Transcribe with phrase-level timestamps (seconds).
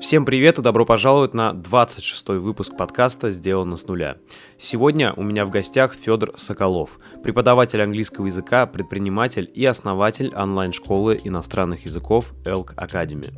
[0.00, 4.16] Всем привет и добро пожаловать на 26-й выпуск подкаста «Сделано с нуля».
[4.56, 11.84] Сегодня у меня в гостях Федор Соколов, преподаватель английского языка, предприниматель и основатель онлайн-школы иностранных
[11.84, 13.34] языков Elk Academy.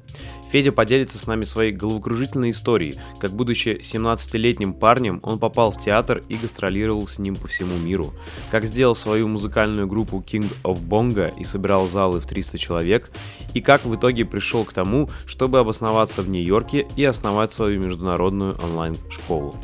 [0.53, 6.23] Федя поделится с нами своей головокружительной историей, как будучи 17-летним парнем он попал в театр
[6.29, 8.13] и гастролировал с ним по всему миру,
[8.51, 13.11] как сделал свою музыкальную группу King of Bongo и собирал залы в 300 человек,
[13.55, 18.55] и как в итоге пришел к тому, чтобы обосноваться в Нью-Йорке и основать свою международную
[18.63, 19.57] онлайн-школу.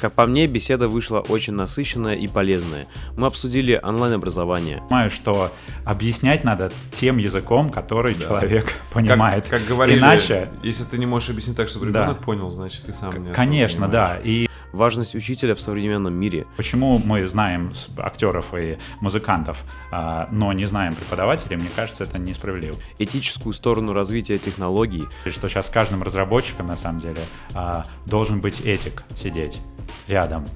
[0.00, 2.88] Как по мне, беседа вышла очень насыщенная и полезная.
[3.16, 4.82] Мы обсудили онлайн-образование.
[4.88, 5.52] Понимаю, что
[5.84, 8.20] объяснять надо тем языком, который да.
[8.20, 9.44] человек понимает.
[9.48, 10.50] Как, как говорили, Иначе...
[10.62, 12.24] если ты не можешь объяснить так, чтобы ребенок да.
[12.24, 14.18] понял, значит ты сам не Конечно, да.
[14.22, 16.46] И важность учителя в современном мире.
[16.56, 22.76] Почему мы знаем актеров и музыкантов, а, но не знаем преподавателей, мне кажется, это несправедливо.
[22.98, 25.04] Этическую сторону развития технологий.
[25.30, 29.60] Что сейчас с каждым разработчиком, на самом деле, а, должен быть этик сидеть
[30.08, 30.46] рядом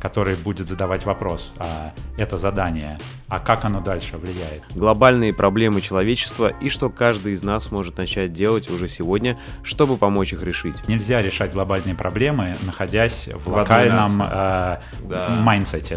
[0.00, 4.62] который будет задавать вопрос, а это задание, а как оно дальше влияет.
[4.74, 10.32] Глобальные проблемы человечества и что каждый из нас может начать делать уже сегодня, чтобы помочь
[10.32, 10.86] их решить.
[10.88, 14.80] Нельзя решать глобальные проблемы, находясь в, в локальном э, да.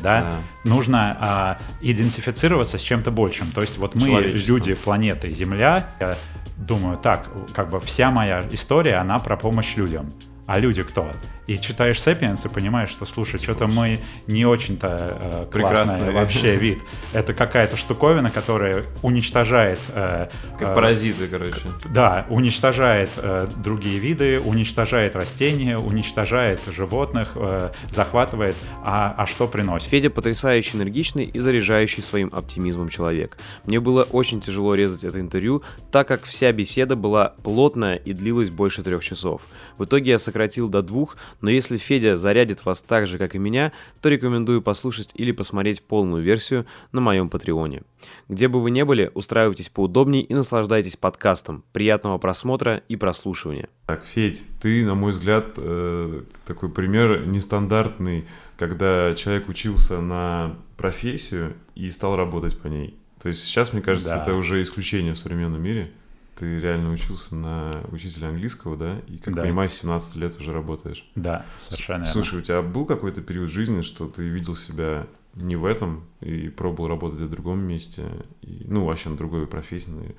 [0.01, 0.21] да?
[0.21, 0.35] да.
[0.63, 3.51] Нужно э, идентифицироваться с чем-то большим.
[3.51, 6.17] То есть вот мы, люди планеты Земля, я
[6.57, 10.13] думаю, так, как бы вся моя история, она про помощь людям.
[10.45, 11.11] А люди кто?
[11.49, 16.79] И читаешь «Сапиенс» и понимаешь, что, слушай, что-то мы не очень-то э, классный вообще вид.
[17.11, 19.79] Это какая-то штуковина, которая уничтожает...
[19.87, 20.27] Э,
[20.59, 21.61] как э, паразиты, короче.
[21.91, 28.55] Да, уничтожает э, другие виды, уничтожает растения, уничтожает животных, э, захватывает.
[28.83, 29.89] А, а что приносит?
[29.89, 33.39] Федя потрясающе энергичный и заряжающий своим оптимизмом человек.
[33.65, 38.51] Мне было очень тяжело резать это интервью, так как вся беседа была плотная и длилась
[38.51, 39.47] больше трех часов.
[39.79, 43.39] В итоге я сократил до двух, но если Федя зарядит вас так же, как и
[43.39, 47.83] меня, то рекомендую послушать или посмотреть полную версию на моем Патреоне.
[48.27, 51.63] Где бы вы ни были, устраивайтесь поудобнее и наслаждайтесь подкастом.
[51.73, 53.69] Приятного просмотра и прослушивания.
[53.87, 58.25] Так, Федь, ты, на мой взгляд, э, такой пример нестандартный,
[58.57, 62.95] когда человек учился на профессию и стал работать по ней.
[63.21, 64.23] То есть сейчас, мне кажется, да.
[64.23, 65.91] это уже исключение в современном мире
[66.39, 68.99] ты реально учился на учителя английского, да?
[69.07, 69.43] И, как да.
[69.43, 71.09] понимаю, 17 лет уже работаешь.
[71.15, 72.39] Да, совершенно Слушай, верно.
[72.39, 76.89] у тебя был какой-то период жизни, что ты видел себя не в этом и пробовал
[76.89, 78.03] работать в другом месте,
[78.41, 80.15] и, ну, вообще на другой профессии,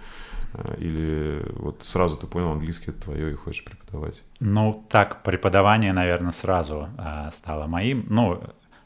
[0.52, 4.24] а, или вот сразу ты понял, английский это твое и хочешь преподавать?
[4.38, 8.06] Ну, так, преподавание, наверное, сразу а, стало моим.
[8.08, 8.42] Ну,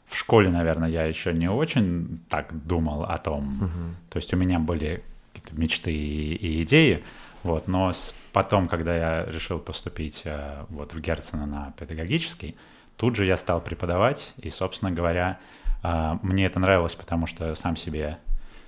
[0.07, 3.63] в школе, наверное, я еще не очень так думал о том.
[3.63, 3.95] Угу.
[4.09, 5.03] То есть у меня были
[5.33, 7.03] какие-то мечты и, и идеи,
[7.45, 12.57] вот, но с, потом, когда я решил поступить э, вот в Герцена на педагогический,
[12.97, 15.37] тут же я стал преподавать, и, собственно говоря,
[15.83, 18.17] э, мне это нравилось, потому что сам себе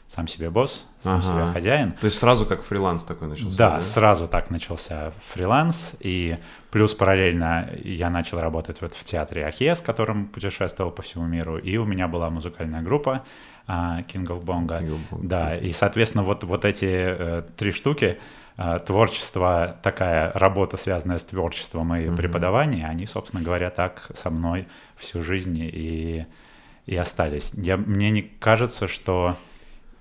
[0.07, 1.23] сам себе босс, сам ага.
[1.23, 1.91] себе хозяин.
[1.93, 3.57] То есть сразу как фриланс такой начался?
[3.57, 6.37] Да, да, сразу так начался фриланс, и
[6.69, 11.57] плюс параллельно я начал работать вот в театре Ахе, с которым путешествовал по всему миру,
[11.57, 13.25] и у меня была музыкальная группа
[13.67, 14.79] King of Bongo.
[14.79, 15.27] King of Bongo.
[15.27, 18.17] Да, и, соответственно, вот, вот эти э, три штуки,
[18.59, 22.15] Э, творчество, такая работа, связанная с творчеством и mm-hmm.
[22.15, 26.25] преподаванием, они, собственно говоря, так со мной всю жизнь и,
[26.87, 27.51] и остались.
[27.53, 29.37] Я, мне не кажется, что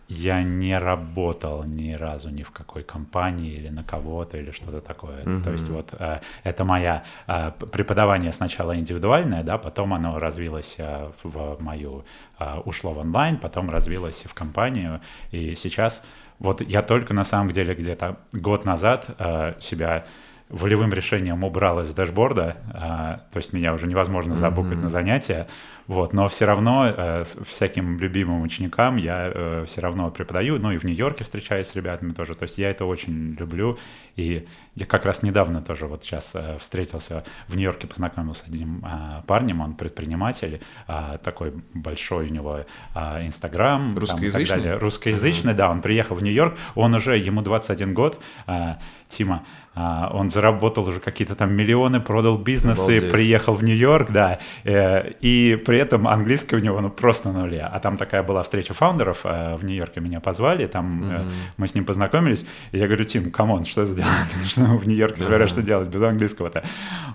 [0.09, 5.25] я не работал ни разу ни в какой компании или на кого-то или что-то такое.
[5.25, 5.43] Mm-hmm.
[5.43, 11.11] То есть вот э, это моя э, преподавание сначала индивидуальное, да, потом оно развилось э,
[11.22, 12.05] в мою,
[12.39, 15.00] э, ушло в онлайн, потом развилось в компанию,
[15.33, 16.03] и сейчас
[16.38, 20.05] вот я только на самом деле где-то год назад э, себя
[20.49, 24.83] волевым решением убрал из дашборда, э, то есть меня уже невозможно забукать mm-hmm.
[24.83, 25.49] на занятия,
[25.86, 30.78] вот, но все равно э, всяким любимым ученикам я э, все равно преподаю, ну и
[30.78, 33.78] в Нью-Йорке встречаюсь с ребятами тоже, то есть я это очень люблю,
[34.16, 38.84] и я как раз недавно тоже вот сейчас э, встретился в Нью-Йорке, познакомился с одним
[38.84, 42.64] э, парнем, он предприниматель, э, такой большой у него
[42.94, 45.56] Инстаграм, э, русскоязычный, русскоязычный, uh-huh.
[45.56, 48.75] да, он приехал в Нью-Йорк, он уже ему 21 год, э,
[49.08, 49.44] Тима,
[49.76, 53.12] он заработал уже какие-то там миллионы, продал бизнесы, Обалдеть.
[53.12, 57.62] приехал в Нью-Йорк, да, э, и при этом английский у него ну просто на нуле.
[57.62, 61.28] А там такая была встреча фаундеров э, в Нью-Йорке, меня позвали, там mm-hmm.
[61.28, 64.11] э, мы с ним познакомились, и я говорю, Тим, come on, что сделать?
[64.46, 66.62] Что в Нью-Йорке собираешься делать без английского-то?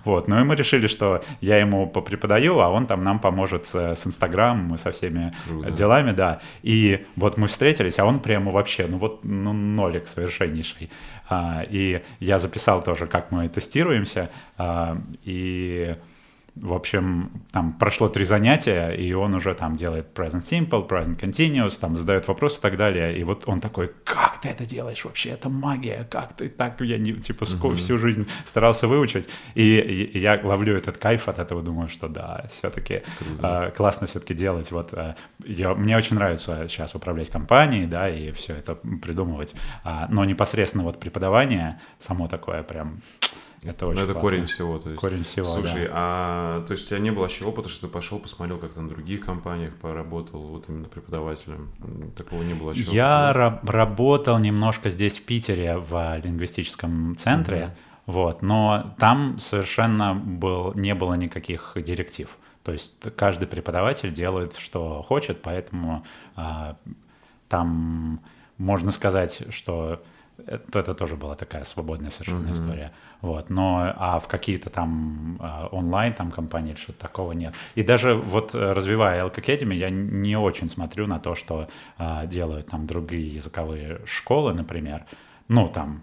[0.04, 4.02] Вот, ну и мы решили, что я ему попреподаю, а он там нам поможет с,
[4.04, 5.70] Инстаграмом и со всеми Круто.
[5.70, 6.40] делами, да.
[6.62, 10.90] И вот мы встретились, а он прямо вообще, ну вот, ну нолик совершеннейший.
[11.28, 14.30] А, и я записал тоже как мы тестируемся.
[14.58, 15.96] А, и
[16.54, 21.78] в общем, там прошло три занятия, и он уже там делает present simple, present continuous,
[21.80, 23.18] там задает вопросы и так далее.
[23.18, 25.30] И вот он такой, как ты это делаешь вообще?
[25.30, 26.78] Это магия, как ты так?
[26.82, 27.74] Я не, типа, uh-huh.
[27.76, 29.28] всю жизнь старался выучить.
[29.54, 33.02] И, и, я ловлю этот кайф от этого, думаю, что да, все-таки
[33.42, 34.70] э, классно все-таки делать.
[34.72, 35.14] Вот э,
[35.44, 39.54] я, мне очень нравится сейчас управлять компанией, да, и все это придумывать.
[39.84, 43.00] А, но непосредственно вот преподавание само такое прям
[43.62, 44.20] это очень Ну, это классно.
[44.30, 44.78] корень всего.
[44.78, 45.00] То есть.
[45.00, 45.92] Корень всего, Слушай, да.
[45.94, 48.86] а то есть у тебя не было еще опыта, что ты пошел, посмотрел, как там
[48.86, 51.70] в других компаниях поработал, вот именно преподавателем?
[52.16, 52.90] Такого не было еще?
[52.92, 57.76] Я опыта, ра- работал немножко здесь, в Питере, в лингвистическом центре,
[58.06, 62.28] вот, но там совершенно был, не было никаких директив.
[62.64, 66.04] То есть каждый преподаватель делает, что хочет, поэтому
[66.36, 66.76] а,
[67.48, 68.20] там
[68.58, 70.02] можно сказать, что
[70.46, 72.52] это, это тоже была такая свободная совершенно Мгм.
[72.54, 72.92] история.
[73.20, 77.54] Вот, но а в какие-то там а, онлайн там компании что-то такого нет.
[77.76, 81.68] И даже вот э, развивая Elk Academy, я не очень смотрю на то, что
[81.98, 85.04] а, делают там другие языковые школы, например.
[85.48, 86.02] Ну, там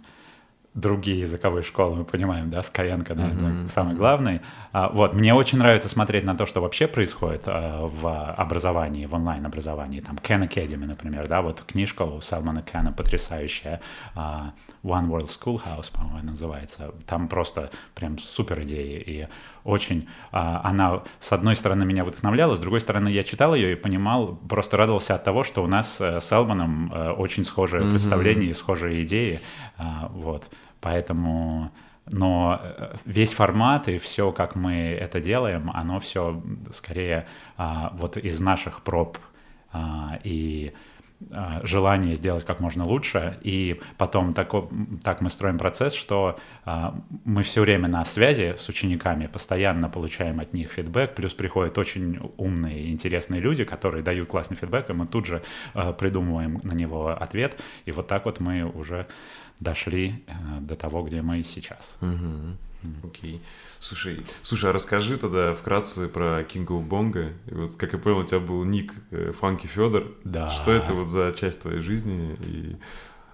[0.80, 3.68] другие языковые школы, мы понимаем, да, Skyeng, наверное, Мгм.
[3.70, 4.42] самый главный.
[4.72, 9.14] А, вот, мне очень нравится смотреть на то, что вообще происходит а, в образовании, в
[9.14, 10.00] онлайн-образовании.
[10.02, 13.82] Там Khan Academy, например, да, вот книжка у Салмана Кана потрясающая.
[14.16, 14.54] а,
[14.84, 16.94] One World Schoolhouse, по-моему, называется.
[17.06, 19.04] Там просто прям супер идеи.
[19.06, 19.28] И
[19.66, 23.76] очень а, она, с одной стороны, меня вдохновляла, с другой стороны, я читал ее и
[23.76, 27.92] понимал, просто радовался от того, что у нас э, с Элманом э, очень схожие Мгм.
[27.92, 29.42] представления и схожие идеи.
[29.78, 30.50] А, Вот.
[30.82, 31.72] Поэтому
[32.12, 36.42] но э, весь формат и все, как мы это делаем, оно все
[36.72, 39.20] скорее а, вот из наших проб
[39.72, 40.74] а, и
[41.32, 44.70] а, желание сделать как можно лучше, и потом тако-
[45.04, 50.40] так мы строим процесс, что а, мы все время на связи с учениками, постоянно получаем
[50.40, 55.08] от них фидбэк, плюс приходят очень умные интересные люди, которые дают классный фидбэк, и мы
[55.08, 55.44] тут же
[55.74, 59.06] а, придумываем на него ответ, и вот так вот мы уже
[59.60, 61.96] дошли э, до того, где мы сейчас.
[62.02, 62.58] Мгм.
[63.04, 63.42] Окей.
[63.80, 67.34] Слушай, слушай, а расскажи тогда вкратце про Bongo.
[67.48, 70.06] И Вот, как я понял, у тебя был ник э, Фанки Федор.
[70.24, 70.50] Да.
[70.50, 72.38] Что это вот за часть твоей жизни?
[72.46, 72.78] И...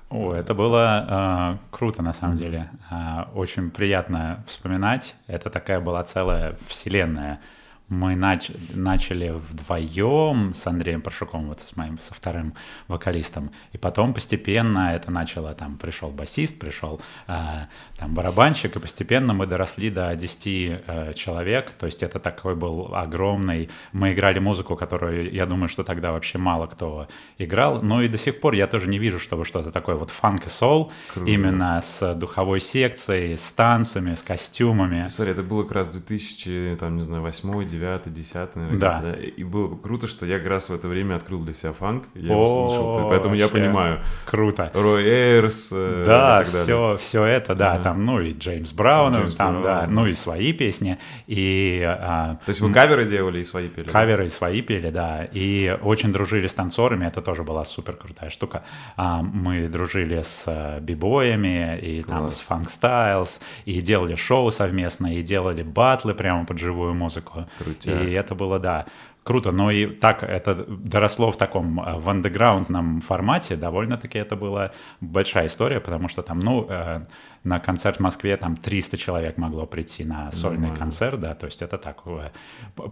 [0.09, 2.69] О, это было э, круто на самом деле.
[2.89, 5.15] Э, очень приятно вспоминать.
[5.27, 7.39] Это такая была целая вселенная.
[7.87, 12.53] Мы нач- начали вдвоем с Андреем Паршуком, вот с моим, со вторым
[12.87, 13.51] вокалистом.
[13.73, 17.67] И потом постепенно это начало, там пришел басист, пришел э,
[17.97, 21.71] там барабанщик, и постепенно мы доросли до 10 э, человек.
[21.71, 23.69] То есть это такой был огромный...
[23.93, 27.81] Мы играли музыку, которую, я думаю, что тогда вообще мало кто играл.
[27.83, 30.49] Но и до сих пор я тоже не вижу, чтобы что-то такое вот фанк и
[30.49, 31.29] сол, Круто.
[31.29, 35.07] именно с духовой секцией, с танцами, с костюмами.
[35.09, 38.79] Смотри, это было как раз 2000, там, не знаю, 8, 9, 10, наверное.
[38.79, 39.01] Да.
[39.01, 41.73] год, И было бы круто, что я как раз в это время открыл для себя
[41.73, 42.05] фанк.
[42.13, 44.01] Я его слушал, поэтому я понимаю.
[44.25, 44.71] Круто.
[44.73, 49.61] Рой Эйрс э, Да, и все, все это, да, там, ну и Джеймс Браун, там,
[49.61, 50.09] да, ну да.
[50.09, 53.85] и свои песни, и а, То есть вы каверы делали и свои пели?
[53.85, 53.91] да?
[53.91, 58.63] Каверы свои пели, да, и очень дружили с танцорами, это тоже была супер крутая штука.
[58.97, 65.15] А, Мы дружили с э, бибоями и там с фанк стайлс, и делали шоу совместно,
[65.15, 67.47] и делали батлы прямо под живую музыку.
[67.65, 68.01] Крутяк.
[68.01, 68.85] И это было, да,
[69.23, 69.51] круто.
[69.51, 75.47] Но и так это доросло в таком э, в андеграундном формате, довольно-таки это была большая
[75.47, 77.01] история, потому что там, ну, э,
[77.45, 80.79] на концерт в Москве там 300 человек могло прийти на сольный Нормально.
[80.79, 82.31] концерт, да, то есть это такое.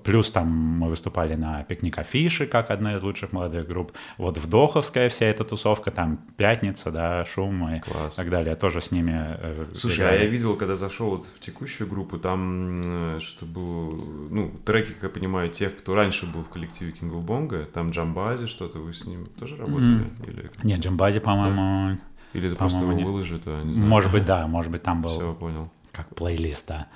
[0.04, 3.92] Плюс там мы выступали на пикник Афиши, как одна из лучших молодых групп.
[4.18, 8.16] Вот Вдоховская вся эта тусовка, там Пятница, да, Шум и Класс.
[8.16, 10.24] так далее, тоже с ними э, Слушай, а играли.
[10.24, 13.92] я видел, когда зашел вот в текущую группу, там э, что было,
[14.30, 18.48] ну, треки, как я понимаю, тех, кто раньше был в коллективе of Bongo, там Джамбази,
[18.48, 20.06] что-то, вы с ним тоже работали?
[20.28, 21.98] Или, Нет, Джамбази, по-моему,
[22.34, 23.90] или это просто его не- выложит, а не знаю.
[23.90, 25.70] может быть, да, может быть, там был Все, понял.
[25.92, 26.88] как плейлист, да.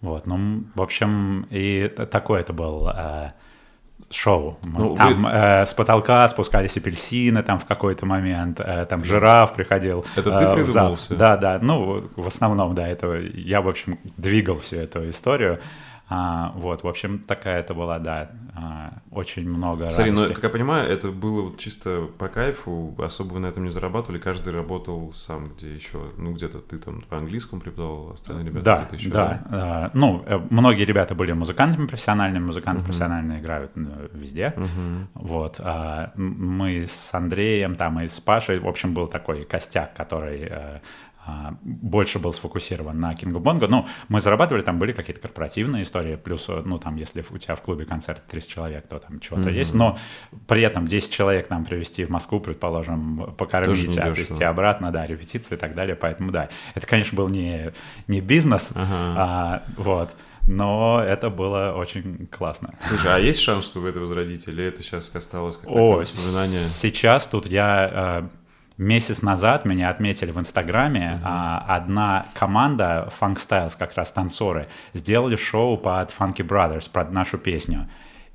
[0.00, 3.32] Вот, ну, в общем, и такое это был э,
[4.10, 4.58] шоу.
[4.64, 9.54] Ну, там вы- э, с потолка спускались апельсины там в какой-то момент, э, там жираф
[9.54, 10.04] приходил.
[10.16, 10.94] Это ты э, в придумал зал.
[10.96, 11.14] всё?
[11.16, 15.60] Да, да, ну, в основном, да, это я, в общем, двигал всю эту историю.
[16.12, 20.34] А, вот, в общем, такая это была, да, а, очень много Смотри, ну, радости.
[20.34, 24.18] как я понимаю, это было вот чисто по кайфу, особо вы на этом не зарабатывали,
[24.18, 28.76] каждый работал сам, где еще, ну, где-то ты там по английскому преподавал, остальные ребята Да,
[28.78, 29.10] где-то еще.
[29.10, 29.88] да.
[29.94, 34.52] э, ну, э, многие ребята были музыкантами профессиональными, музыканты профессионально играют э, везде.
[34.56, 35.08] Мгм.
[35.14, 35.56] Вот.
[35.60, 40.50] а, мы с Андреем там и с Пашей, в общем, был такой костяк, который э,
[40.50, 40.80] а,
[41.62, 43.66] больше был сфокусирован на of Bongo.
[43.68, 47.62] Ну, мы зарабатывали, там были какие-то корпоративные истории, плюс, ну, там, если у тебя в
[47.62, 49.54] клубе концерт 30 человек, то там чего-то mm-hmm.
[49.54, 49.98] есть, но
[50.48, 55.58] при этом 10 человек нам привезти в Москву, предположим, покормить, отвезти обратно, да, репетиции и
[55.58, 57.72] так далее, поэтому, да, это, конечно, был не,
[58.08, 59.14] не бизнес, ага.
[59.16, 60.10] а, вот,
[60.48, 62.74] но это было очень классно.
[62.80, 66.62] Слушай, а есть шанс, что вы это возродите, или это сейчас осталось как О, воспоминание?
[66.62, 68.28] Сейчас тут я
[68.78, 71.20] Месяц назад меня отметили в Инстаграме.
[71.20, 71.24] Uh-huh.
[71.24, 77.38] А, одна команда Funk Styles, как раз танцоры, сделали шоу под Funky Brothers, про нашу
[77.38, 77.88] песню.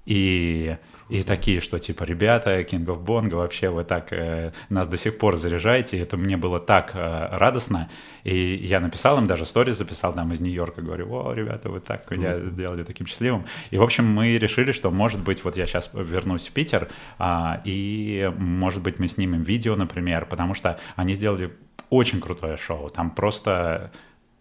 [0.06, 0.78] И
[1.10, 5.18] и такие, что типа, ребята, King of Bongo, вообще вы так э, нас до сих
[5.18, 7.90] пор заряжаете, это мне было так э, радостно,
[8.24, 12.10] и я написал им, даже сторис записал там из Нью-Йорка, говорю, о, ребята, вы так
[12.12, 12.50] меня mm-hmm.
[12.52, 16.48] сделали таким счастливым, и, в общем, мы решили, что, может быть, вот я сейчас вернусь
[16.48, 21.52] в Питер, а, и, может быть, мы снимем видео, например, потому что они сделали
[21.90, 23.92] очень крутое шоу, там просто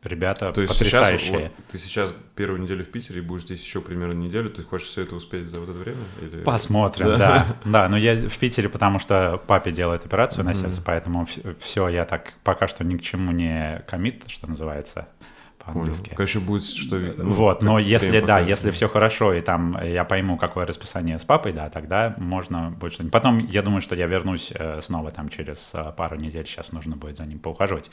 [0.06, 1.26] Ребята То есть потрясающие.
[1.26, 4.50] Сейчас, вот, ты сейчас первую неделю в Питере и будешь здесь еще примерно неделю.
[4.50, 5.98] Ты хочешь все это успеть за вот это время?
[6.20, 6.42] Или...
[6.42, 7.18] Посмотрим, да.
[7.18, 7.56] да.
[7.64, 10.48] Да, но я в Питере, потому что папе делает операцию mm-hmm.
[10.48, 11.26] на сердце, поэтому
[11.60, 15.08] все, я так пока что ни к чему не комит, что называется
[15.66, 16.14] по-английски.
[16.14, 16.96] Конечно, будет что...
[16.96, 21.24] Ну, вот, но если, да, если все хорошо, и там я пойму, какое расписание с
[21.24, 23.12] папой, да, тогда можно будет что-нибудь.
[23.12, 26.96] Потом, я думаю, что я вернусь э, снова там через э, пару недель, сейчас нужно
[26.96, 27.90] будет за ним поухаживать.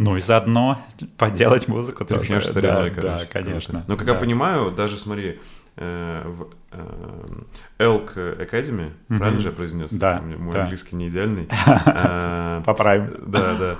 [0.00, 0.80] Ну и заодно
[1.18, 2.40] поделать музыку Ты тоже.
[2.40, 3.84] Стариной, да, да, конечно.
[3.86, 4.14] Но, как да.
[4.14, 5.38] я понимаю, даже, смотри,
[5.76, 6.48] э, в
[7.78, 9.18] Elk Academy, mm-hmm.
[9.18, 9.92] правильно же я произнес?
[9.92, 10.22] Да.
[10.22, 10.62] Мой да.
[10.62, 11.44] английский не идеальный.
[12.64, 13.14] Поправим.
[13.26, 13.78] Да, да.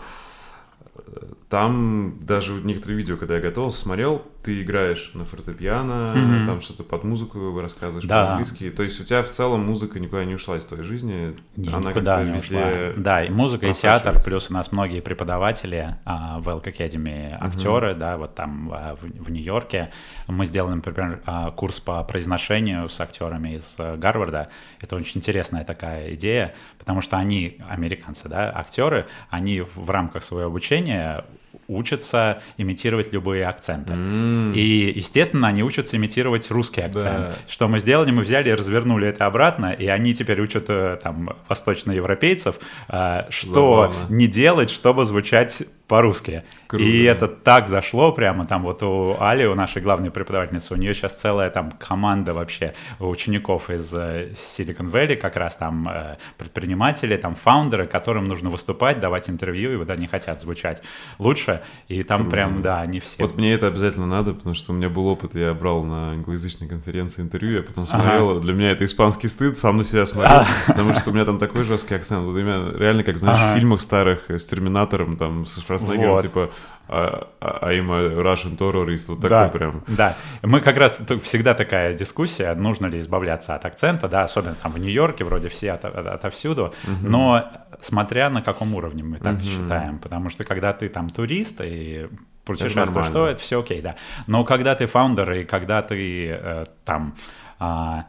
[1.48, 6.46] Там даже некоторые видео, когда я готовился, смотрел, ты играешь на фортепиано, mm-hmm.
[6.46, 8.24] там что-то под музыку рассказываешь да.
[8.24, 8.70] по-английски.
[8.70, 11.36] То есть у тебя в целом музыка никуда не ушла из твоей жизни.
[11.56, 13.02] Не, Она никуда не везде ушла.
[13.02, 17.90] Да, и музыка, и театр, плюс у нас многие преподаватели а, в Elk Academy, актеры,
[17.90, 17.98] mm-hmm.
[17.98, 19.90] да, вот там а, в, в Нью-Йорке.
[20.26, 24.48] Мы сделали, например, а, курс по произношению с актерами из а, Гарварда.
[24.80, 30.48] Это очень интересная такая идея, потому что они, американцы, да, актеры, они в рамках своего
[30.48, 31.24] обучения
[31.70, 33.92] учатся имитировать любые акценты.
[33.92, 34.54] Mm.
[34.54, 37.28] И, естественно, они учатся имитировать русский акцент.
[37.28, 37.32] Да.
[37.48, 38.10] Что мы сделали?
[38.10, 42.56] Мы взяли и развернули это обратно, и они теперь учат э, там восточноевропейцев,
[42.88, 44.14] э, что Забавно.
[44.14, 46.44] не делать, чтобы звучать по-русски.
[46.68, 46.84] Круто.
[46.84, 50.94] И это так зашло прямо, там вот у Али, у нашей главной преподавательницы, у нее
[50.94, 57.16] сейчас целая там команда вообще учеников из э, Silicon Valley, как раз там э, предприниматели,
[57.16, 60.80] там фаундеры, которым нужно выступать, давать интервью, и вот они хотят звучать
[61.18, 62.36] лучше, и там Круто.
[62.36, 63.16] прям, да, они все.
[63.24, 66.68] Вот мне это обязательно надо, потому что у меня был опыт, я брал на англоязычной
[66.68, 68.40] конференции интервью, я потом смотрел, ага.
[68.40, 70.46] для меня это испанский стыд, сам на себя смотрел, а.
[70.68, 73.54] потому что у меня там такой жесткий акцент, вот именно реально, как знаешь, ага.
[73.54, 76.22] в фильмах старых с Терминатором, там, с Шварценеггером, вот.
[76.22, 76.50] типа
[76.92, 79.84] а, а I'm a Russian terrorist, вот да, такой прям.
[79.86, 84.72] Да, мы как раз, всегда такая дискуссия, нужно ли избавляться от акцента, да, особенно там
[84.72, 87.08] в Нью-Йорке, вроде все от, от, отовсюду, угу.
[87.08, 87.48] но
[87.80, 89.44] смотря на каком уровне мы так угу.
[89.44, 92.08] считаем, потому что когда ты там турист и
[92.44, 93.94] путешествуешь, что это все окей, да,
[94.26, 97.14] но когда ты фаундер и когда ты э, там...
[97.60, 98.02] Э,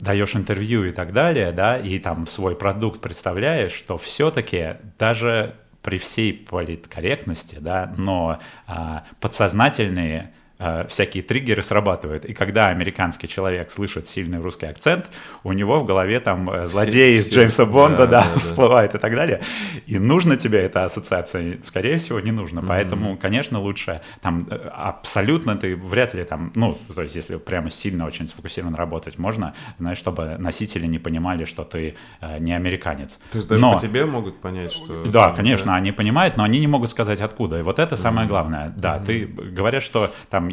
[0.00, 5.56] даешь интервью и так далее, да, и там свой продукт представляешь, что все-таки даже
[5.88, 12.24] при всей политкорректности, да, но а, подсознательные Э, всякие триггеры срабатывают.
[12.24, 15.08] И когда американский человек слышит сильный русский акцент,
[15.44, 18.98] у него в голове там э, злодей из Джеймса Бонда, да, да, да, всплывает и
[18.98, 19.40] так далее.
[19.86, 21.58] И нужно тебе эта ассоциация?
[21.62, 22.58] Скорее всего, не нужно.
[22.58, 22.66] Mm-hmm.
[22.66, 27.70] Поэтому, конечно, лучше там э, абсолютно ты вряд ли там, ну, то есть если прямо
[27.70, 33.20] сильно очень сфокусированно работать, можно, знаешь, чтобы носители не понимали, что ты э, не американец.
[33.30, 33.74] То есть даже но...
[33.74, 35.04] по тебе могут понять, что...
[35.04, 35.76] Да, конечно, да?
[35.76, 37.60] они понимают, но они не могут сказать откуда.
[37.60, 38.30] И вот это самое mm-hmm.
[38.30, 38.74] главное.
[38.76, 39.04] Да, mm-hmm.
[39.04, 40.47] ты говорят, что там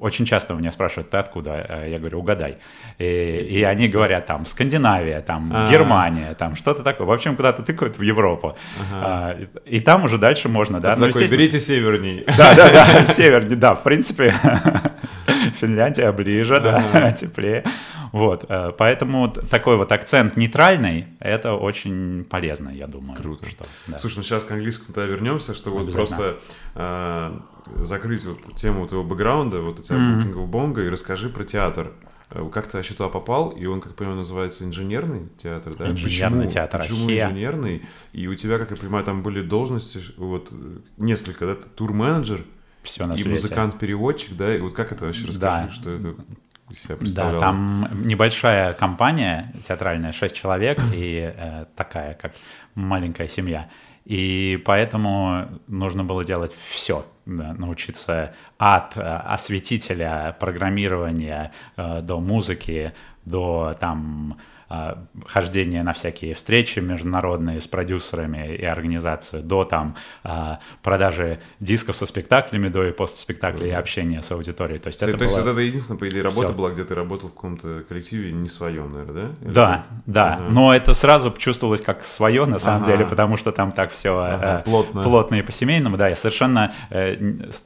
[0.00, 1.66] очень часто меня спрашивают, ты откуда?
[1.68, 2.56] А я говорю, угадай.
[2.98, 5.70] И, и они говорят, там, Скандинавия, там, А-а-а.
[5.70, 7.06] Германия, там, что-то такое.
[7.06, 8.56] В общем, куда-то тыкают в Европу.
[8.90, 10.96] А, и, и там уже дальше можно, да.
[10.96, 12.24] Ну, такой, берите северней.
[12.38, 14.32] Да, да, да, северней, да, в принципе,
[15.54, 17.64] Финляндия ближе, да, теплее.
[18.12, 23.20] Вот, э, поэтому такой вот акцент нейтральный, это очень полезно, я думаю.
[23.20, 23.48] Круто.
[23.48, 23.98] Что, да.
[23.98, 26.38] Слушай, ну сейчас к английскому тогда вернемся, чтобы вот просто
[26.74, 27.40] э,
[27.76, 30.34] закрыть вот тему твоего бэкграунда, вот у тебя mm-hmm.
[30.34, 31.92] Of Bongo, и расскажи про театр.
[32.30, 35.90] Э, как ты вообще туда попал, и он, как я понимаю, называется инженерный театр, да?
[35.90, 36.80] Инженерный почему, театр.
[36.80, 37.26] Почему Ахия.
[37.26, 37.84] инженерный?
[38.12, 40.52] И у тебя, как я понимаю, там были должности, вот
[40.96, 41.54] несколько, да?
[41.54, 42.44] Тур-менеджер,
[42.82, 44.54] все на и музыкант-переводчик, да?
[44.54, 45.72] И вот как это вообще расскажи, да.
[45.72, 46.14] что это
[46.74, 52.32] себя Да, там небольшая компания театральная, 6 человек, и э, такая, как
[52.74, 53.68] маленькая семья.
[54.04, 62.92] И поэтому нужно было делать все, да, научиться от э, осветителя, программирования э, до музыки,
[63.24, 64.38] до там
[65.26, 72.06] хождение на всякие встречи международные с продюсерами и организацией, до там а, продажи дисков со
[72.06, 74.78] спектаклями, до и после спектакля и общения с аудиторией.
[74.78, 75.44] То есть, то, это, то есть было...
[75.44, 76.56] вот это единственная, по идее, работа Все.
[76.56, 79.44] была, где ты работал в каком-то коллективе не своем, наверное, да?
[79.44, 80.34] Или да, да.
[80.34, 80.44] Ага.
[80.50, 82.92] Но это сразу чувствовалось как свое, на самом ага.
[82.92, 85.02] деле, потому что там так все ага, э, плотно.
[85.02, 85.96] плотно и по-семейному.
[85.96, 87.16] Да, я совершенно э,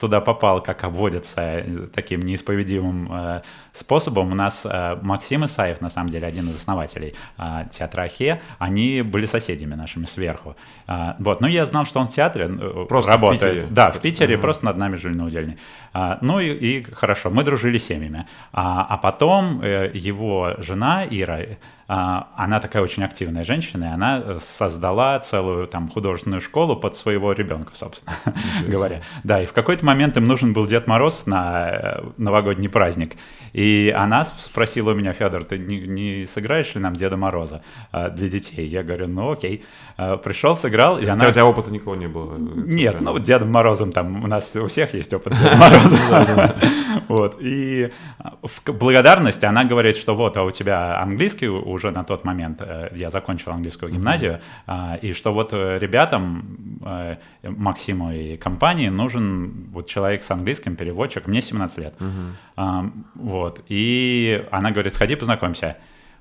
[0.00, 3.42] туда попал, как обводится, э, таким неисповедимым э,
[3.74, 4.32] способом.
[4.32, 9.02] У нас э, Максим Исаев, на самом деле, один из основателей э, театра Ахе, они
[9.02, 10.56] были соседями нашими сверху.
[10.86, 13.42] Э, вот, но я знал, что он в театре э, просто работает.
[13.42, 13.66] В Питере.
[13.70, 14.40] Да, в Питере, uh-huh.
[14.40, 15.58] просто над нами жили на удельной.
[15.94, 18.26] А, ну и, и хорошо, мы дружили семьями.
[18.52, 21.38] А, а потом э, его жена Ира,
[21.83, 27.32] а, она такая очень активная женщина, и она создала целую там художественную школу под своего
[27.32, 28.16] ребенка, собственно
[28.66, 29.02] говоря.
[29.22, 33.16] Да, и в какой-то момент им нужен был Дед Мороз на э, новогодний праздник.
[33.52, 37.62] И она спросила у меня, Федор, ты не, не сыграешь ли нам Деда Мороза
[37.92, 38.66] для детей?
[38.66, 39.64] Я говорю, ну окей.
[39.96, 40.98] Пришел, сыграл.
[40.98, 41.28] И она...
[41.28, 42.36] У тебя опыта никого не было?
[42.36, 46.54] Нет, ну вот Дедом Морозом там у нас у всех есть опыт Деда Мороза.
[47.08, 47.36] Вот.
[47.40, 47.90] И
[48.42, 52.88] в благодарность она говорит, что вот, а у тебя английский уже на тот момент, э,
[52.94, 59.68] я закончил английскую гимназию, а, и что вот э, ребятам, э, Максиму и компании нужен
[59.72, 61.94] вот человек с английским, переводчик, мне 17 лет.
[62.56, 63.62] А, вот.
[63.68, 65.76] И она говорит, сходи познакомься.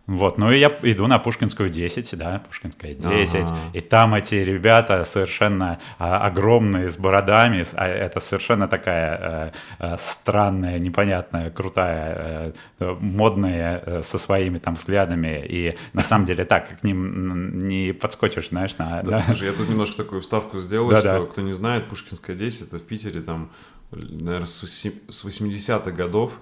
[0.05, 3.57] Вот, ну и я иду на Пушкинскую 10, да, Пушкинская 10, ага.
[3.72, 10.77] и там эти ребята совершенно а, огромные, с бородами, а это совершенно такая а, странная,
[10.79, 16.83] непонятная, крутая, а, модная, а, со своими там взглядами, и на самом деле так, к
[16.83, 19.03] ним не подскочишь, знаешь, на...
[19.03, 19.19] Да, да.
[19.22, 21.25] Слушай, я тут немножко такую вставку сделал, да, что, да.
[21.27, 23.51] кто не знает, Пушкинская 10, это в Питере там,
[23.91, 26.33] наверное, с 80-х годов,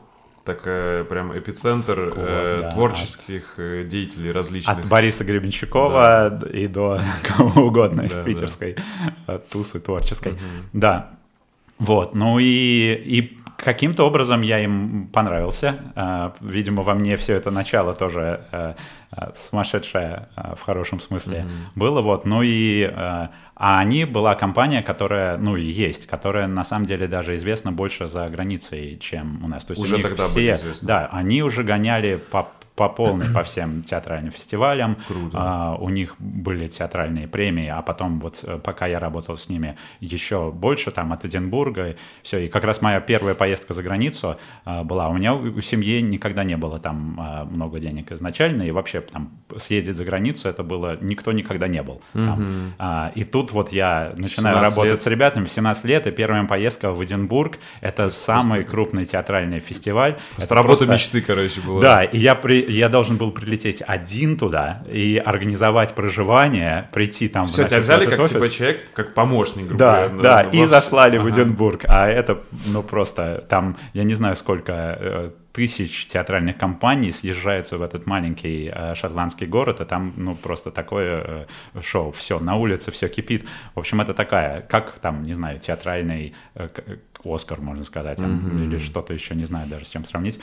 [0.43, 2.71] такая прям эпицентр Скоро, э, да.
[2.71, 4.77] творческих э, деятелей различных.
[4.77, 6.47] От Бориса Гребенщикова да.
[6.49, 8.75] и до кого угодно из да, питерской
[9.27, 9.37] да.
[9.37, 10.33] тусы творческой.
[10.33, 10.39] Угу.
[10.73, 11.11] Да.
[11.79, 15.79] Вот, ну и, и каким-то образом я им понравился.
[15.95, 18.73] А, видимо, во мне все это начало тоже э,
[19.11, 21.71] э, сумасшедшее э, в хорошем смысле mm-hmm.
[21.75, 22.01] было.
[22.01, 22.25] Вот.
[22.25, 22.91] Ну и
[23.63, 28.07] а они была компания, которая, ну и есть, которая на самом деле даже известна больше
[28.07, 29.63] за границей, чем у нас.
[29.63, 30.87] То есть уже тогда все, были известны.
[30.87, 32.49] Да, они уже гоняли по
[32.81, 34.97] по полной по всем театральным фестивалям.
[35.07, 35.37] Круто.
[35.39, 39.77] А, у них были театральные премии, а потом вот э, пока я работал с ними
[39.99, 42.39] еще больше, там от Эдинбурга, все.
[42.39, 45.09] И как раз моя первая поездка за границу а, была.
[45.09, 49.29] У меня у, семьи никогда не было там а, много денег изначально, и вообще там
[49.57, 52.01] съездить за границу это было никто никогда не был.
[52.13, 52.73] Там.
[52.79, 55.01] А, и тут вот я начинаю работать лет.
[55.03, 58.71] с ребятами в 17 лет, и первая поездка в Эдинбург это самый просто...
[58.71, 60.17] крупный театральный фестиваль.
[60.35, 60.93] Просто это работа просто...
[60.93, 61.81] мечты, короче, была.
[61.81, 67.47] Да, и я при я должен был прилететь один туда и организовать проживание, прийти там.
[67.47, 68.31] Все, тебя взяли как офис.
[68.31, 71.25] типа человек, как помощник, грубо Да, говоря, да, и заслали ага.
[71.25, 71.85] в Эдинбург.
[71.87, 77.81] А это, ну просто там, я не знаю сколько э, тысяч театральных компаний съезжаются в
[77.81, 82.91] этот маленький э, шотландский город, а там, ну, просто такое э, шоу, все, на улице
[82.91, 83.45] все кипит.
[83.75, 86.69] В общем, это такая, как там, не знаю, театральный э,
[87.23, 88.63] Оскар, можно сказать, mm-hmm.
[88.63, 90.39] или что-то еще, не знаю даже с чем сравнить.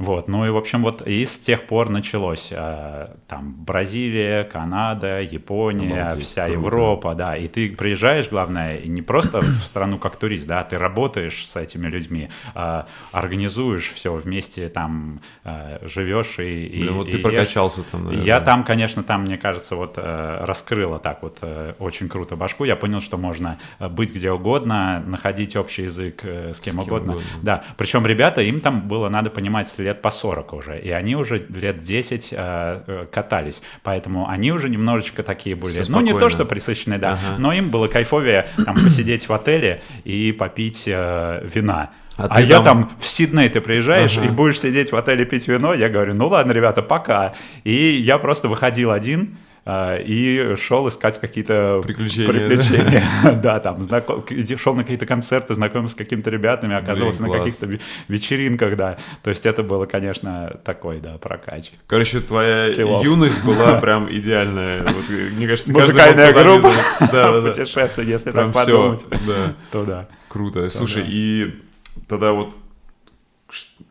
[0.00, 5.20] Вот, ну и, в общем, вот и с тех пор началось э, там Бразилия, Канада,
[5.20, 6.58] Япония, Обалдеть, вся круто.
[6.58, 11.46] Европа, да, и ты приезжаешь, главное, не просто в страну как турист, да, ты работаешь
[11.46, 12.82] с этими людьми, э,
[13.12, 16.70] организуешь все вместе там э, живешь и...
[16.70, 18.24] Блин, и, вот и ты прокачался там, наверное.
[18.24, 22.64] Я там, конечно, там, мне кажется, вот э, раскрыла так вот э, очень круто башку.
[22.64, 26.76] Я понял, что можно э, быть где угодно, находить общий язык э, с кем, с
[26.76, 27.12] кем угодно.
[27.12, 27.30] угодно.
[27.42, 31.46] Да, причем ребята, им там было надо понимать лет по 40 уже, и они уже
[31.48, 36.44] лет 10 э, э, катались, поэтому они уже немножечко такие были, ну не то, что
[36.44, 37.38] присыщенные, да, ага.
[37.38, 41.90] но им было кайфовее там посидеть в отеле и попить э, вина.
[42.16, 42.92] А, а я там...
[42.98, 44.26] в Сидней ты приезжаешь ага.
[44.26, 47.34] и будешь сидеть в отеле пить вино, я говорю, ну ладно, ребята, пока.
[47.64, 52.26] И я просто выходил один, и шел искать какие-то приключения.
[52.26, 53.04] приключения.
[53.22, 54.24] Да, да там знаком...
[54.56, 57.68] шел на какие-то концерты, знакомился с какими-то ребятами, оказывался Блин, на каких-то
[58.08, 58.98] вечеринках, да.
[59.22, 61.72] То есть это было, конечно, такой, да, прокач.
[61.86, 63.04] Короче, твоя Скиллов.
[63.04, 64.84] юность была прям идеальная.
[64.84, 69.54] Вот, мне кажется, Музыкальная группа, да, да, путешествие, если прям так подумать, да.
[69.70, 70.08] то да.
[70.28, 70.68] Круто.
[70.68, 71.60] Слушай, и
[72.08, 72.54] тогда вот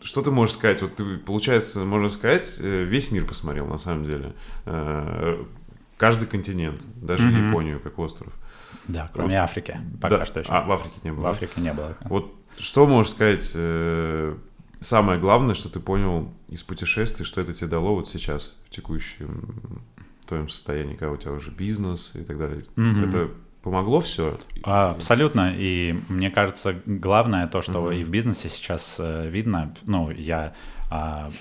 [0.02, 0.82] что ты можешь сказать?
[0.82, 4.34] Вот ты, получается, можно сказать, э, весь мир посмотрел на самом деле.
[6.00, 7.48] Э, каждый континент, даже mm-hmm.
[7.48, 8.34] Японию как остров.
[8.88, 9.80] Да, кроме вот, Африки.
[10.02, 10.50] Пока да, что еще.
[10.50, 11.24] А, в Африке не было.
[11.24, 11.96] В Африке не было.
[12.02, 14.36] Вот что можешь сказать, э,
[14.80, 19.84] самое главное, что ты понял из путешествий, что это тебе дало вот сейчас, в текущем
[20.28, 22.66] твоем состоянии, когда у тебя уже бизнес и так далее?
[22.76, 23.10] Mm-hmm.
[23.10, 23.32] Это
[23.62, 24.40] помогло все?
[24.64, 25.54] А, абсолютно.
[25.56, 28.02] И мне кажется, главное то, что mm-hmm.
[28.02, 30.54] и в бизнесе сейчас э, видно, ну, я
[30.90, 31.32] а,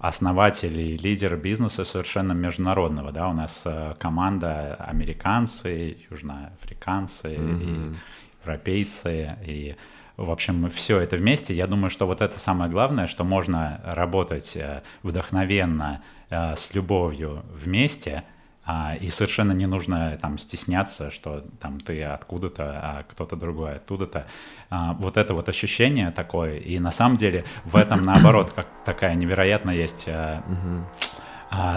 [0.00, 7.92] основатель и лидер бизнеса совершенно международного, да, у нас э, команда американцы, южноафриканцы, mm-hmm.
[7.92, 7.96] и
[8.42, 9.76] европейцы, и
[10.16, 11.54] в общем, все это вместе.
[11.54, 17.44] Я думаю, что вот это самое главное, что можно работать э, вдохновенно, э, с любовью
[17.52, 18.24] вместе,
[18.64, 24.26] а, и совершенно не нужно там стесняться, что там ты откуда-то, а кто-то другой оттуда-то.
[24.68, 26.58] А, вот это вот ощущение такое.
[26.58, 30.44] И на самом деле в этом наоборот как такая невероятно есть а,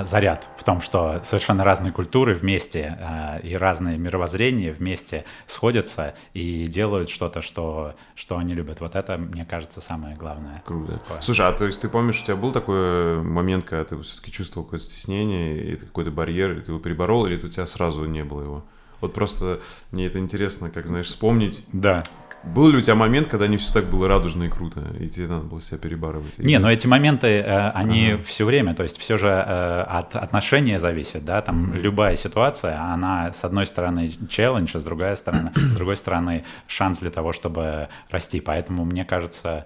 [0.03, 6.67] заряд в том, что совершенно разные культуры вместе а, и разные мировоззрения вместе сходятся и
[6.67, 8.81] делают что-то, что, что они любят.
[8.81, 10.62] Вот это, мне кажется, самое главное.
[10.65, 10.99] Круто.
[10.99, 11.21] Такое.
[11.21, 14.65] Слушай, а то есть ты помнишь, у тебя был такой момент, когда ты все-таки чувствовал
[14.65, 18.41] какое-то стеснение, и какой-то барьер, и ты его переборол, или у тебя сразу не было
[18.41, 18.65] его?
[19.01, 19.59] Вот просто
[19.91, 21.65] мне это интересно, как, знаешь, вспомнить.
[21.73, 22.03] Да.
[22.43, 25.27] Был ли у тебя момент, когда не все так было радужно и круто, и тебе
[25.27, 26.38] надо было себя перебарывать?
[26.39, 28.23] Не, но эти моменты, э, они ага.
[28.23, 31.79] все время, то есть все же э, от отношения зависит, да, там mm-hmm.
[31.79, 36.99] любая ситуация, она с одной стороны челлендж, а с другой стороны, с другой стороны шанс
[36.99, 39.65] для того, чтобы расти, поэтому мне кажется,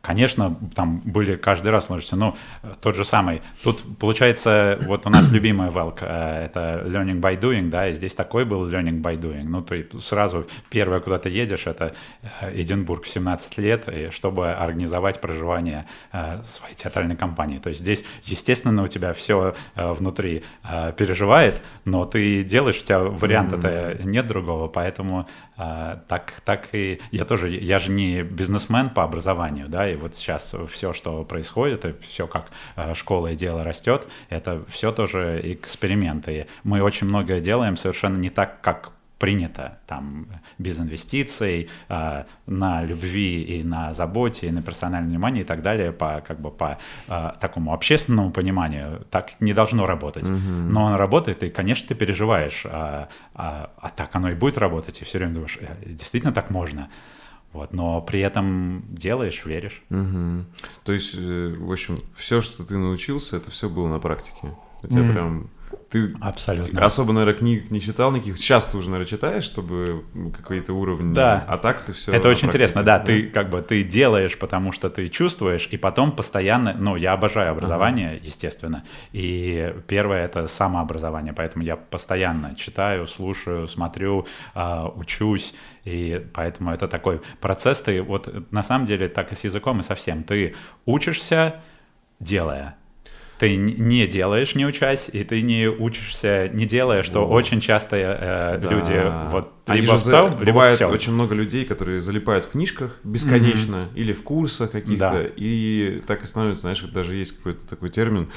[0.00, 2.36] Конечно, там были каждый раз сложности, но
[2.80, 3.42] тот же самый.
[3.62, 8.14] Тут получается, вот у нас любимая валка, э, это learning by doing, да, и здесь
[8.14, 9.44] такой был learning by doing.
[9.44, 15.20] Ну, ты сразу первое, куда ты едешь, это э, Эдинбург 17 лет, и чтобы организовать
[15.20, 17.58] проживание э, своей театральной компании.
[17.58, 20.42] То есть здесь, естественно, у тебя все внутри
[20.96, 24.04] переживает, но ты делаешь, у тебя варианта-то mm-hmm.
[24.04, 25.26] нет другого, поэтому
[26.08, 30.54] так, так и я тоже, я же не бизнесмен по образованию, да, и вот сейчас
[30.70, 36.46] все, что происходит, и все, как э, школа и дело растет, это все тоже эксперименты.
[36.64, 40.26] Мы очень многое делаем совершенно не так, как принято там
[40.60, 45.92] без инвестиций, э, на любви и на заботе, и на персональном внимании и так далее,
[45.92, 50.24] по как бы по э, такому общественному пониманию, так не должно работать.
[50.24, 50.68] Mm-hmm.
[50.70, 55.02] Но оно работает, и, конечно, ты переживаешь, а, а, а так оно и будет работать,
[55.02, 56.88] и все время думаешь, «Э, действительно так можно.
[57.52, 59.82] Вот, но при этом делаешь, веришь.
[59.90, 60.44] Угу.
[60.84, 64.54] То есть, э, в общем, все, что ты научился, это все было на практике.
[64.82, 65.12] У тебя mm.
[65.12, 65.50] прям
[65.90, 66.84] ты Абсолютно.
[66.84, 68.38] особо, наверное, книг не читал никаких.
[68.38, 70.04] Сейчас ты уже, наверное, читаешь, чтобы
[70.36, 71.14] какой-то уровень.
[71.14, 71.44] Да.
[71.48, 72.12] А так ты все.
[72.12, 73.06] Это очень интересно, да, да.
[73.06, 76.74] Ты как бы ты делаешь, потому что ты чувствуешь, и потом постоянно.
[76.78, 78.20] Ну, я обожаю образование, ага.
[78.22, 78.84] естественно.
[79.12, 85.54] И первое это самообразование, поэтому я постоянно читаю, слушаю, смотрю, э, учусь.
[85.84, 87.80] И поэтому это такой процесс.
[87.80, 90.22] Ты вот на самом деле так и с языком, и совсем.
[90.22, 90.54] Ты
[90.86, 91.56] учишься,
[92.20, 92.76] делая
[93.40, 97.34] ты не делаешь, не учась, и ты не учишься, не делая, что вот.
[97.34, 98.68] очень часто э, да.
[98.68, 100.34] люди вот Они либо же встал, за...
[100.34, 100.86] либо Бывает все.
[100.90, 103.98] очень много людей, которые залипают в книжках бесконечно mm-hmm.
[103.98, 105.22] или в курсах каких-то, да.
[105.36, 108.28] и так и становится, знаешь, даже есть какой-то такой термин.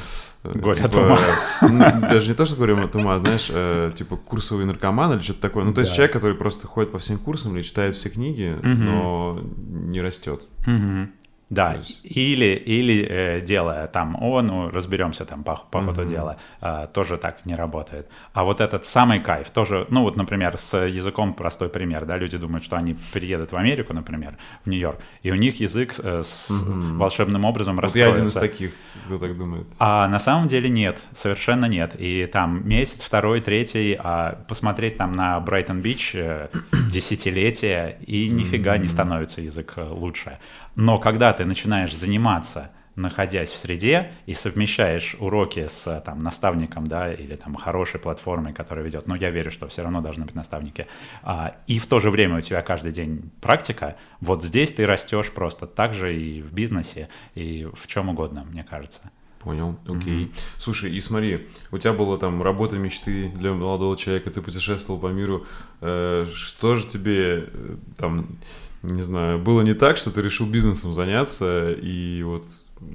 [0.43, 2.09] Э, горе типа, от ума.
[2.09, 5.65] Даже не то, что горе от ума, знаешь, э, типа курсовый наркоман или что-то такое.
[5.65, 5.81] Ну, то да.
[5.81, 8.75] есть человек, который просто ходит по всем курсам или читает все книги, mm-hmm.
[8.75, 10.47] но не растет.
[10.65, 11.07] Mm-hmm.
[11.53, 11.99] Да, есть...
[12.03, 16.09] или, или э, делая там, о, ну, разберемся там по, по ходу mm-hmm.
[16.09, 18.07] дела, э, тоже так не работает.
[18.33, 22.37] А вот этот самый кайф тоже, ну вот, например, с языком простой пример, да, люди
[22.37, 26.49] думают, что они переедут в Америку, например, в Нью-Йорк, и у них язык э, с
[26.49, 26.97] mm-hmm.
[26.97, 28.09] волшебным образом вот раскроется.
[28.09, 28.71] я один из таких,
[29.05, 29.67] кто так думает.
[29.77, 31.95] А на самом деле нет, совершенно нет.
[31.99, 36.47] И там месяц, второй, третий, а посмотреть там на Брайтон-Бич э,
[36.91, 38.81] десятилетия, и нифига mm-hmm.
[38.81, 40.39] не становится язык э, лучше.
[40.75, 47.11] Но когда ты начинаешь заниматься, находясь в среде и совмещаешь уроки с там, наставником, да,
[47.11, 50.87] или там хорошей платформой, которая ведет, но я верю, что все равно должны быть наставники,
[51.23, 55.31] а, и в то же время у тебя каждый день практика, вот здесь ты растешь
[55.31, 59.11] просто так же и в бизнесе, и в чем угодно, мне кажется.
[59.39, 60.25] Понял, окей.
[60.25, 60.33] Mm-hmm.
[60.57, 65.07] Слушай, и смотри, у тебя была там работа мечты для молодого человека, ты путешествовал по
[65.07, 65.45] миру.
[65.81, 68.37] Э, что же тебе э, там
[68.83, 72.45] не знаю, было не так, что ты решил бизнесом заняться и вот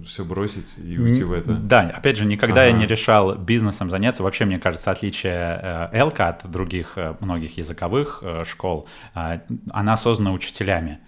[0.06, 1.54] все бросить и уйти в это?
[1.54, 2.70] Да, опять же, никогда ага.
[2.70, 4.22] я не решал бизнесом заняться.
[4.22, 10.32] Вообще, мне кажется, отличие э, ЛК от других э, многих языковых э, школ, она создана
[10.32, 10.98] учителями.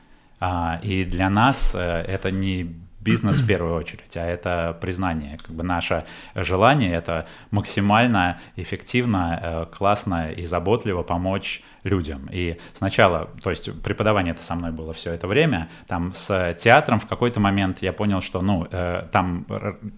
[0.41, 5.37] А, и для нас это не бизнес в первую очередь, а это признание.
[5.39, 12.29] Как бы наше желание— это максимально эффективно, э, классно и заботливо помочь людям.
[12.31, 16.99] И сначала, то есть преподавание это со мной было все это время, там с театром
[16.99, 19.47] в какой-то момент я понял, что, ну, э, там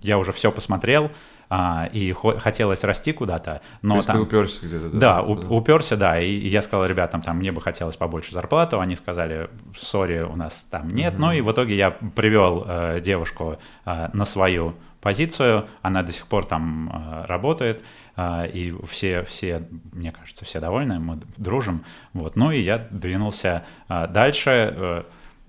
[0.03, 1.11] я уже все посмотрел,
[1.55, 3.61] а, и хотелось расти куда-то.
[3.83, 4.99] Но То есть там, ты уперся где-то, да?
[4.99, 8.81] Да, у, уперся, да, и, и я сказал ребятам, там, мне бы хотелось побольше зарплату,
[8.81, 11.19] они сказали, сори, у нас там нет, mm-hmm.
[11.19, 16.27] ну и в итоге я привел э, девушку э, на свою позицию, она до сих
[16.27, 17.85] пор там э, работает,
[18.17, 21.85] э, и все, все, мне кажется, все довольны, мы дружим,
[22.15, 25.03] вот, ну и я двинулся э, дальше, э,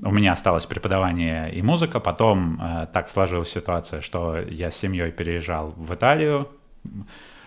[0.04, 5.12] у меня осталось преподавание и музыка, потом э, так сложилась ситуация, что я с семьей
[5.12, 6.50] переезжал в Италию,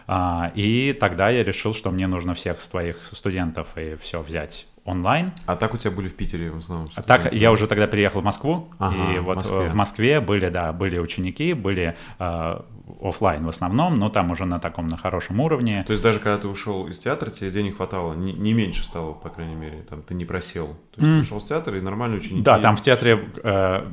[0.08, 5.32] э, и тогда я решил, что мне нужно всех своих студентов и все взять онлайн.
[5.46, 6.88] А так у тебя были в Питере в основном?
[6.94, 9.68] А так я уже тогда приехал в Москву, ага, и вот Москве.
[9.68, 12.60] в Москве были, да, были ученики, были э,
[13.01, 15.85] офлайн в основном, но там уже на таком, на хорошем уровне.
[15.87, 19.12] То есть даже когда ты ушел из театра, тебе денег хватало, не, не меньше стало,
[19.12, 20.77] по крайней мере, там ты не просел.
[20.94, 21.14] То есть mm.
[21.14, 22.42] ты ушел с театра и нормальные ученики.
[22.42, 23.87] Да, там в театре э,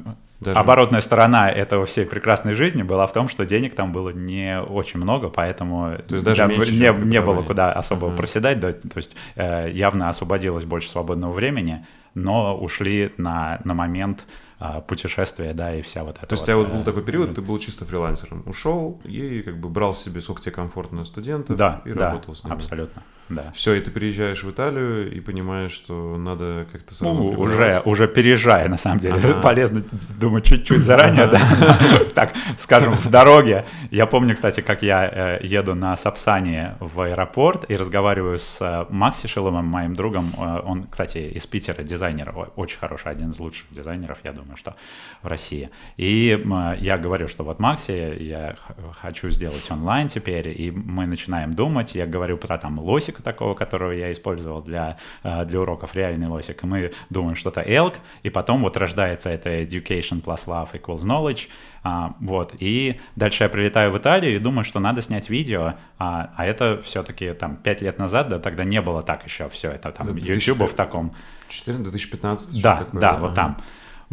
[0.43, 0.59] даже...
[0.59, 4.99] Оборотная сторона этого всей прекрасной жизни была в том, что денег там было не очень
[4.99, 8.17] много, поэтому то есть даже да, меньше, не, не было куда особо uh-huh.
[8.17, 14.25] проседать, да, то есть э, явно освободилось больше свободного времени, но ушли на, на момент
[14.87, 17.03] путешествия, да, и вся вот эта То есть вот, у тебя вот был э, такой
[17.03, 21.57] период, ты был чисто фрилансером, ушел и как бы брал себе, сколько тебе комфортно студентов
[21.57, 22.55] да, и да, работал с ними.
[22.55, 23.51] абсолютно да.
[23.53, 28.07] Все, и ты переезжаешь в Италию и понимаешь, что надо как-то самому ну, уже, уже
[28.07, 29.15] переезжая, на самом деле.
[29.15, 29.41] Ага.
[29.41, 29.83] Полезно
[30.19, 31.39] думать чуть-чуть заранее, да.
[32.13, 33.65] Так, скажем, в дороге.
[33.91, 38.85] Я помню, кстати, как я э, еду на Сапсане в аэропорт и разговариваю с э,
[38.89, 40.31] Макси Шиловым, моим другом.
[40.37, 44.75] Э, он, кстати, из Питера, дизайнер, очень хороший, один из лучших дизайнеров, я думаю, что
[45.21, 45.69] в России.
[45.97, 46.43] И
[46.79, 48.55] я говорю, что вот Макси, я
[49.01, 53.91] хочу сделать онлайн теперь, и мы начинаем думать, я говорю про там лосик такого, которого
[53.91, 58.61] я использовал для, э, для уроков, реальный лосик, и мы думаем что-то elk, и потом
[58.63, 61.49] вот рождается это education plus love equals knowledge,
[61.83, 66.31] а, вот, и дальше я прилетаю в Италию и думаю, что надо снять видео, а,
[66.35, 69.91] а это все-таки там пять лет назад, да, тогда не было так еще все это,
[69.91, 71.13] там, YouTube в таком...
[71.49, 72.61] 14, 2015?
[72.61, 73.57] Да, да, вот там.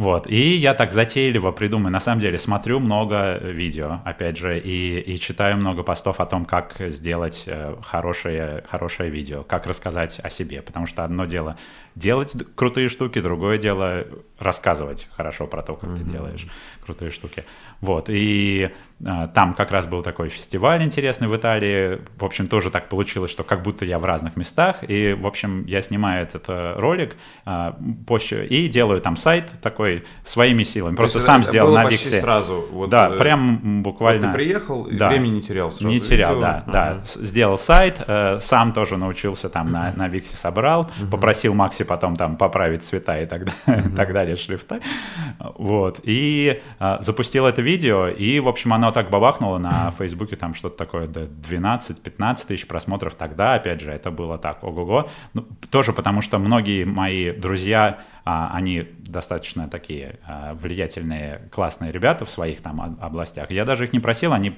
[0.01, 4.99] Вот, и я так затейливо придумаю, на самом деле смотрю много видео, опять же, и,
[4.99, 10.31] и читаю много постов о том, как сделать э, хорошее, хорошее видео, как рассказать о
[10.31, 11.55] себе, потому что одно дело
[11.93, 14.07] делать крутые штуки, другое дело
[14.39, 15.97] рассказывать хорошо про то, как mm-hmm.
[15.97, 16.47] ты делаешь
[16.83, 17.43] крутые штуки.
[17.79, 22.71] Вот, и э, там как раз был такой фестиваль интересный в Италии, в общем, тоже
[22.71, 26.45] так получилось, что как будто я в разных местах, и, в общем, я снимаю этот
[26.47, 27.73] э, ролик э,
[28.07, 29.90] позже и делаю там сайт такой
[30.23, 32.19] своими силами, просто сам сделал на Виксе.
[32.19, 32.65] сразу?
[32.71, 34.27] Вот, да, э, прям буквально.
[34.27, 35.09] Вот ты приехал и да.
[35.09, 35.87] времени не терял сразу?
[35.87, 36.41] Не терял, видео?
[36.41, 36.71] да, ага.
[36.71, 37.23] да.
[37.23, 42.15] Сделал сайт, э, сам тоже научился там на, на Виксе собрал, uh попросил Макси потом
[42.15, 44.81] там поправить цвета и так, uh так далее, шрифты.
[45.39, 50.53] Вот, и э, запустил это видео, и, в общем, оно так бабахнуло на Фейсбуке, там
[50.53, 55.09] что-то такое, да, 12-15 тысяч просмотров тогда, опять же, это было так, ого-го.
[55.33, 62.29] Ну, тоже потому, что многие мои друзья, они достаточно такие а, влиятельные, классные ребята в
[62.29, 63.51] своих там областях.
[63.51, 64.55] Я даже их не просил, они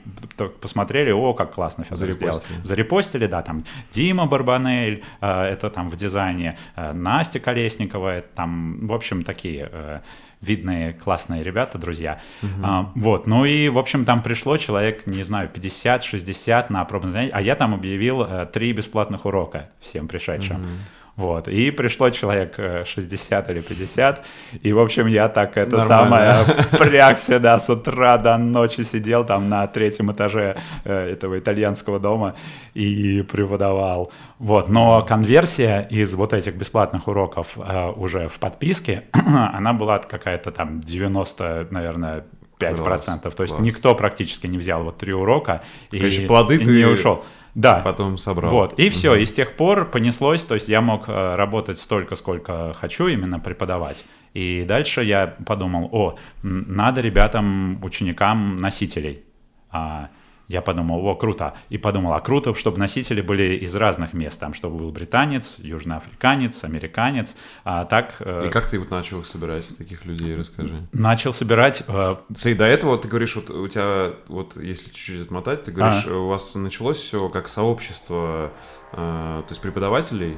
[0.62, 2.41] посмотрели, о, как классно Федор сделал.
[2.63, 8.93] Зарепостили, да, там Дима Барбанель, а, это там в дизайне, а, Настя Колесникова, там, в
[8.93, 10.02] общем, такие а,
[10.43, 12.19] видные, классные ребята, друзья.
[12.41, 12.52] Угу.
[12.63, 17.34] А, вот, ну и, в общем, там пришло человек, не знаю, 50-60 на пробное занятие,
[17.34, 20.58] а я там объявил э, три бесплатных урока всем пришедшим.
[20.58, 20.69] Угу.
[21.15, 24.26] Вот, и пришло человек 60 э, или 50,
[24.63, 26.45] и, в общем, я так это Нормально.
[26.45, 31.99] самое впрягся, да, с утра до ночи сидел там на третьем этаже э, этого итальянского
[31.99, 32.34] дома
[32.73, 34.12] и преподавал.
[34.39, 40.52] Вот, но конверсия из вот этих бесплатных уроков э, уже в подписке, она была какая-то
[40.52, 42.26] там 90, наверное,
[42.60, 42.84] 5%.
[42.84, 43.60] Класс, То есть класс.
[43.60, 46.71] никто практически не взял вот три урока и, плоды и ты...
[46.71, 47.23] не ушел.
[47.56, 47.82] Да.
[47.84, 48.52] Потом собрал.
[48.52, 52.16] Вот, и все, и с тех пор понеслось, то есть я мог э, работать столько,
[52.16, 54.06] сколько хочу, именно преподавать.
[54.34, 59.24] И дальше я подумал, о, надо ребятам, ученикам носителей.
[60.47, 61.53] Я подумал, о, круто.
[61.69, 66.63] И подумал, а круто, чтобы носители были из разных мест, там, чтобы был британец, южноафриканец,
[66.63, 68.15] американец, а так...
[68.19, 68.47] Э...
[68.47, 70.77] И как ты вот начал их собирать, таких людей, расскажи.
[70.91, 71.84] Начал собирать...
[71.88, 72.17] Э...
[72.27, 76.17] Смотри, до этого ты говоришь, вот у тебя, вот если чуть-чуть отмотать, ты говоришь, а.
[76.17, 78.51] у вас началось все как сообщество
[78.95, 80.38] то есть преподавателей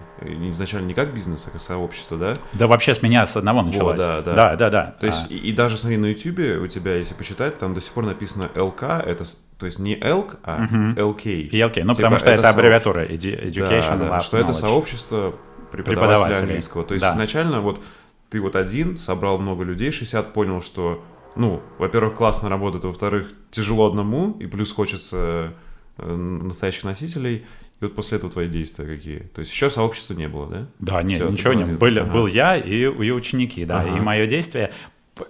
[0.49, 2.35] изначально не как бизнес, а как сообщество, да?
[2.53, 3.99] Да вообще с меня с одного началось.
[3.99, 4.33] О, да, да.
[4.33, 4.95] Да, да, да.
[4.99, 5.33] То есть а.
[5.33, 8.49] и, и даже, смотри, на YouTube у тебя, если почитать, там до сих пор написано
[8.55, 9.25] ЛК, это
[9.57, 11.13] то есть не ELK, а угу.
[11.13, 11.31] LK.
[11.31, 15.35] И LK, ну типа потому что это, это аббревиатура Education да, да, Что это сообщество
[15.71, 16.83] преподавателей, преподавателей английского.
[16.83, 17.11] То есть да.
[17.11, 17.81] изначально вот
[18.29, 21.03] ты вот один, собрал много людей, 60, понял, что,
[21.35, 25.53] ну, во-первых, классно работает, во-вторых, тяжело одному, и плюс хочется
[25.97, 27.45] э, настоящих носителей,
[27.81, 29.19] и вот после этого твои действия какие?
[29.19, 30.65] То есть еще сообщества не было, да?
[30.79, 31.77] Да, нет, Все, ничего не было.
[31.77, 32.11] Был, ага.
[32.11, 33.81] был я и, и ученики, да.
[33.81, 33.97] Ага.
[33.97, 34.71] И мое действие...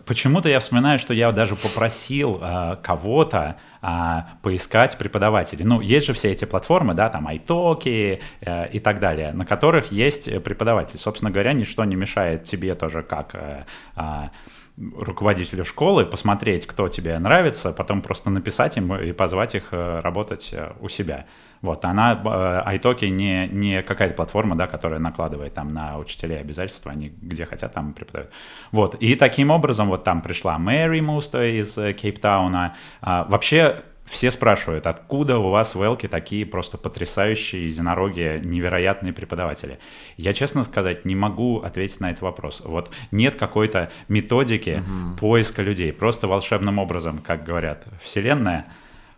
[0.08, 5.64] Почему-то я вспоминаю, что я даже попросил а, кого-то а, поискать преподавателей.
[5.64, 9.92] Ну, есть же все эти платформы, да, там iTalki а, и так далее, на которых
[9.92, 10.98] есть преподаватели.
[10.98, 14.32] Собственно говоря, ничто не мешает тебе тоже как а, а,
[14.76, 20.90] руководителю школы посмотреть, кто тебе нравится, потом просто написать им и позвать их работать у
[20.90, 21.28] себя.
[21.62, 26.92] Вот, она, э, iTalki не, не какая-то платформа, да, которая накладывает там на учителей обязательства,
[26.92, 28.32] они где хотят, там преподают.
[28.72, 32.76] Вот, и таким образом вот там пришла Мэри Муста из э, Кейптауна.
[33.02, 39.80] А, вообще все спрашивают, откуда у вас в Элке такие просто потрясающие единороги, невероятные преподаватели.
[40.16, 42.62] Я, честно сказать, не могу ответить на этот вопрос.
[42.64, 45.18] Вот нет какой-то методики угу.
[45.18, 45.92] поиска людей.
[45.92, 48.68] Просто волшебным образом, как говорят, Вселенная—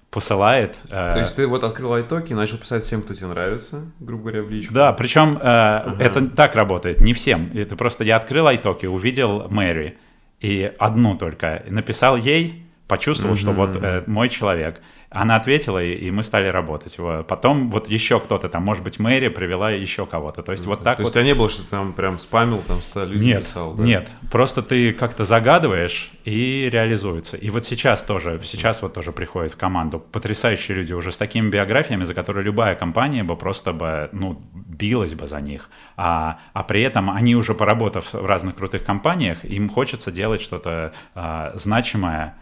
[0.09, 0.77] посылает.
[0.89, 4.23] Э, То есть ты вот открыл айтоки и начал писать всем, кто тебе нравится, грубо
[4.23, 4.73] говоря, в личку?
[4.73, 6.03] Да, причем э, ага.
[6.03, 7.51] это так работает, не всем.
[7.53, 9.97] Это просто я открыл айтоки, увидел Мэри,
[10.39, 13.39] и одну только, написал ей, почувствовал, угу.
[13.39, 14.81] что вот э, мой человек.
[15.09, 16.97] Она ответила, и, мы стали работать.
[17.27, 20.43] Потом вот еще кто-то там, может быть, Мэри привела еще кого-то.
[20.43, 21.07] То есть вот так То вот...
[21.07, 23.73] есть у тебя не было, что ты там прям спамил, там 100 людей нет, писал,
[23.73, 23.83] да?
[23.83, 27.37] Нет, просто ты как-то загадываешь и реализуется.
[27.37, 31.49] И вот сейчас тоже, сейчас вот тоже приходит в команду потрясающие люди уже с такими
[31.49, 35.69] биографиями, за которые любая компания бы просто бы, ну, билась бы за них.
[35.95, 40.91] А, а при этом они уже поработав в разных крутых компаниях, им хочется делать что-то
[41.15, 42.35] а, значимое,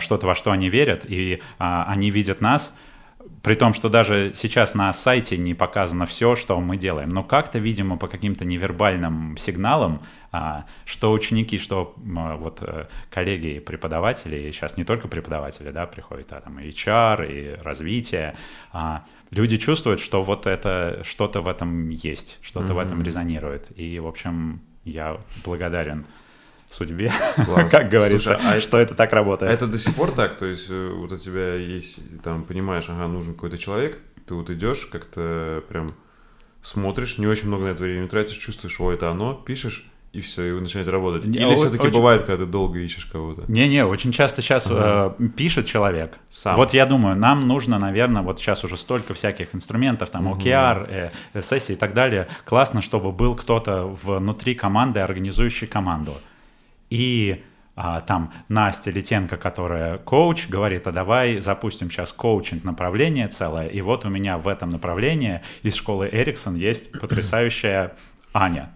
[0.00, 2.74] что-то, во что они верят, и а, они видят нас,
[3.42, 7.08] при том, что даже сейчас на сайте не показано все, что мы делаем.
[7.08, 13.60] Но как-то, видимо, по каким-то невербальным сигналам, а, что ученики, что вот э, коллеги и
[13.60, 18.34] преподаватели, сейчас не только преподаватели, да, приходят, а там и HR, и развитие,
[19.30, 22.74] люди чувствуют, что вот это что-то в этом есть, что-то mm-hmm.
[22.74, 23.68] в этом резонирует.
[23.76, 26.06] И, в общем, я благодарен
[26.72, 27.12] судьбе,
[27.70, 29.52] как говорится, Слушай, а что это, это так работает.
[29.52, 30.36] Это до сих пор так?
[30.36, 34.50] То есть э, вот у тебя есть, там, понимаешь, ага, нужен какой-то человек, ты вот
[34.50, 35.94] идешь, как-то прям
[36.62, 40.44] смотришь, не очень много на это времени тратишь, чувствуешь, о, это оно, пишешь, и все,
[40.44, 41.24] и вы начинаете работать.
[41.24, 41.92] Или все-таки очень...
[41.92, 43.44] бывает, когда ты долго ищешь кого-то?
[43.48, 45.14] Не-не, очень часто сейчас ага.
[45.18, 46.18] э, пишет человек.
[46.30, 46.56] Сам.
[46.56, 50.38] Вот я думаю, нам нужно, наверное, вот сейчас уже столько всяких инструментов, там, угу.
[50.38, 52.28] OKR, э, сессии и так далее.
[52.44, 56.14] Классно, чтобы был кто-то внутри команды, организующий команду
[56.92, 57.42] и
[57.74, 63.80] а, там Настя Летенко, которая коуч, говорит, а давай запустим сейчас коучинг направление целое, и
[63.80, 67.92] вот у меня в этом направлении из школы Эриксон есть потрясающая
[68.34, 68.74] Аня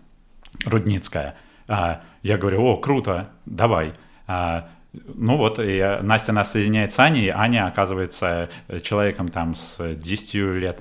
[0.65, 1.35] Рудницкая.
[1.69, 3.93] А, я говорю, о, круто, давай.
[4.27, 4.71] А,
[5.15, 8.49] ну вот, и Настя нас соединяет с Аней, Аня оказывается
[8.83, 10.81] человеком там с 10 лет,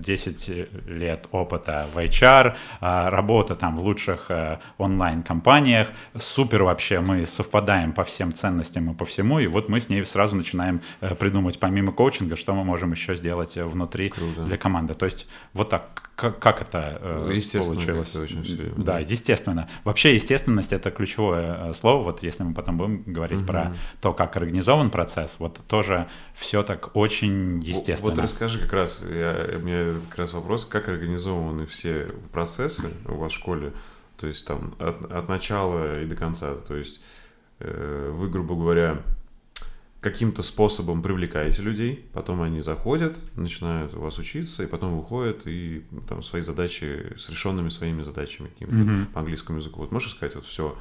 [0.00, 7.00] 10 э, лет опыта в HR, а, работа там в лучших э, онлайн-компаниях, супер вообще,
[7.00, 10.80] мы совпадаем по всем ценностям и по всему, и вот мы с ней сразу начинаем
[11.00, 14.44] э, придумать помимо коучинга, что мы можем еще сделать внутри Круто.
[14.44, 14.94] для команды.
[14.94, 18.16] То есть вот так как, как это ну, получилось?
[18.16, 19.68] Очень все, да, да, естественно.
[19.84, 22.02] Вообще естественность это ключевое слово.
[22.02, 23.46] Вот если мы потом будем говорить говорить угу.
[23.46, 28.10] про то, как организован процесс, вот тоже все так очень естественно.
[28.10, 32.90] Вот, вот расскажи как раз, я, у меня как раз вопрос, как организованы все процессы
[33.06, 33.72] у вас в школе,
[34.18, 37.00] то есть там от, от начала и до конца, то есть
[37.60, 39.02] э, вы, грубо говоря,
[40.00, 45.84] каким-то способом привлекаете людей, потом они заходят, начинают у вас учиться, и потом выходят и
[46.08, 49.06] там свои задачи с решенными своими задачами какими-то mm-hmm.
[49.06, 49.80] по английскому языку.
[49.80, 50.78] Вот можешь сказать вот все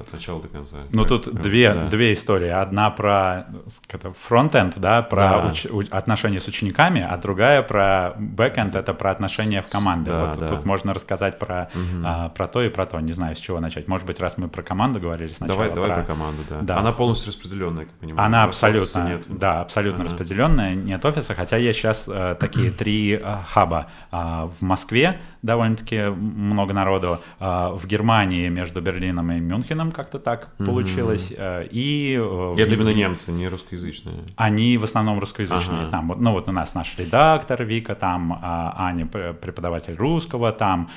[0.00, 0.76] от начала до конца.
[0.92, 1.88] Ну, Так, тут э, две, да.
[1.88, 2.48] две истории.
[2.48, 3.46] Одна про
[3.86, 5.46] как-то фронтенд, да, про Да.
[5.50, 10.10] уч- у- отношения с учениками, а другая про бэкенд, это про отношения в команды.
[10.10, 10.48] Да, вот да.
[10.48, 11.68] тут можно рассказать про,
[12.04, 13.00] а, про то и про то.
[13.00, 13.88] Не знаю, с чего начать.
[13.88, 15.58] Может быть, раз мы про команду говорили сначала.
[15.64, 16.58] Давай, давай про команду, да.
[16.62, 16.78] Да.
[16.78, 18.26] Она полностью распределенная, как понимаю.
[18.26, 19.24] Она абсолютно, нет.
[19.28, 20.10] да, абсолютно Ага.
[20.10, 23.86] распределенная, нет офиса, хотя есть сейчас э, такие три э, хаба.
[24.10, 30.54] А, в Москве довольно-таки много народу, а, в Германии между Берлином и Мюнхеном как-то так
[30.58, 32.18] получилось, э, и...
[32.20, 34.24] э, это именно немцы, не русскоязычные.
[34.36, 35.82] Они в основном русскоязычные.
[35.82, 35.90] Ага.
[35.90, 40.90] Там, ну вот у нас наш редактор Вика, там а, Аня преподаватель русского, там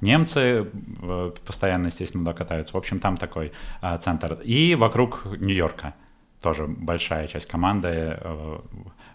[0.00, 0.68] немцы
[1.02, 2.74] э, постоянно, естественно, туда катаются.
[2.74, 3.52] В общем, там такой
[4.00, 4.38] центр.
[4.44, 5.94] И вокруг Нью-Йорка
[6.40, 8.58] тоже большая часть команды э,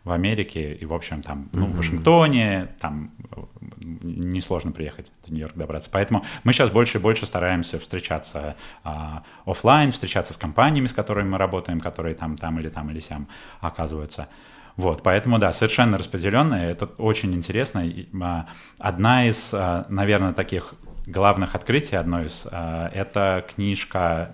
[0.03, 3.41] в Америке и, в общем, там, ну, в Вашингтоне, там э,
[3.83, 5.89] несложно приехать до Нью-Йорка добраться.
[5.91, 11.29] Поэтому мы сейчас больше и больше стараемся встречаться а, оффлайн, встречаться с компаниями, с которыми
[11.29, 13.27] мы работаем, которые там, там или там или сям
[13.61, 14.27] оказываются.
[14.75, 17.83] Вот, поэтому, да, совершенно распределенная, это очень интересно.
[18.21, 18.47] А,
[18.79, 20.73] Одна из, а, наверное, таких
[21.05, 24.31] главных открытий, одно из, а, это книжка...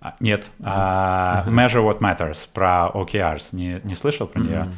[0.00, 3.48] а, Нет, а, Measure What Matters про OKRs.
[3.52, 4.68] Не, не слышал про нее?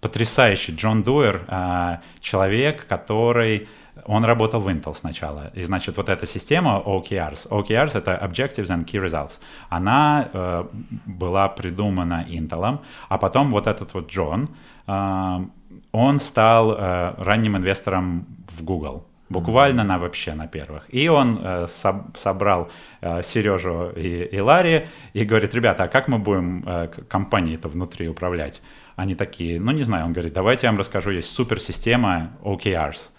[0.00, 0.74] Потрясающий.
[0.74, 3.68] Джон Дуэр, а, человек, который...
[4.04, 5.50] Он работал в Intel сначала.
[5.54, 9.40] И, значит, вот эта система OKRs, OKRs— это Objectives and Key Results,
[9.70, 10.64] она э,
[11.06, 12.78] была придумана Intel,
[13.08, 14.50] а потом вот этот вот Джон,
[14.86, 15.46] э,
[15.92, 19.06] он стал э, ранним инвестором в Google.
[19.28, 20.84] Буквально на вообще на первых.
[20.94, 22.68] И он э, соб- собрал
[23.00, 28.08] э, Сережу и, и Ларри и говорит, ребята, а как мы будем э, компанией-то внутри
[28.08, 28.62] управлять?
[28.96, 33.10] Они такие, ну не знаю, он говорит, давайте я вам расскажу, есть суперсистема OKRs.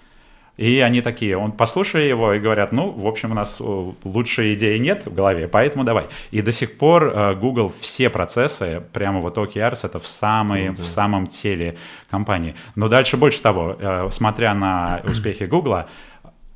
[0.57, 4.55] И они такие, он послушали его и говорят, ну, в общем, у нас э, лучшей
[4.55, 6.07] идеи нет в голове, поэтому давай.
[6.31, 10.83] И до сих пор э, Google все процессы, прямо вот OKRs, это в, самой, в
[10.83, 11.77] самом теле
[12.09, 12.55] компании.
[12.75, 15.85] Но дальше больше того, э, смотря на успехи Google,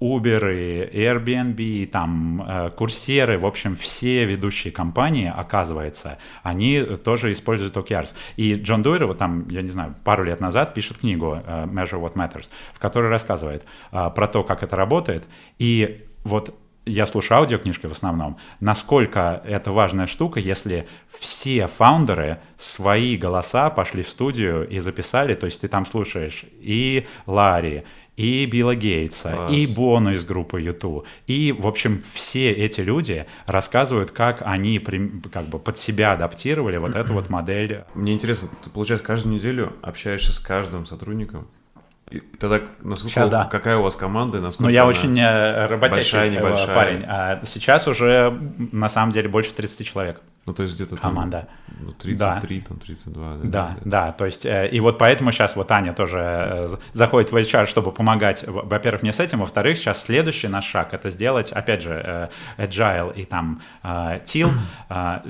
[0.01, 7.77] Uber, Airbnb, и там э, курсеры, в общем, все ведущие компании, оказывается, они тоже используют
[7.77, 8.13] OKRs.
[8.35, 12.01] И Джон Дуэр, вот там, я не знаю, пару лет назад пишет книгу э, Measure
[12.01, 15.27] What Matters, в которой рассказывает э, про то, как это работает.
[15.59, 23.17] И вот я слушаю аудиокнижки в основном, насколько это важная штука, если все фаундеры свои
[23.17, 27.83] голоса пошли в студию и записали, то есть ты там слушаешь и Ларри,
[28.21, 29.51] и Билла Гейтса, Класс.
[29.51, 34.79] и Бону из группы YouTube, и, в общем, все эти люди рассказывают, как они
[35.31, 39.73] как бы под себя адаптировали вот эту вот модель Мне интересно, ты, получается, каждую неделю
[39.81, 41.47] общаешься с каждым сотрудником?
[42.11, 43.45] И тогда насколько, Сейчас да.
[43.45, 46.75] какая у вас команда, и насколько Ну, я очень э, работящий большая, э, небольшая?
[46.75, 47.03] парень.
[47.07, 48.37] А сейчас уже,
[48.71, 51.47] на самом деле, больше 30 человек Ну, то есть где-то там, команда.
[51.79, 53.37] ну, 33, там 32.
[53.43, 57.35] Да, да, то есть, э, и вот поэтому сейчас вот Аня тоже э, заходит в
[57.35, 61.83] HR, чтобы помогать, во-первых, мне с этим, во-вторых, сейчас следующий наш шаг— это сделать, опять
[61.83, 64.49] же, э, Agile и там TIL,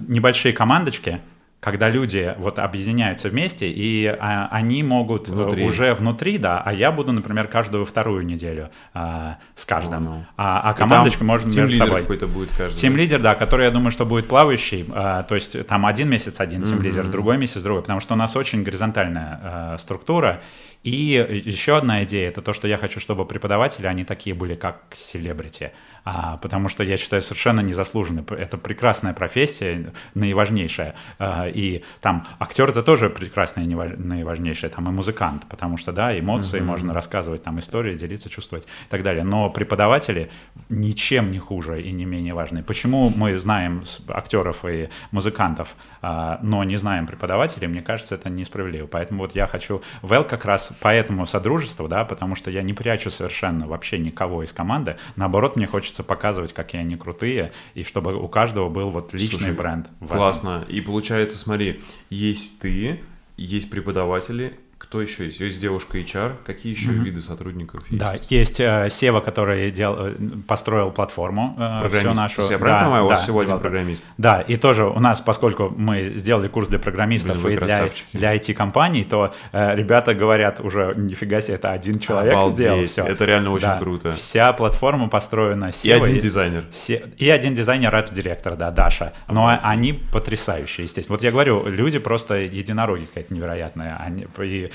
[0.07, 1.19] небольшие командочки,
[1.61, 5.63] когда люди вот объединяются вместе, и а, они могут э, Внутри.
[5.63, 10.25] уже внутри, да, а я буду, например, каждую вторую неделю э, с каждым, Понял.
[10.37, 12.01] а, а И там командочка может между собой.
[12.01, 12.77] какой-то будет каждый.
[12.77, 16.39] Тим лидер, да, который, я думаю, что будет плавающий, э, то есть там один месяц
[16.39, 20.41] один тим лидер, другой месяц другой, потому что у нас очень горизонтальная э, структура.
[20.83, 24.81] И еще одна идея, это то, что я хочу, чтобы преподаватели, они такие были, как
[24.95, 25.73] селебрити,
[26.03, 28.23] а, потому что я считаю совершенно незаслуженно.
[28.31, 30.95] Это прекрасная профессия, наиважнейшая.
[31.19, 36.59] А, и там актер это тоже прекрасная, наиважнейшая, там и музыкант, потому что, да, эмоции
[36.59, 39.23] можно рассказывать, там истории, делиться, чувствовать и так далее.
[39.23, 40.31] Но преподаватели
[40.69, 42.63] ничем не хуже и не менее важные.
[42.63, 48.87] Почему мы знаем актеров и музыкантов, а, но не знаем преподавателей, мне кажется, это несправедливо.
[48.87, 53.09] Поэтому вот я хочу Вэл как раз поэтому содружеству, да, потому что я не прячу
[53.09, 54.97] совершенно вообще никого из команды.
[55.15, 59.53] Наоборот, мне хочется показывать, какие они крутые, и чтобы у каждого был вот личный Слушай,
[59.53, 59.87] бренд.
[59.99, 60.17] в этом.
[60.17, 60.65] Классно.
[60.67, 63.01] И получается, смотри, есть ты,
[63.37, 65.39] есть преподаватели, кто еще есть?
[65.39, 67.97] Есть девушка HR, какие еще виды сотрудников есть?
[67.99, 70.13] Да, есть э, Сева, который дел, э,
[70.47, 72.15] построил платформу э, Программист.
[72.15, 72.41] нашу.
[72.41, 73.69] Я правильно Да, понимаю, у вас да, всего один девелопер.
[73.69, 74.05] программист?
[74.17, 78.35] Да, и тоже у нас, поскольку мы сделали курс для программистов Блин, и для, для
[78.35, 83.03] IT-компаний, то э, ребята говорят уже, нифига себе, это один человек Обалдеть, сделал все.
[83.05, 84.13] это реально очень круто.
[84.13, 86.01] Вся платформа построена И Севой.
[86.01, 86.65] один дизайнер.
[86.71, 89.13] Се- И один дизайнер, арт-директор, да, Даша.
[89.27, 89.61] Но Обалдеть.
[89.65, 91.15] они потрясающие, естественно.
[91.17, 93.97] Вот я говорю, люди просто единороги какая-то невероятная.
[93.99, 94.70] Они, и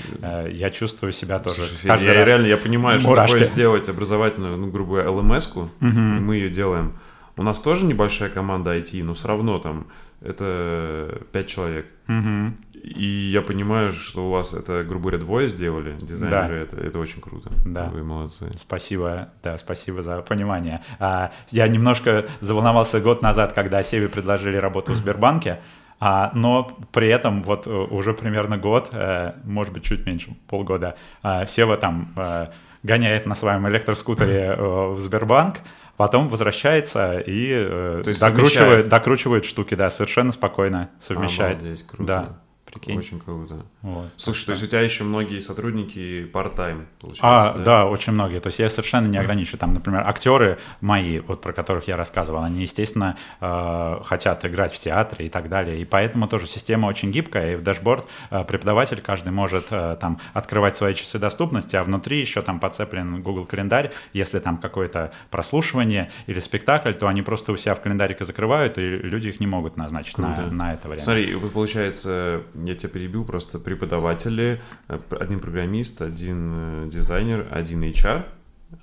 [0.51, 3.31] я чувствую себя тоже Слушай, каждый я раз- реально я понимаю, что мурашки.
[3.33, 6.93] такое сделать образовательную, ну, грубо говоря, LMS-ку, и мы ее делаем.
[7.35, 9.87] У нас тоже небольшая команда IT, но все равно там
[10.21, 11.85] это пять человек.
[12.07, 12.57] Мгм.
[12.83, 16.75] И я понимаю, что у вас это, грубо говоря, двое сделали, дизайнеры, Да.
[16.77, 17.51] это, это очень круто.
[17.65, 17.89] Да.
[17.93, 18.49] Вы молодцы.
[18.57, 20.81] Спасибо, да, спасибо за понимание.
[20.99, 25.59] А, я немножко заволновался год назад, когда Севе предложили работу в Сбербанке,
[25.99, 30.95] а, но при этом вот э, уже примерно год, э, может быть, чуть меньше, полгода,
[31.23, 32.47] а, Сева там э,
[32.83, 35.61] гоняет на своем электроскутере э, в Сбербанк,
[35.97, 38.87] потом возвращается и э, докручивает, совмещает.
[38.89, 41.57] докручивает штуки, да, совершенно спокойно совмещает.
[41.57, 42.03] Обалдеть, круто.
[42.03, 42.37] Да,
[42.77, 42.97] прикинь.
[42.97, 43.65] Очень круто.
[43.81, 44.09] Вот.
[44.17, 47.85] Слушай, то есть у тебя еще многие сотрудники part-time, получается, А, да?
[47.85, 48.39] очень многие.
[48.39, 49.59] То есть я совершенно не ограничиваю.
[49.59, 54.79] Там, например, актеры мои, вот про которых я рассказывал, они, естественно, э, хотят играть в
[54.79, 55.81] театре и так далее.
[55.81, 57.53] И поэтому тоже система очень гибкая.
[57.53, 62.19] И в дашборд э, преподаватель каждый может э, там открывать свои часы доступности, а внутри
[62.19, 63.91] еще там подцеплен Google календарь.
[64.13, 68.81] Если там какое-то прослушивание или спектакль, то они просто у себя в календарике закрывают, и
[68.81, 71.01] люди их не могут назначить на, на это время.
[71.01, 77.83] Смотри, вот получается, я тебя перебил, просто преподаватели, э, один программист, один э, дизайнер, один
[77.83, 78.25] HR.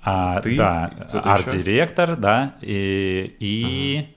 [0.03, 0.57] А, Ты?
[0.57, 0.85] Да,
[1.23, 4.07] арт-директор, да, и, и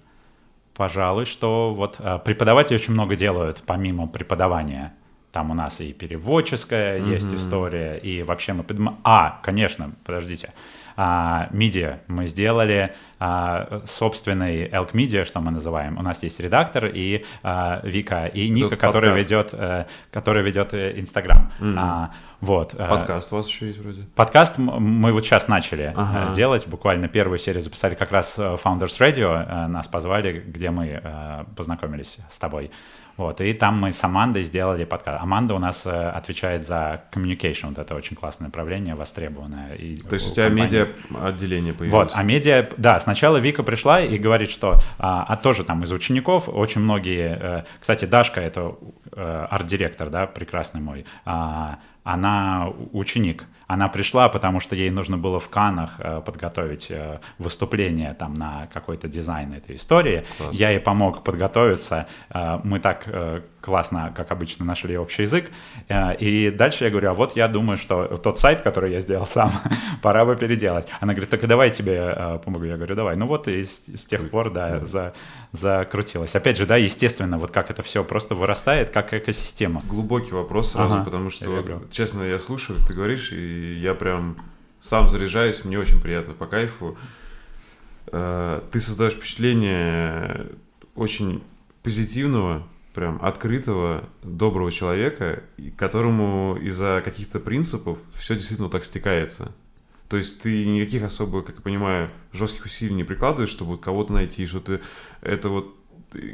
[0.75, 4.95] пожалуй, что вот а, преподаватели очень много делают помимо преподавания.
[5.33, 7.37] Там у нас и переводческая есть Мгм.
[7.37, 8.63] история, и вообще мы...
[8.63, 10.53] придум- А, конечно, подождите.
[11.01, 15.97] А, Media мы сделали а, собственный Elk Media, что мы называем.
[15.97, 19.17] У нас есть редактор и а, Вика, и Ника, Тут подкаст.
[19.17, 21.53] ведет, э, которая ведет Инстаграм.
[21.61, 21.79] Мгм.
[21.79, 22.75] А, вот.
[22.75, 24.03] э, Подкаст у вас еще есть вроде.
[24.17, 26.33] Подкаст мы вот сейчас начали Ага.
[26.33, 31.01] э, делать, буквально первую серию записали, как раз э, Founders Radio нас позвали, где мы
[31.57, 32.73] познакомились с тобой.
[33.19, 35.21] Вот, и там мы с Амандой сделали подкаст.
[35.21, 39.75] Аманда у нас э, отвечает за communication, вот это очень классное направление, востребованное.
[39.75, 40.65] И То есть у у тебя компании.
[40.65, 42.13] медиа отделение появилось.
[42.13, 45.91] Вот, а медиа, да, сначала Вика пришла и говорит, что, а, а тоже там из
[45.91, 48.77] учеников очень многие, э, кстати, Дашка, это
[49.11, 53.47] э, арт-директор, да, прекрасный мой, а, она ученик.
[53.69, 58.67] Она пришла, потому что ей нужно было в Канах э, подготовить э, выступление там на
[58.73, 60.25] какой-то дизайн этой истории.
[60.39, 60.57] Класс.
[60.57, 62.07] Я ей помог подготовиться.
[62.31, 63.07] Э, Мы так
[63.61, 65.51] классно, как обычно, нашли общий язык.
[66.21, 69.53] И дальше я говорю, а вот я думаю, что тот сайт, который я сделал сам,
[70.01, 70.87] пора бы переделать.
[71.01, 72.65] Она говорит, так и давай я тебе помогу.
[72.65, 73.17] Я говорю, давай.
[73.17, 75.13] Ну вот и с, с тех пор, да, за,
[75.53, 76.35] закрутилось.
[76.35, 79.83] Опять же, да, естественно, вот как это все просто вырастает, как экосистема.
[79.85, 81.89] Глубокий вопрос сразу, Ага, потому что, я вот, люблю.
[81.91, 84.37] честно, я слушаю, как ты говоришь, и я прям
[84.81, 86.97] сам заряжаюсь, мне очень приятно, по кайфу.
[88.07, 90.47] Э, Ты создаешь впечатление
[90.95, 91.43] очень
[91.83, 95.45] позитивного, прям открытого, доброго человека,
[95.77, 99.53] которому из-за каких-то принципов все действительно так стекается.
[100.09, 104.47] То есть ты никаких особо, как я понимаю, жестких усилий не прикладываешь, чтобы кого-то найти,
[104.47, 104.81] что ты
[105.21, 105.77] это вот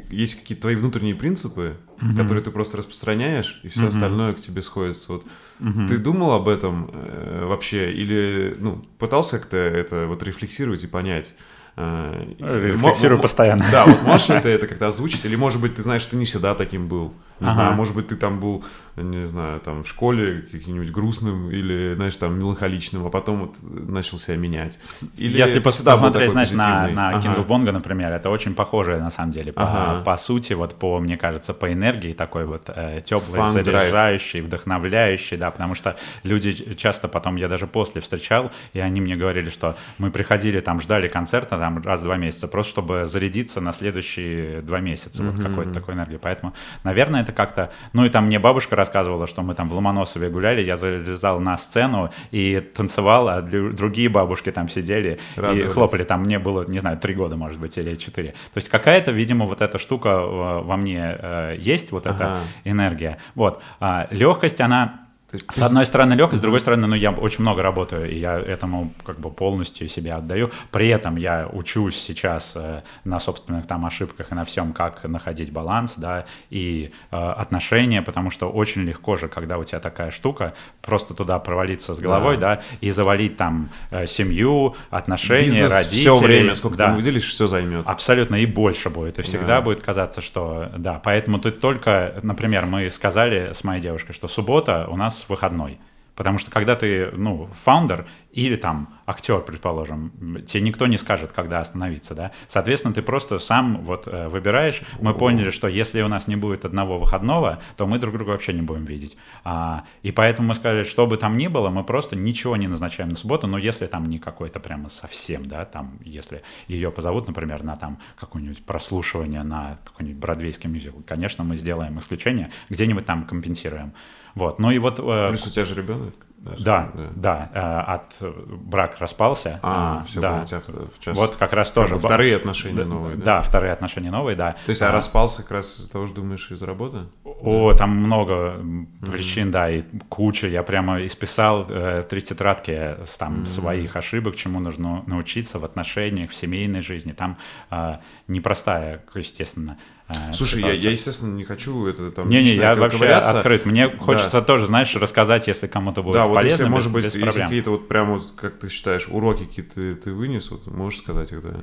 [0.09, 2.17] есть какие-то твои внутренние принципы, Мгм.
[2.17, 3.89] которые ты просто распространяешь, и все Мгм.
[3.89, 5.11] остальное к тебе сходится.
[5.13, 5.25] Вот
[5.59, 5.87] Мгм.
[5.87, 11.33] ты думал об этом э, вообще или ну пытался как-то это вот рефлексировать и понять?
[11.77, 13.65] Э, Рефлексирую постоянно.
[13.69, 16.23] Да, вот можешь ли ты это как-то озвучить, или может быть ты знаешь, что не
[16.25, 17.13] всегда таким был?
[17.39, 17.55] Не Ага.
[17.55, 18.63] знаю, может быть ты там был,
[18.95, 24.17] не знаю, там в школе каким-нибудь грустным или, знаешь, там меланхоличным, а потом вот начал
[24.17, 24.79] себя менять.
[25.17, 26.93] Или Если был посмотреть, знаешь, на, позитивный?
[26.93, 27.19] на Ага.
[27.27, 30.01] King of Bongo, например, это очень похоже, на самом деле, по, Ага.
[30.03, 33.63] по сути, вот по, мне кажется, по энергии такой вот э, теплый, Fun drive.
[33.65, 39.15] заряжающий, вдохновляющий, да, потому что люди часто потом, я даже после встречал, и они мне
[39.17, 43.59] говорили, что мы приходили там, ждали концерта там раз в два месяца, просто чтобы зарядиться
[43.61, 46.17] на следующие два месяца, вот какой-то такой энергии.
[46.17, 47.69] Поэтому, наверное, это как-то...
[47.93, 51.57] Ну и там мне бабушка рассказывала, что мы там в Ломоносове гуляли, я залезал на
[51.57, 55.73] сцену и танцевал, а дру- другие бабушки там сидели и Радовались.
[55.73, 56.03] хлопали.
[56.03, 58.29] Там мне было, не знаю, три года, может быть, или четыре.
[58.31, 62.37] То есть какая-то, видимо, вот эта штука э, во мне э, есть, вот эта Ага.
[62.63, 63.17] энергия.
[63.35, 63.61] Вот.
[63.79, 65.01] А легкость, она...
[65.35, 68.37] Есть С одной стороны легкость, с другой стороны, ну я очень много работаю, и я
[68.39, 70.51] этому как бы полностью себя отдаю.
[70.71, 75.51] При этом я учусь сейчас э, на собственных там ошибках и на всем, как находить
[75.51, 80.53] баланс, да, и э, отношения, потому что очень легко же, когда у тебя такая штука,
[80.81, 85.99] просто туда провалиться с головой, да, и завалить там э, семью, отношения, Бизнес родителей.
[85.99, 86.89] все время, сколько да.
[86.89, 87.87] ты выделишь, все займет.
[87.87, 89.19] Абсолютно и больше будет.
[89.19, 89.61] И всегда Да.
[89.61, 90.99] будет казаться, что да.
[91.03, 95.79] Поэтому ты только, например, мы сказали с моей девушкой, что суббота у нас выходной.
[96.15, 100.11] Потому что когда ты, ну, фаундер или там актер, предположим,
[100.47, 102.31] тебе никто не скажет, когда остановиться, да.
[102.47, 104.81] Соответственно, ты просто сам вот э, выбираешь.
[104.99, 108.53] Мы поняли, что если у нас не будет одного выходного, то мы друг друга вообще
[108.53, 109.17] не будем видеть.
[109.43, 113.09] А, и поэтому мы сказали, что бы там ни было, мы просто ничего не назначаем
[113.09, 117.63] на субботу, но если там не какой-то прямо совсем, да, там, если ее позовут, например,
[117.63, 123.93] на там какое-нибудь прослушивание на какой-нибудь бродвейский мюзикл, конечно, мы сделаем исключение, где-нибудь там компенсируем.
[124.35, 124.99] Вот, ну и вот...
[124.99, 126.13] Э, Плюс у тебя же ребенок.
[126.59, 129.59] Да, да, да, э, от брак распался.
[129.63, 130.41] А, все, да.
[130.43, 131.17] у тебя в, час.
[131.17, 131.97] Вот как раз тоже.
[131.97, 133.23] Вторые отношения да, новые, да?
[133.23, 134.51] Да, вторые отношения новые, да.
[134.65, 137.07] То есть, а, а распался как раз из-за того, что думаешь, из работы?
[137.23, 137.77] О, да.
[137.77, 138.63] там много
[139.01, 139.51] причин, mm-hmm.
[139.51, 140.47] да, и куча.
[140.47, 143.45] Я прямо исписал э, три тетрадки с там mm-hmm.
[143.47, 147.13] своих ошибок, чему нужно научиться в отношениях, в семейной жизни.
[147.13, 147.37] Там
[147.71, 149.77] э, непростая, естественно,
[150.07, 152.29] Э, Слушай, я, я, естественно, не хочу это там...
[152.29, 153.65] Не-не, я вообще открыт.
[153.65, 154.41] Мне хочется да.
[154.41, 157.87] тоже, знаешь, рассказать, если кому-то будет да, вот полезно, если, может быть, если какие-то вот
[157.87, 161.55] прямо, как ты считаешь, уроки какие-то ты, вынес, вот можешь сказать их, да?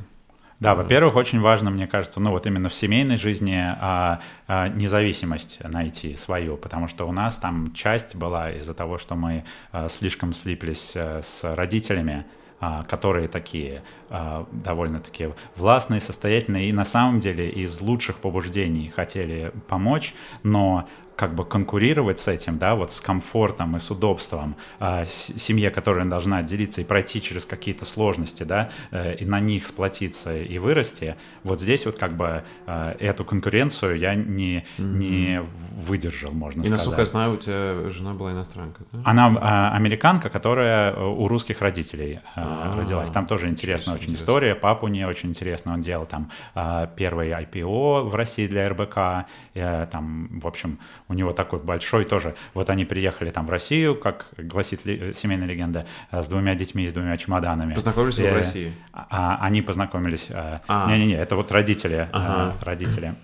[0.58, 5.58] Да, во-первых, очень важно, мне кажется, ну вот именно в семейной жизни а, а, независимость
[5.64, 10.32] найти свою, потому что у нас там часть была из-за того, что мы а, слишком
[10.32, 12.41] слиплись а, с родителями, а,
[12.88, 20.14] которые такие а, довольно-таки властные, состоятельные и на самом деле из лучших побуждений хотели помочь,
[20.44, 20.86] но
[21.16, 26.04] как бы конкурировать с этим, да, вот с комфортом и с удобством э, семье, которая
[26.04, 31.16] должна делиться и пройти через какие-то сложности, да, э, и на них сплотиться и вырасти,
[31.44, 34.82] вот здесь вот как бы э, эту конкуренцию я не, mm-hmm.
[34.82, 35.42] не
[35.74, 36.70] выдержал, можно и, сказать.
[36.70, 39.00] И насколько я знаю, у тебя жена была иностранка, да?
[39.04, 43.10] Она э, американка, которая у русских родителей э, родилась.
[43.10, 44.24] Там тоже интересная очень интересно.
[44.24, 44.54] история.
[44.54, 49.86] Папу не очень интересно, он делал там э, первый IPO в России для РБК, э,
[49.90, 50.78] там, в общем,
[51.08, 52.34] у него такой большой тоже.
[52.54, 56.88] Вот они приехали там в Россию, как гласит ли, семейная легенда, э, с двумя детьми,
[56.88, 57.74] с двумя чемоданами.
[57.74, 58.72] Познакомились и, в России?
[58.92, 60.26] А, они познакомились.
[60.30, 60.90] Э, а.
[60.90, 61.96] Не-не-не, это вот родители.
[61.96, 62.54] Э, ага.
[62.62, 63.14] Родители.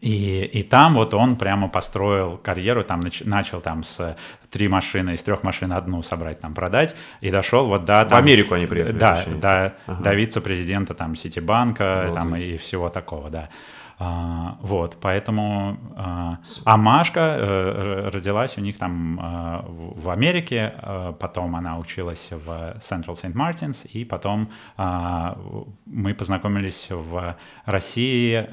[0.00, 4.16] И, и там вот он прямо построил карьеру, там нач, начал там с
[4.50, 8.04] три машины, из трех машин одну собрать, там продать, и дошел вот до...
[8.04, 8.92] Там, в Америку они приехали?
[8.92, 10.02] Да, до, ага.
[10.02, 13.48] до вице-президента там Ситибанка вот там и всего такого, да.
[14.04, 15.76] А, вот, поэтому...
[15.96, 22.30] А, а Машка э, родилась у них там э, в Америке, э, потом она училась
[22.32, 22.48] в
[22.80, 23.32] Central St.
[23.34, 25.38] Martins, и потом а,
[25.86, 28.44] мы познакомились в России,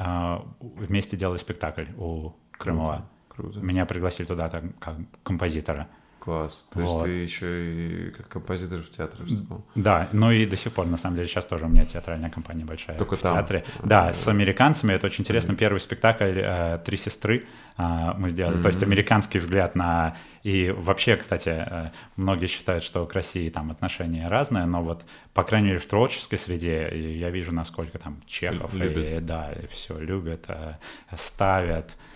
[0.59, 3.05] вместе делали спектакль у Крымова.
[3.27, 3.65] Круто, круто.
[3.65, 5.87] Меня пригласили туда так, как композитора.
[6.29, 6.67] Класс.
[6.71, 6.89] То вот.
[6.89, 9.65] есть ты еще и как композитор в театре выступал?
[9.73, 12.65] Да, ну и до сих пор, на самом деле, сейчас тоже у меня театральная компания
[12.65, 13.35] большая Только в там?
[13.35, 13.63] театре.
[13.83, 15.55] Да, с американцами, это очень интересно.
[15.55, 17.45] Первый спектакль э, «Три сестры»
[17.77, 18.57] э, мы сделали.
[18.57, 18.61] Mm-hmm.
[18.61, 20.17] То есть американский взгляд на...
[20.43, 25.01] И вообще, кстати, э, многие считают, что к России там отношения разные, но вот,
[25.33, 29.11] по крайней мере, в творческой среде я вижу, насколько там Чехов любят.
[29.11, 30.75] и, да, и все любят, э,
[31.17, 32.08] ставят, а,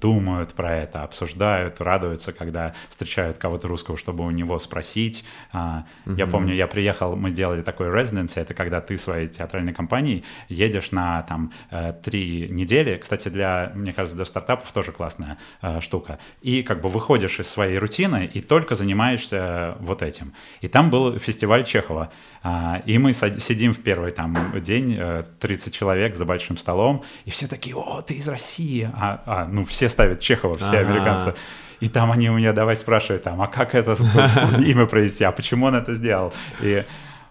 [0.00, 5.24] думают про это, обсуждают, радуются, когда встречают кого-то русского, чтобы у него спросить.
[5.52, 6.16] Mm-hmm.
[6.16, 10.92] Я помню, я приехал, мы делали такой residency, это когда ты своей театральной компанией едешь
[10.92, 12.96] на там э, три недели.
[12.96, 16.18] Кстати, для, мне кажется, для стартапов тоже классная э, штука.
[16.40, 20.32] И как бы выходишь из своей рутины и только занимаешься вот этим.
[20.60, 22.10] И там был фестиваль Чехова.
[22.42, 24.98] А, и мы сидим в первый там день,
[25.40, 28.90] 30 э, человек за большим столом, и все такие, о, ты из России.
[28.94, 30.80] А, а ну, все ставят Чехова, все А-а-а.
[30.80, 31.34] американцы.
[31.80, 33.92] И там они у меня давай спрашивают, там, а как это
[34.58, 36.32] имя произнести, а почему он это сделал?
[36.60, 36.84] И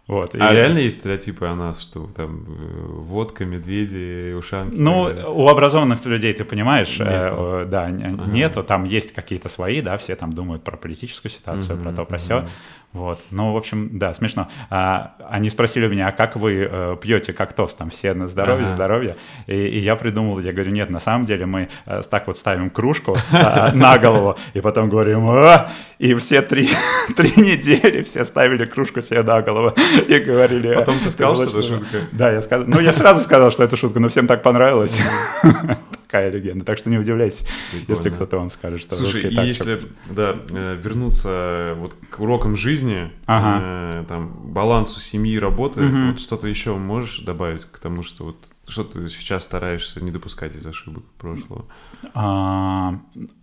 [0.08, 0.56] вот, а и...
[0.56, 4.76] реально есть стереотипы о нас, что там э, водка, медведи, ушанки?
[4.76, 7.36] Ну, у образованных людей, ты понимаешь, э, нету.
[7.62, 8.30] Э, да, ага.
[8.30, 12.06] нету, там есть какие-то свои, да, все там думают про политическую ситуацию, угу, про то,
[12.06, 12.24] про угу.
[12.24, 12.46] все.
[12.94, 13.22] Вот.
[13.32, 14.50] Ну, в общем, да, смешно.
[14.70, 17.78] А, они спросили меня, а как вы э, пьете как тост?
[17.78, 18.76] Там все на здоровье, ага.
[18.76, 19.16] здоровье.
[19.48, 22.70] И, и я придумал, я говорю, нет, на самом деле мы э, так вот ставим
[22.70, 25.72] кружку э, на голову, и потом говорим, а!
[26.00, 26.70] и все три,
[27.16, 29.74] три недели все ставили кружку себе на голову
[30.08, 30.76] и говорили...
[30.76, 31.98] Потом ты сказал, что это шутка?
[32.12, 32.68] Да, я сказал.
[32.68, 35.00] Ну, я сразу сказал, что это шутка, но всем так понравилось
[36.12, 36.66] такая легенда.
[36.66, 37.98] Так что не удивляйтесь, Прикольно.
[37.98, 42.58] если кто-то вам скажет, что Слушай, и так, если да, э, вернуться вот к урокам
[42.58, 44.02] жизни, ага.
[44.02, 46.12] э, там, балансу семьи, работы, угу.
[46.12, 50.56] вот что-то еще можешь добавить к тому, что вот что ты сейчас стараешься не допускать
[50.56, 51.66] из ошибок прошлого?
[52.14, 53.00] А,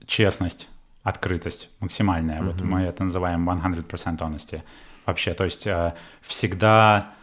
[0.06, 0.68] честность,
[1.02, 2.40] открытость максимальная.
[2.40, 2.46] Угу.
[2.50, 4.62] Вот мы это называем 100% honesty.
[5.06, 7.14] Вообще, то есть э, всегда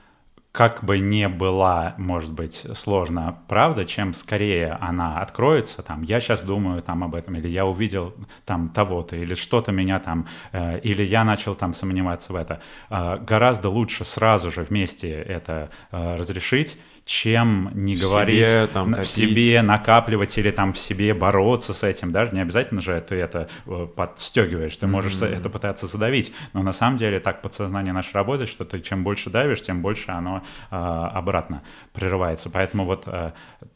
[0.56, 6.42] как бы не была, может быть, сложна правда, чем скорее она откроется, там, я сейчас
[6.42, 8.14] думаю там об этом, или я увидел
[8.46, 13.18] там того-то, или что-то меня там, э, или я начал там сомневаться в это, э,
[13.18, 19.06] гораздо лучше сразу же вместе это э, разрешить, чем не в говорить себе, там, в
[19.06, 23.48] себе накапливать или там в себе бороться с этим, даже не обязательно же ты это
[23.68, 25.38] э, подстегиваешь, ты можешь mm-hmm.
[25.38, 29.30] это пытаться задавить, но на самом деле так подсознание наше работает, что ты чем больше
[29.30, 30.42] давишь, тем больше оно
[30.72, 31.62] э, обратно
[31.94, 33.34] прерывается, поэтому вот э,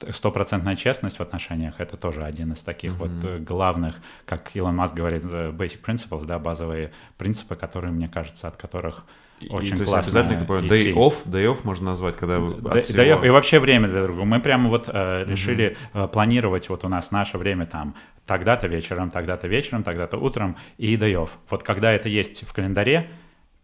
[0.09, 2.95] стопроцентная э, честность в отношениях это тоже один из таких mm-hmm.
[2.97, 8.47] вот э, главных, как Илон Маск говорит, basic principles, да, базовые принципы, которые, мне кажется,
[8.47, 9.05] от которых
[9.49, 12.81] очень и, то есть обязательно какой day off, day off можно назвать, когда вы day,
[12.81, 13.01] всего...
[13.01, 14.25] day off, и вообще время для другого.
[14.25, 16.07] Мы прямо вот э, решили mm-hmm.
[16.09, 21.13] планировать вот у нас наше время там тогда-то вечером, тогда-то вечером, тогда-то утром и day
[21.13, 21.29] off.
[21.49, 23.09] Вот когда это есть в календаре,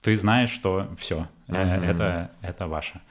[0.01, 1.85] ты знаешь, что все, mm-hmm.
[1.85, 3.01] это, это ваше.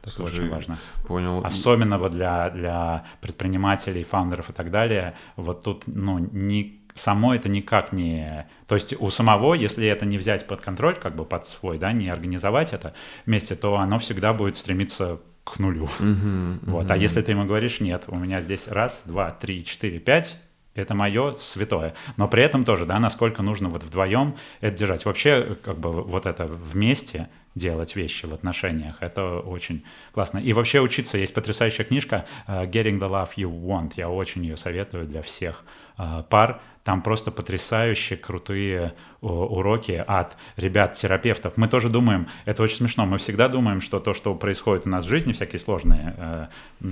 [0.00, 0.78] Это Слушай, очень важно.
[1.06, 1.40] Понял.
[1.44, 5.14] Особенно вот для, для предпринимателей, фаундеров и так далее.
[5.36, 8.46] Вот тут, ну, не само это никак не...
[8.66, 11.92] То есть у самого, если это не взять под контроль, как бы под свой, да,
[11.92, 12.94] не организовать это
[13.26, 15.88] вместе, то оно всегда будет стремиться к нулю.
[15.98, 16.86] Uh-huh, вот.
[16.86, 16.92] Uh-huh.
[16.92, 20.38] А если ты ему говоришь, нет, у меня здесь раз, два, три, четыре, пять,
[20.74, 21.94] это мое святое.
[22.16, 25.04] Но при этом тоже, да, насколько нужно вот вдвоем это держать.
[25.04, 30.38] Вообще, как бы вот это вместе делать вещи в отношениях, это очень классно.
[30.38, 33.92] И вообще учиться, есть потрясающая книжка uh, Getting the Love You Want.
[33.96, 35.64] Я очень ее советую для всех
[35.96, 36.60] uh, пар.
[36.84, 41.54] Там просто потрясающие, крутые уроки от ребят-терапевтов.
[41.56, 45.06] Мы тоже думаем, это очень смешно, мы всегда думаем, что то, что происходит у нас
[45.06, 46.46] в жизни, всякие сложные э,
[46.82, 46.86] э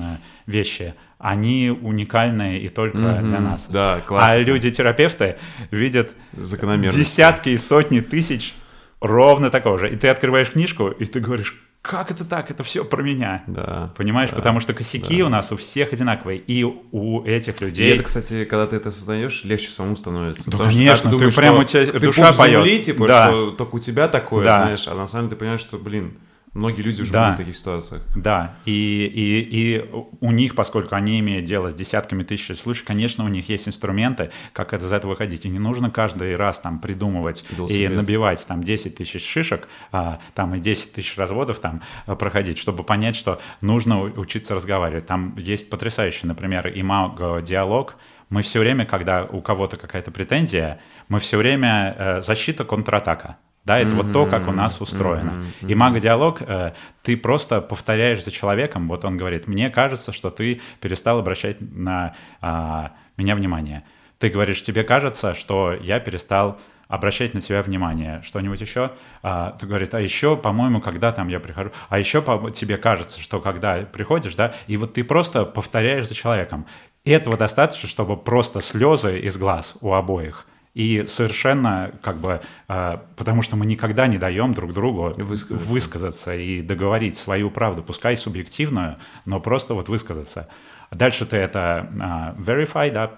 [0.47, 3.66] вещи, они уникальные и только mm-hmm, для нас.
[3.68, 4.32] Да, классно.
[4.32, 5.36] А люди-терапевты
[5.70, 8.55] видят десятки и сотни тысяч
[9.01, 9.93] ровно такого же.
[9.93, 12.53] И ты открываешь книжку, и ты говоришь, как это так?
[12.53, 13.43] Это все про меня.
[13.49, 13.93] Да.
[13.97, 14.30] Понимаешь?
[14.30, 15.26] Да, Потому что косяки да.
[15.26, 16.39] у нас у всех одинаковые.
[16.39, 17.91] И у этих людей.
[17.91, 20.49] И это, кстати, когда ты это сознаешь, легче самому становится.
[20.49, 22.64] Да, конечно, ты, думаешь, прям у тебя ты душа поет.
[22.64, 23.26] Земли, типа, да.
[23.26, 24.62] что только у тебя такое, да.
[24.62, 26.18] знаешь, а на самом деле ты понимаешь, что, блин,
[26.55, 27.29] Многие люди уже да.
[27.29, 28.03] были в таких ситуациях.
[28.15, 29.91] Да, и, и, и
[30.21, 34.31] у них, поскольку они имеют дело с десятками тысяч случаев, конечно, у них есть инструменты,
[34.53, 35.47] как из этого выходить.
[35.47, 40.55] И не нужно каждый раз там придумывать и набивать там 10 тысяч шишек, а, там
[40.55, 45.07] и 10 тысяч разводов там а, проходить, чтобы понять, что нужно учиться разговаривать.
[45.07, 47.97] Там есть потрясающий, например, имаго-диалог.
[48.29, 53.39] Мы все время, когда у кого-то какая-то претензия, мы все время э, защита, контратака.
[53.65, 54.03] Да, это mm-hmm.
[54.03, 55.45] вот то, как у нас устроено.
[55.63, 55.71] Mm-hmm.
[55.71, 60.61] И мага-диалог, э, ты просто повторяешь за человеком, вот он говорит, мне кажется, что ты
[60.81, 63.85] перестал обращать на э, меня внимание.
[64.19, 66.59] Ты говоришь, тебе кажется, что я перестал
[66.93, 68.21] обращать на тебя внимание.
[68.23, 68.91] Что-нибудь еще?
[69.23, 73.19] А, ты говорит, а еще, по-моему, когда там я прихожу, а еще по- тебе кажется,
[73.19, 76.67] что когда приходишь, да, и вот ты просто повторяешь за человеком.
[77.05, 82.99] И этого достаточно, чтобы просто слезы из глаз у обоих и совершенно как бы, э,
[83.16, 85.68] потому что мы никогда не даем друг другу высказаться.
[85.68, 88.97] высказаться и договорить свою правду, пускай субъективную,
[89.27, 90.49] но просто вот высказаться.
[90.91, 93.12] Дальше ты это э, verify, да,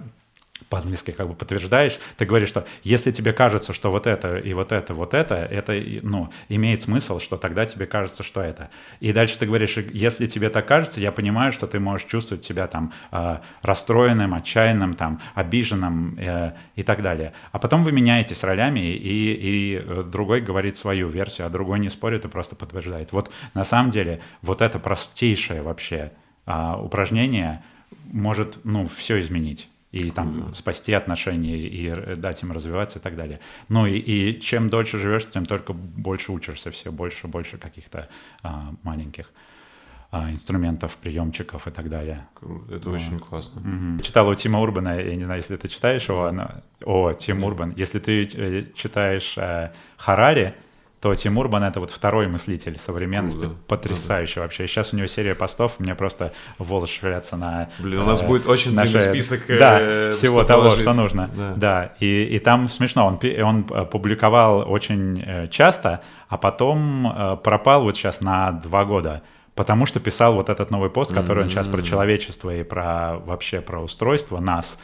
[0.68, 4.70] по-английски как бы подтверждаешь, ты говоришь, что если тебе кажется, что вот это и вот
[4.72, 8.70] это, вот это, это, ну, имеет смысл, что тогда тебе кажется, что это.
[9.00, 12.68] И дальше ты говоришь, если тебе так кажется, я понимаю, что ты можешь чувствовать себя
[12.68, 17.32] там э, расстроенным, отчаянным, там, обиженным э, и так далее.
[17.50, 21.90] А потом вы меняетесь ролями, и, и э, другой говорит свою версию, а другой не
[21.90, 23.12] спорит и просто подтверждает.
[23.12, 26.12] Вот на самом деле вот это простейшее вообще
[26.46, 27.62] э, упражнение
[28.12, 30.55] может, ну, все изменить и там mm-hmm.
[30.55, 33.38] спасти отношения и дать им развиваться и так далее.
[33.68, 38.09] Ну и, и чем дольше живешь, тем только больше учишься, все больше, больше каких-то
[38.42, 39.30] а, маленьких
[40.11, 42.26] а, инструментов, приемчиков и так далее.
[42.70, 42.97] Это вот.
[42.97, 43.61] очень классно.
[43.61, 44.03] Угу.
[44.03, 46.51] Читал у Тима Урбана, я не знаю, если ты читаешь его, но...
[46.84, 50.55] о, Тим Урбан, если ты э, читаешь э, Харари,
[51.05, 53.57] то Тим Урбан— это вот второй мыслитель современности, Круто.
[53.68, 54.66] потрясающий вообще.
[54.66, 57.68] Сейчас у него серия постов, мне просто волосы шевелятся на...
[57.78, 60.80] Блин, у нас э, будет очень длинный список Да, э, всего того, положить.
[60.80, 61.30] что нужно.
[61.36, 61.92] Да, да.
[62.00, 66.00] И, и там смешно, он, он э, публиковал очень э, часто,
[66.30, 69.20] а потом э, пропал вот сейчас на два года
[69.55, 71.42] потому что писал вот этот новый пост, который mm-hmm.
[71.44, 74.80] он сейчас про человечество и про вообще про устройство нас.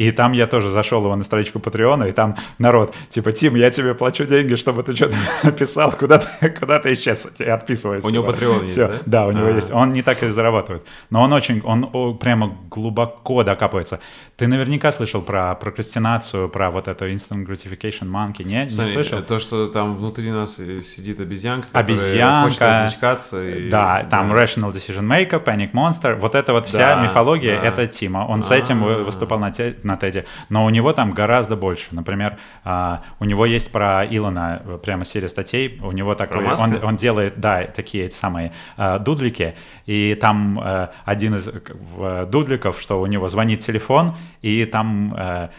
[0.00, 3.70] И там я тоже зашел его на страничку Патреона, и там народ, типа, Тим, я
[3.70, 8.02] тебе плачу деньги, чтобы ты что-то написал, куда ты, куда ты исчез, и отписываюсь.
[8.04, 8.32] У него типа.
[8.32, 8.90] Патреон есть, да?
[9.04, 9.50] Да, у него А.
[9.50, 9.70] есть.
[9.70, 10.84] Он не так и зарабатывает.
[11.10, 14.00] Но он очень, он прямо глубоко докапывается.
[14.38, 18.62] Ты наверняка слышал про прокрастинацию, про вот это instant gratification monkey, не?
[18.62, 19.20] Не Саня, слышал?
[19.22, 22.48] То, что там внутри нас сидит обезьянка, Обезьянка.
[22.48, 23.46] хочет развлечкаться.
[23.46, 27.66] и- Да, там Rational Decision Maker, Panic Monster, вот это вот вся Да, мифология, да.
[27.68, 28.24] это Тима.
[28.26, 29.04] Он с этим вы- А.
[29.04, 31.88] выступал на, те- на Теде, но у него там гораздо больше.
[31.90, 36.84] Например, а, у него есть про Илона э, прямо серия статей, у него такой, он,
[36.84, 39.54] он делает, да, такие эти самые а, дудлики,
[39.86, 45.50] и там э, один из э, дудликов, что у него звонит телефон, и там...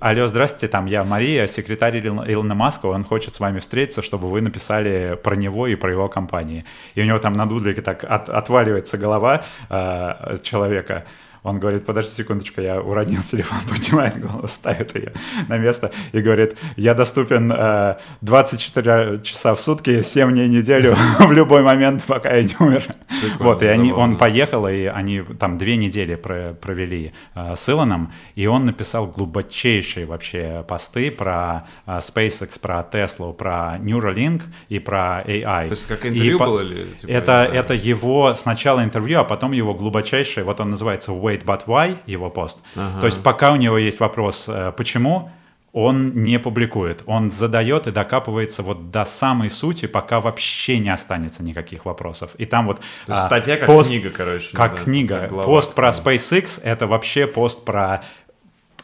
[0.00, 4.30] Алло, здравствуйте, там я Мария, секретарь Ил- Илона Маска, он хочет с вами встретиться, чтобы
[4.30, 6.64] вы написали про него и про его компании.
[6.94, 11.04] И у него там на дудлике так от- отваливается голова э, человека.
[11.44, 15.12] Он говорит, подожди секундочку, я уронил телефон, поднимает голову, ставит ее
[15.48, 20.96] на место и говорит, я доступен э, 24 часа в сутки, 7 дней в неделю,
[21.20, 22.84] в любой момент, пока я не умер.
[23.08, 27.68] Прикольно, Вот, и они, он поехал, и они там две недели про- провели э, с
[27.68, 34.78] Илоном, и он написал глубочайшие вообще посты про э, SpaceX, про Tesla, про Neuralink и
[34.78, 35.68] про AI.
[35.68, 36.84] То есть как И интервью по- было или?
[36.96, 41.66] типа, это, это его сначала интервью, а потом его глубочайшее, вот он называется Wait But
[41.66, 42.58] Why, его пост.
[42.76, 43.00] Ага.
[43.00, 45.30] То есть пока у него есть вопрос, э, почему,
[45.74, 47.02] он не публикует.
[47.06, 52.30] Он задает и докапывается вот до самой сути, пока вообще не останется никаких вопросов.
[52.38, 54.56] И там вот То есть а, статья как пост- книга, короче.
[54.56, 55.20] как знаю, книга.
[55.22, 55.44] как глава.
[55.44, 58.04] пост про SpaceX— это вообще пост про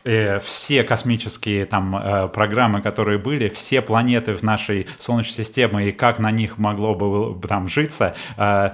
[0.04, 5.92] э, все космические там э, программы, которые были, все планеты в нашей Солнечной системе и
[5.92, 8.70] как на них могло бы там житься, э,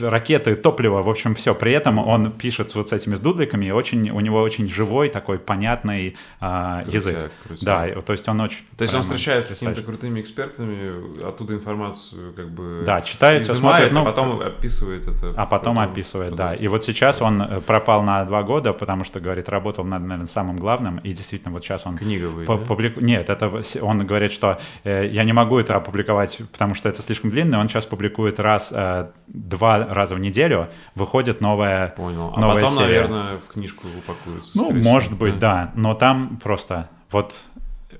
[0.00, 1.54] ракеты, топливо, в общем, все.
[1.54, 5.08] При этом он пишет вот с этими с дудликами, и очень, у него очень живой
[5.08, 7.32] такой понятный э, язык.
[7.46, 7.64] крутяк.
[7.64, 8.64] Да, то есть он очень...
[8.76, 13.60] То есть он встречается с какими-то крутыми экспертами, оттуда информацию как бы Да, читает, изымает,
[13.60, 15.34] смотрит, ну, а потом описывает это.
[15.36, 16.54] А потом описывает, да.
[16.54, 20.26] И вот сейчас он э, пропал на два года, потому что, говорит, работал над, наверное,
[20.26, 20.69] самым главным,
[21.02, 21.96] и действительно вот сейчас он...
[21.96, 22.64] Книга по- да?
[22.64, 27.02] публику- Нет, это он говорит, что э, я не могу это опубликовать, потому что это
[27.02, 27.58] слишком длинно.
[27.58, 32.32] Он сейчас публикует раз, э, два раза в неделю, выходит новая, Понял.
[32.36, 33.02] А новая потом, серия.
[33.02, 34.52] наверное, в книжку упакуется.
[34.54, 35.72] Ну, может всего, быть, да.
[35.74, 37.34] Но там просто вот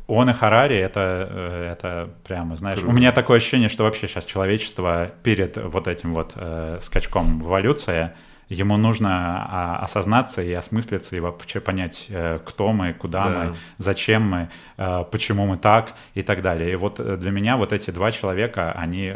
[0.07, 2.93] он и Харари это, э, это прямо, знаешь, Круто.
[2.93, 7.47] у меня такое ощущение, что вообще сейчас человечество перед вот этим вот э, скачком в
[7.47, 8.11] эволюции,
[8.51, 13.30] ему нужно а, осознаться и осмыслиться, и вообще понять, э, кто мы, куда Да.
[13.30, 16.72] мы, зачем мы, э, почему мы так и так далее.
[16.72, 19.14] И вот э, для меня вот эти два человека, они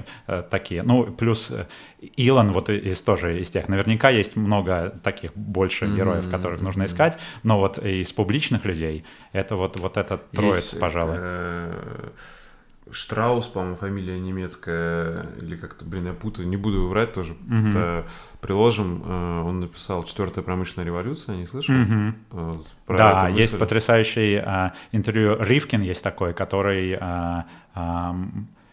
[0.51, 0.83] такие.
[0.83, 1.53] Ну, плюс
[2.17, 3.69] Илон вот из тоже из тех.
[3.69, 9.57] Наверняка есть много таких больше героев, которых нужно искать, но вот из публичных людей это
[9.57, 11.17] вот, вот этот троица, Есть, пожалуй.
[11.19, 12.11] э,
[12.95, 17.71] Штраус, по-моему, фамилия немецкая, или как-то, блин, я путаю, не буду врать тоже, Мгм.
[17.71, 18.07] это
[18.41, 21.75] приложим, э, он написал «Четвертая промышленная революция», не слышал?
[21.75, 25.37] Э, вот про Да, есть потрясающий а, интервью.
[25.41, 27.47] Ривкин есть такой, который а,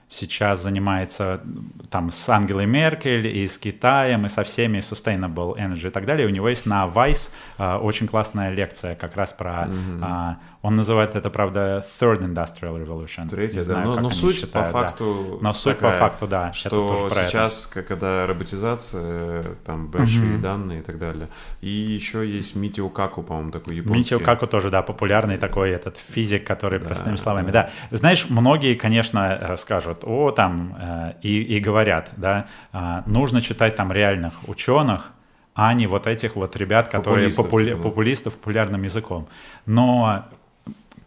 [0.10, 1.42] сейчас занимается
[1.90, 6.28] там с Ангелой Меркель и с Китаем и со всеми Sustainable Energy и так далее.
[6.28, 7.32] У него есть на Vice
[7.80, 9.70] очень классная лекция как раз про...
[10.02, 13.28] а, он называет это, правда, Third Industrial Revolution.
[13.30, 13.74] Третья, Не да.
[13.74, 14.86] знаю, но, но суть считают, по да.
[14.88, 17.26] факту Но суть по такая, факту, да, это что это.
[17.26, 21.30] сейчас, как когда роботизация, там большие данные и так далее.
[21.62, 23.97] И еще есть Митио Каку, по-моему, такой японский.
[24.16, 27.70] Митио Каку тоже, да, популярный такой этот физик, который Да, простыми словами, да.
[27.89, 27.97] да.
[27.97, 33.76] Знаешь, многие, конечно, э, скажут, о, там, э, и, и говорят, да, а, нужно читать
[33.76, 35.12] там реальных ученых,
[35.53, 37.82] а не вот этих вот ребят, которые Популистов, популя- типа.
[37.84, 39.28] популистов популярным языком.
[39.66, 40.26] Но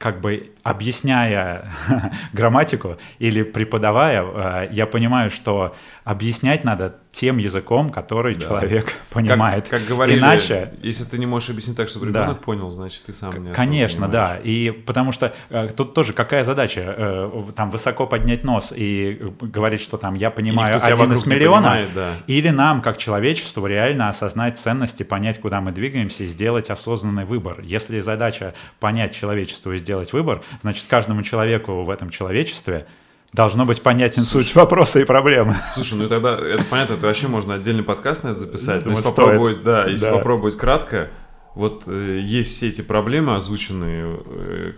[0.04, 1.72] как бы объясняя
[2.34, 5.74] грамматику или преподавая, э, я понимаю, что
[6.04, 9.68] объяснять надо тем языком, который человек Как, понимает.
[9.68, 12.22] как говорили, Иначе если ты не можешь объяснить так, чтобы Да.
[12.24, 14.38] ребенок понял, значит, ты сам не Конечно, да.
[14.42, 16.80] И потому что э, тут тоже какая задача?
[16.96, 21.54] Э, там высоко поднять нос и э, говорить, что там я понимаю один из миллиона.
[21.54, 22.12] понимает, да.
[22.26, 27.60] Или нам, как человечеству, реально осознать ценности, понять, куда мы двигаемся и сделать осознанный выбор.
[27.62, 32.86] Если задача понять человечеству и сделать выбор, значит, каждому человеку в этом человечестве
[33.34, 35.56] должно быть понятен суть вопроса и проблемы.
[35.72, 38.84] Слушай, ну тогда это понятно, это вообще можно отдельный подкаст на это записать.
[38.84, 39.16] Думаю, если стоит.
[39.16, 40.12] попробовать, да, если Да.
[40.12, 41.10] попробовать кратко,
[41.56, 44.72] вот э, есть все эти проблемы, озвученные э,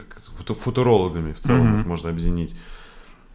[0.59, 1.81] футурологами в целом, Мгм.
[1.81, 2.57] их можно объединить.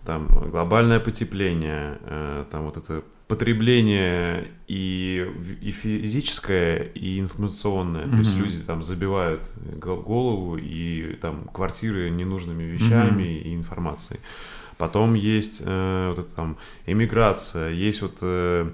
[0.05, 5.25] Там глобальное потепление, э, там вот это потребление и,
[5.61, 8.05] и физическое, и информационное.
[8.05, 8.11] Mm-hmm.
[8.11, 9.43] То есть люди там забивают
[9.77, 13.41] голову и там квартиры ненужными вещами mm-hmm.
[13.43, 14.19] и информацией.
[14.81, 16.57] Потом есть э, вот это там
[16.87, 18.67] эмиграция, есть вот э,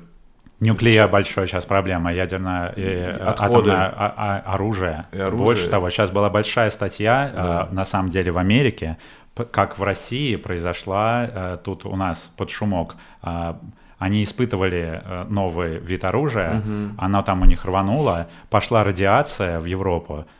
[0.62, 5.08] Нуклея большая сейчас проблема, ядерное э, атомное а, а, оружие.
[5.12, 5.43] И оружие.
[5.43, 7.68] Больше того, сейчас была большая статья, да.
[7.70, 8.97] э, на самом деле, в Америке,
[9.51, 12.95] как в России произошла э, тут у нас под шумок.
[13.22, 13.55] Э,
[13.99, 16.95] они испытывали э, новый вид оружия, угу.
[16.97, 20.37] оно там у них рвануло, пошла радиация в Европу, Э,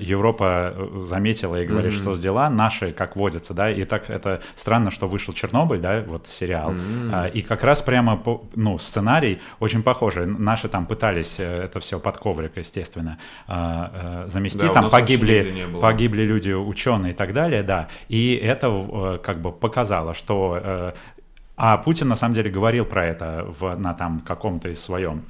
[0.00, 2.02] Европа э, заметила и говорит, mm-hmm.
[2.02, 6.02] что с дела наши, как водятся, да, и так это странно, что вышел Чернобыль, да,
[6.06, 7.30] вот сериал, mm-hmm.
[7.32, 8.22] и как раз прямо,
[8.54, 14.68] ну, сценарий очень похожий, наши там пытались э, это все под коврик, естественно, замести, да,
[14.72, 20.94] там погибли, погибли люди, ученые и так далее, да, и это как бы показало, что
[21.60, 25.24] а Путин на самом деле говорил про это в, на там каком-то из своем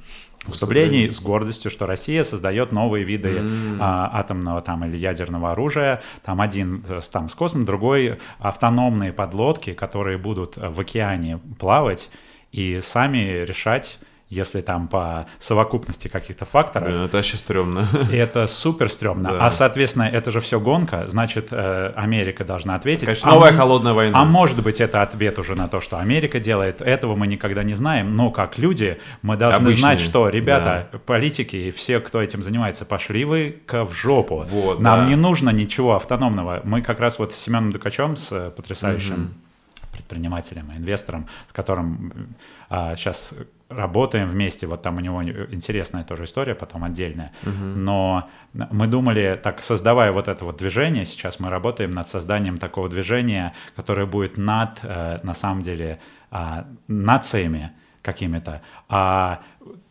[0.49, 3.77] выступлений с гордостью, что Россия создает новые виды mm.
[3.79, 6.01] а, атомного там или ядерного оружия.
[6.23, 12.09] Там один э, там с космосом, другой автономные подлодки, которые будут в океане плавать
[12.51, 13.99] и сами решать
[14.29, 16.89] если там по совокупности каких-то факторов.
[16.89, 17.87] Блин, это вообще стрёмно.
[18.11, 19.29] Это супер стрёмно.
[19.29, 19.47] Да.
[19.47, 23.05] А, соответственно, это же все гонка, значит, э, Америка должна ответить.
[23.05, 24.19] Конечно, новая а, холодная война.
[24.19, 26.81] А может быть, это ответ уже на то, что Америка делает.
[26.81, 28.15] Этого мы никогда не знаем.
[28.15, 29.81] Но как люди, мы должны Обычные.
[29.81, 30.99] знать, что, ребята, да.
[30.99, 34.45] политики и все, кто этим занимается, пошли вы к в жопу.
[34.47, 35.05] Вот, Нам да.
[35.07, 36.61] не нужно ничего автономного.
[36.63, 39.91] Мы как раз вот с Семеном Дукачем, с э, потрясающим угу.
[39.93, 42.35] предпринимателем, инвестором, с которым
[42.69, 43.31] а, сейчас
[43.69, 47.31] работаем вместе, вот там у него интересная тоже история, потом отдельная.
[47.43, 47.51] Угу.
[47.53, 52.89] Но мы думали, так создавая вот это вот движение, сейчас мы работаем над созданием такого
[52.89, 55.99] движения, которое будет над, э, на самом деле,
[56.31, 58.61] а, нациями какими-то.
[58.87, 59.41] А,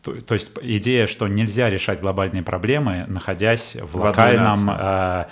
[0.03, 5.26] то, то есть идея, что нельзя решать глобальные проблемы, находясь в, в локальном э, да.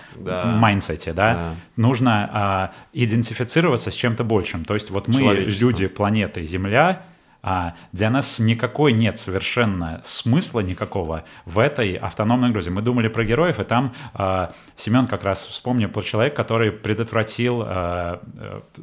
[1.12, 1.34] да?
[1.34, 1.54] да.
[1.76, 4.64] Нужно э, идентифицироваться с чем-то большим.
[4.64, 7.02] То есть вот мы, люди планеты Земля,
[7.42, 12.70] а для нас никакой нет совершенно смысла никакого в этой автономной грузе.
[12.70, 17.62] Мы думали про героев, и там э, Семен как раз вспомнил про человека, который предотвратил
[17.64, 18.18] э,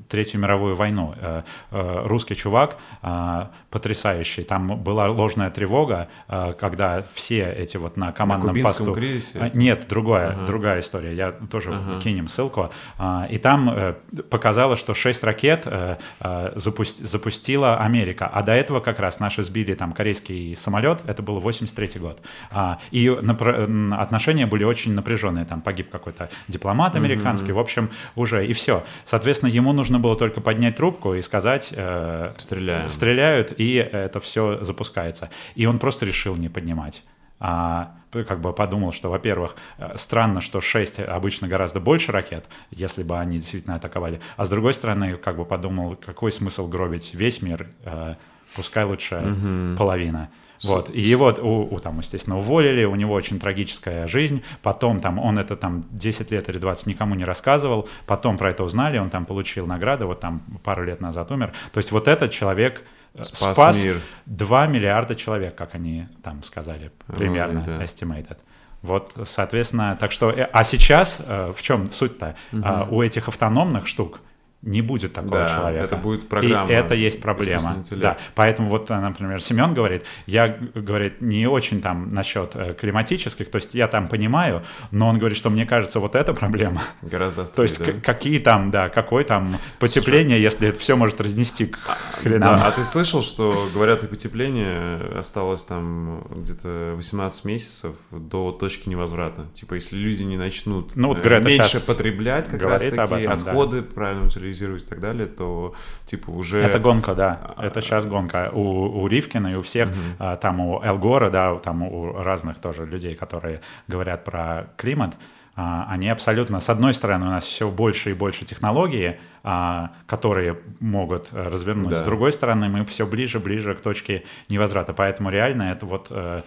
[0.10, 1.14] Третью мировую войну.
[1.18, 4.43] Э, э, русский чувак, э, потрясающий.
[4.43, 8.93] Там была ложная тревога, э, когда все эти вот на командном на посту...
[8.93, 9.51] кризисе?
[9.54, 10.45] Нет, другая, ага.
[10.45, 11.14] другая история.
[11.14, 11.99] Я тоже ага.
[12.01, 12.72] кинем ссылку.
[12.97, 13.93] Э, и там э,
[14.30, 19.43] показалось, что шесть ракет э, э, запусти, запустила Америка, а до этого как раз наши
[19.43, 22.22] сбили там корейский самолет, это был 83 год.
[22.51, 27.54] А, и напр- отношения были очень напряженные, там погиб какой-то дипломат американский, mm-hmm.
[27.54, 28.84] в общем, уже и все.
[29.06, 31.74] Соответственно, ему нужно было только поднять трубку и сказать...
[31.76, 32.89] Э, Стреляем.
[32.89, 35.30] Стреляют, и это все запускается.
[35.56, 37.04] И он просто решил не поднимать.
[37.45, 43.04] А, как бы подумал, что, во-первых, э, странно, что 6 обычно гораздо больше ракет, если
[43.04, 44.22] бы они действительно атаковали.
[44.38, 48.16] А с другой стороны, как бы подумал, какой смысл гробить весь мир, э,
[48.56, 49.78] пускай лучше угу.
[49.78, 50.30] половина.
[50.64, 55.20] Вот, и его, у, у, там, естественно, уволили, у него очень трагическая жизнь, потом там
[55.20, 59.10] он это там 10 лет или 20 никому не рассказывал, потом про это узнали, он
[59.10, 61.51] там получил награды, вот там пару лет назад умер.
[61.74, 62.84] То есть вот этот человек
[63.14, 63.99] э, спас, спас мир.
[64.26, 67.84] 2 миллиарда человек, как они там сказали, примерно, Ой, да.
[67.84, 68.38] estimated.
[68.82, 72.36] Вот, соответственно, так что, э, а сейчас э, в чем суть-то?
[72.54, 72.95] Угу.
[72.95, 74.22] У этих автономных штук
[74.64, 75.86] не будет такого да, человека.
[75.86, 76.70] Это будет программа.
[76.70, 77.84] И это есть проблема.
[77.91, 78.18] Да.
[78.34, 83.57] Поэтому вот, э, например, Семен говорит, я, говорит, не очень там насчет э, климатических, то
[83.57, 86.82] есть я там понимаю, но он говорит, что мне кажется, вот эта проблема.
[87.01, 87.93] Гораздо острее, То есть да?
[88.01, 92.55] какие там, да, какой там потепление, Слушай, если это все может разнести к а, хренам.
[92.55, 98.88] Да, а ты слышал, что говорят, и потепление осталось там где-то 18 месяцев до точки
[98.88, 99.47] невозврата?
[99.53, 103.34] Типа, если люди не начнут ну, вот э, Грета меньше потреблять, как раз таки этом,
[103.34, 103.88] отходы да.
[103.93, 104.24] правильно
[104.54, 105.74] популяризировать и так далее, то
[106.06, 106.60] типа уже...
[106.60, 108.51] Это гонка, да, это сейчас гонка.
[108.54, 110.38] У, у Ривкина и у всех, угу.
[110.41, 115.16] там у Элгора, да, там у разных тоже людей, которые говорят про климат,
[115.56, 120.58] а, они абсолютно, с одной стороны, у нас все больше и больше технологий, а, которые
[120.80, 122.01] могут развернуть, да.
[122.01, 126.41] с другой стороны, мы все ближе, ближе к точке невозврата, поэтому реально это вот э,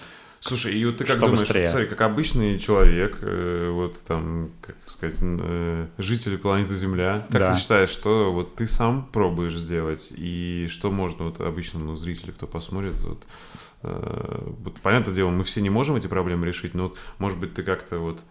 [0.47, 1.69] Слушай, и вот ты как думаешь, быстрее?
[1.69, 7.53] смотри, как обычный человек, э, вот там, как сказать, э, жители планеты Земля, как да.
[7.53, 12.47] ты считаешь, что вот ты сам пробуешь сделать, и что можно вот обычному зрителю, кто
[12.47, 13.27] посмотрит, вот,
[13.83, 17.55] э, вот понятное дело, мы все не можем эти проблемы решить, но вот, может быть,
[17.55, 18.23] ты как-то вот,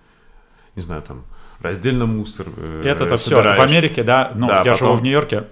[0.75, 1.23] не знаю, там,
[1.59, 4.77] раздельно мусор э, Это-то все в Америке, да, ну, да, я потом...
[4.77, 5.45] живу в Нью-Йорке,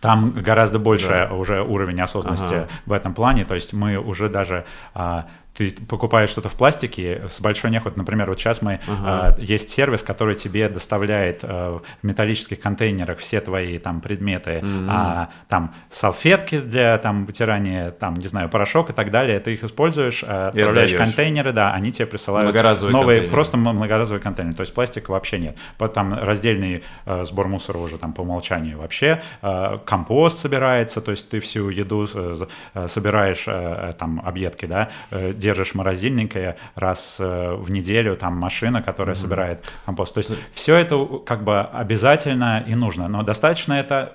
[0.00, 1.34] Там гораздо больше да.
[1.34, 2.68] уже уровень осознанности ага.
[2.86, 3.44] в этом плане.
[3.44, 5.28] То есть мы уже даже а,
[5.60, 7.98] ты покупаешь что-то в пластике с большой неохотой.
[7.98, 9.36] Например, вот сейчас мы ага.
[9.38, 14.86] э, есть сервис, который тебе доставляет э, в металлических контейнерах все твои там предметы, mm-hmm.
[14.88, 19.38] а, там салфетки для там вытирания, там не знаю порошок и так далее.
[19.40, 23.34] Ты их используешь, э, отправляешь контейнеры, да, они тебе присылают многоразовые новые контейнеры.
[23.34, 24.56] просто многоразовые контейнеры.
[24.56, 25.58] То есть пластика вообще нет.
[25.94, 29.20] Там раздельный э, сбор мусора уже там по умолчанию вообще.
[29.42, 32.34] Э, компост собирается, то есть ты всю еду э,
[32.74, 34.88] э собираешь э, там объедки, да.
[35.10, 39.20] Э, держишь морозильненькое раз э, в неделю, там машина, которая mm-hmm.
[39.20, 40.14] собирает компост.
[40.14, 44.12] То есть все это как бы обязательно и нужно, но достаточно это,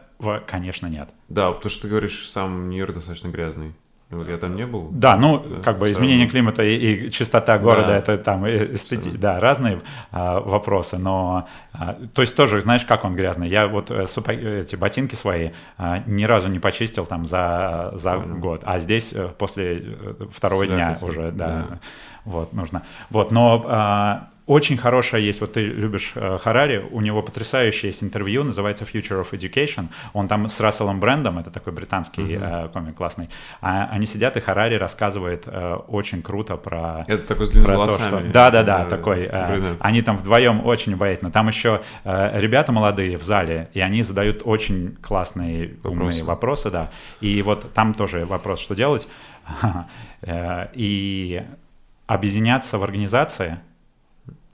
[0.48, 1.10] конечно, нет.
[1.28, 3.74] Да, потому что ты говоришь, сам мир достаточно грязный.
[4.12, 4.90] Я там не был.
[4.92, 6.32] Да, ну, да, как бы изменение равно.
[6.32, 7.98] климата и, и чистота города, да.
[7.98, 9.10] это там эстети...
[9.10, 9.82] да, разные
[10.12, 13.50] а, вопросы, но, а, то есть тоже, знаешь, как он грязный.
[13.50, 18.18] Я вот э, сапоги, эти ботинки свои а, ни разу не почистил там за, за
[18.18, 21.02] год, а здесь э, после э, второго Святость.
[21.02, 21.80] дня уже, да, да,
[22.26, 22.84] вот, нужно.
[23.10, 28.04] Вот, но а, очень хорошая есть, вот ты любишь э, Харари, у него потрясающее есть
[28.04, 29.88] интервью, называется Future of Education.
[30.14, 32.66] Он там с Расселом Брендом, это такой британский uh-huh.
[32.66, 33.30] э, комик классный.
[33.62, 37.06] А, они сидят, и Харари рассказывает э, очень круто про...
[37.08, 38.10] Это такой с длинными волосами.
[38.12, 38.32] То, что...
[38.32, 39.24] Да-да-да, э, такой.
[39.24, 41.32] Э, они там вдвоем очень обаятельно.
[41.32, 45.90] Там еще э, ребята молодые в зале, и они задают очень классные, вопросы.
[45.90, 46.92] умные вопросы, да.
[47.20, 49.08] И вот там тоже вопрос, что делать.
[50.22, 51.44] Э, и
[52.08, 53.60] объединяться в организации—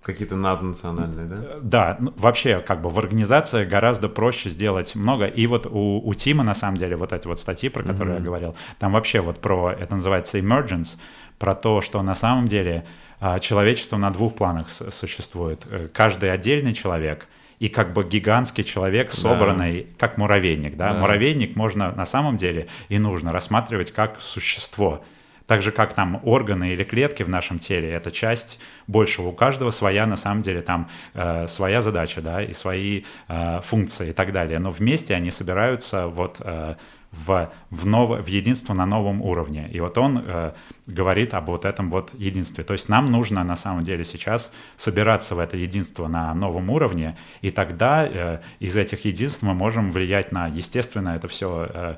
[0.03, 1.35] Какие-то наднациональные, да?
[1.35, 5.25] Э, да, ну, вообще как бы в организации гораздо проще сделать много.
[5.25, 8.19] И вот у, у Тима на самом деле вот эти вот статьи, про которые mm-hmm.
[8.19, 10.97] я говорил, там вообще вот про, это называется emergence,
[11.37, 12.83] про то, что на самом деле
[13.19, 15.67] а, человечество на двух планах существует.
[15.69, 17.27] Э, каждый отдельный человек
[17.59, 19.87] и как бы гигантский человек, собранный, да.
[19.99, 20.77] как муравейник.
[20.77, 20.93] Да?
[20.93, 20.99] Да.
[20.99, 25.03] Муравейник можно на самом деле и нужно рассматривать как существо–
[25.47, 29.27] так же, как там органы или клетки в нашем теле, это часть большего.
[29.27, 34.09] У каждого своя, на самом деле, там э, своя задача, да, и свои э, функции
[34.09, 34.59] и так далее.
[34.59, 36.75] Но вместе они собираются вот э,
[37.11, 39.69] в, в, ново, в единство на новом уровне.
[39.71, 40.53] И вот он э,
[40.87, 42.63] говорит об вот этом вот единстве.
[42.63, 47.17] То есть нам нужно на самом деле сейчас собираться в это единство на новом уровне,
[47.41, 51.95] и тогда э, из этих единств мы можем влиять на, естественно, это все э,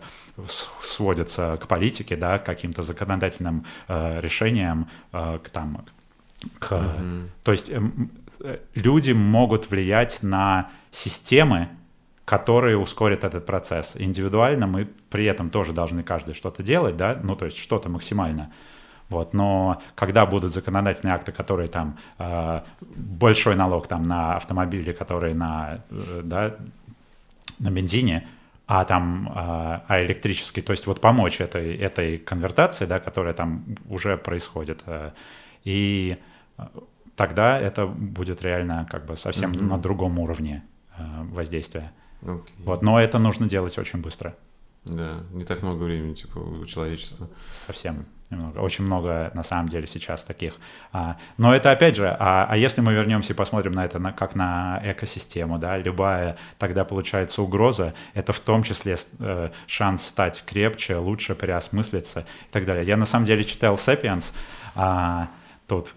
[0.82, 5.86] сводится к политике, да, к каким-то законодательным э, решениям, э, к там,
[6.60, 7.28] к, mm-hmm.
[7.44, 11.70] то есть э, люди могут влиять на системы,
[12.26, 13.94] которые ускорят этот процесс.
[13.96, 18.52] Индивидуально мы при этом тоже должны каждый что-то делать, да, ну то есть что-то максимально.
[19.10, 22.62] Вот, но когда будут законодательные акты, которые там э,
[22.96, 26.56] большой налог там на автомобили, которые на, э, да,
[27.60, 28.28] на бензине,
[28.66, 33.66] а там э, а электрический, то есть вот помочь этой этой конвертации, да, которая там
[33.90, 35.12] уже происходит, э,
[35.66, 36.18] и
[37.16, 39.64] тогда это будет реально как бы совсем mm-hmm.
[39.64, 40.64] на другом уровне
[40.98, 41.92] э, воздействия.
[42.24, 42.42] Okay.
[42.60, 44.36] Вот, но это нужно делать очень быстро.
[44.86, 47.30] Да, не так много времени, типа, у человечества.
[47.52, 48.60] Совсем немного.
[48.60, 50.56] Очень много, на самом деле, сейчас таких.
[50.92, 54.12] А, но это, опять же, а, а если мы вернемся и посмотрим на это на,
[54.12, 60.44] как на экосистему, да, любая тогда получается угроза, это в том числе э, шанс стать
[60.46, 62.86] крепче, лучше переосмыслиться и так далее.
[62.86, 64.34] Я, на самом деле, читал «Sapiens»,
[64.76, 65.30] а,
[65.68, 65.94] тут,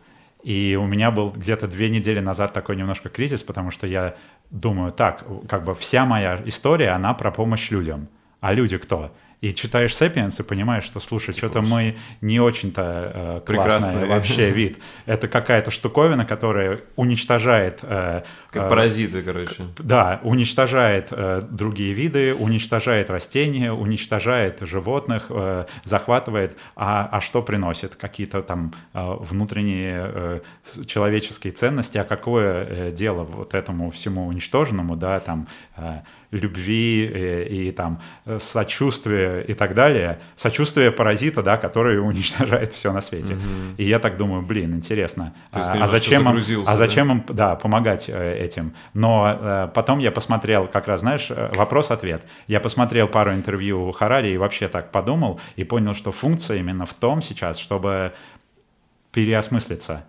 [0.46, 4.14] и у меня был где-то две недели назад такой немножко кризис, потому что я
[4.50, 8.06] думаю, так, как бы вся моя история, она про помощь людям.
[8.40, 9.10] А люди кто?
[9.40, 14.50] И читаешь «Сапиенс» и понимаешь, что, слушай, типа, что-то мы не очень-то э, классный вообще
[14.56, 14.78] вид.
[15.04, 17.80] Это какая-то штуковина, которая уничтожает...
[17.82, 19.66] Э, как э, паразиты, короче.
[19.78, 26.56] Да, уничтожает э, другие виды, уничтожает растения, уничтожает животных, э, захватывает.
[26.74, 27.94] А, а что приносит?
[27.94, 30.40] Какие-то там э, внутренние э,
[30.86, 31.98] человеческие ценности.
[31.98, 35.48] А какое э, дело вот этому всему уничтоженному, да, там...
[35.76, 36.00] Э,
[36.30, 40.18] любви и, э, и там э, сочувствия и так далее.
[40.34, 43.34] Сочувствие паразита, да, который уничтожает все на свете.
[43.34, 43.42] Угу.
[43.78, 45.34] И я так думаю, блин, интересно.
[45.52, 48.74] А, а зачем им, а зачем им, да, помогать э, этим?
[48.94, 52.22] Но э, потом я посмотрел, как раз, знаешь, вопрос-ответ.
[52.46, 56.94] Я посмотрел пару интервью Харари и вообще так подумал и понял, что функция именно в
[56.94, 58.12] том сейчас, чтобы
[59.12, 60.04] переосмыслиться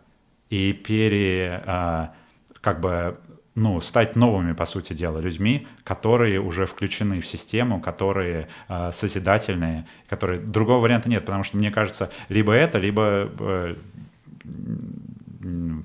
[0.50, 2.08] и пере, э,
[2.62, 3.18] как бы
[3.58, 9.88] ну, стать новыми, по сути дела, людьми, которые уже включены в систему, которые э, созидательные,
[10.08, 10.40] которые...
[10.40, 13.30] Другого варианта нет, потому что, мне кажется, либо это, либо...
[13.40, 13.76] Э,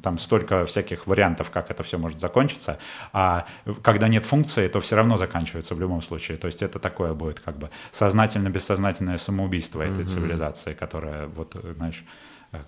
[0.03, 2.79] там столько всяких вариантов, как это все может закончиться,
[3.12, 3.47] а
[3.83, 6.37] когда нет функции, то все равно заканчивается в любом случае.
[6.37, 10.07] То есть это такое будет как бы сознательно-бессознательное самоубийство этой mm-hmm.
[10.07, 12.03] цивилизации, которая вот, знаешь,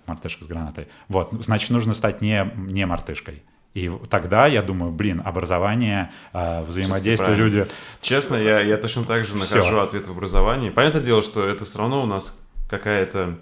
[0.07, 0.87] мартышка с гранатой.
[1.09, 3.43] Вот, значит, нужно стать не, не мартышкой.
[3.75, 7.67] И тогда я думаю, блин, образование, э, взаимодействие, люди...
[8.01, 9.81] Честно, я, я точно так же нахожу Все.
[9.81, 10.71] ответ в образовании.
[10.71, 13.37] Понятное дело, что это все равно у нас какая-то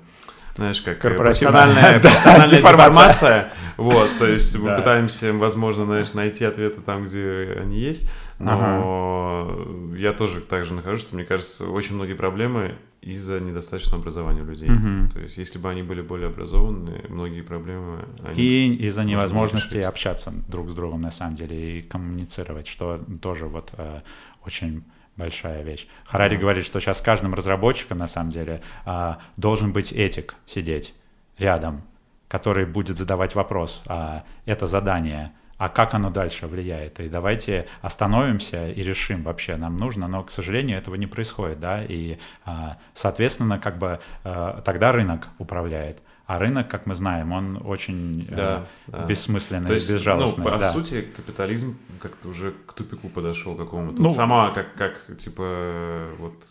[0.57, 3.53] знаешь, как профессиональная, профессиональная деформация.
[3.77, 8.11] Вот, то есть мы пытаемся, возможно, знаешь, найти ответы там, где они есть.
[8.39, 14.69] Но я тоже также нахожу, что, мне кажется, очень многие проблемы из-за недостаточного образования людей.
[15.13, 18.09] То есть, если бы они были более образованы, многие проблемы...
[18.37, 23.73] И из-за невозможности общаться друг с другом, на самом деле, и коммуницировать, что тоже вот
[23.77, 24.01] э,
[24.47, 24.85] очень
[25.17, 25.87] большая вещь.
[26.05, 26.41] Харари mm-hmm.
[26.41, 30.95] говорит, что сейчас каждым разработчиком, на самом деле, а, должен быть этик сидеть
[31.39, 31.83] рядом,
[32.29, 35.33] который будет задавать вопрос, а это задание,
[35.63, 36.99] а как оно дальше влияет.
[36.99, 41.85] И давайте остановимся и решим вообще, нам нужно, но, к сожалению, этого не происходит, да,
[41.85, 46.03] и, а, соответственно, как бы а, тогда рынок управляет.
[46.27, 49.07] А рынок, как мы знаем, он очень да, э, да.
[49.07, 50.43] бессмысленный, То есть, безжалостный.
[50.43, 50.73] Ну, по да.
[50.73, 54.03] сути, капитализм как-то уже к тупику подошел какому-то.
[54.03, 56.43] Ну, Сама как, как типа, вот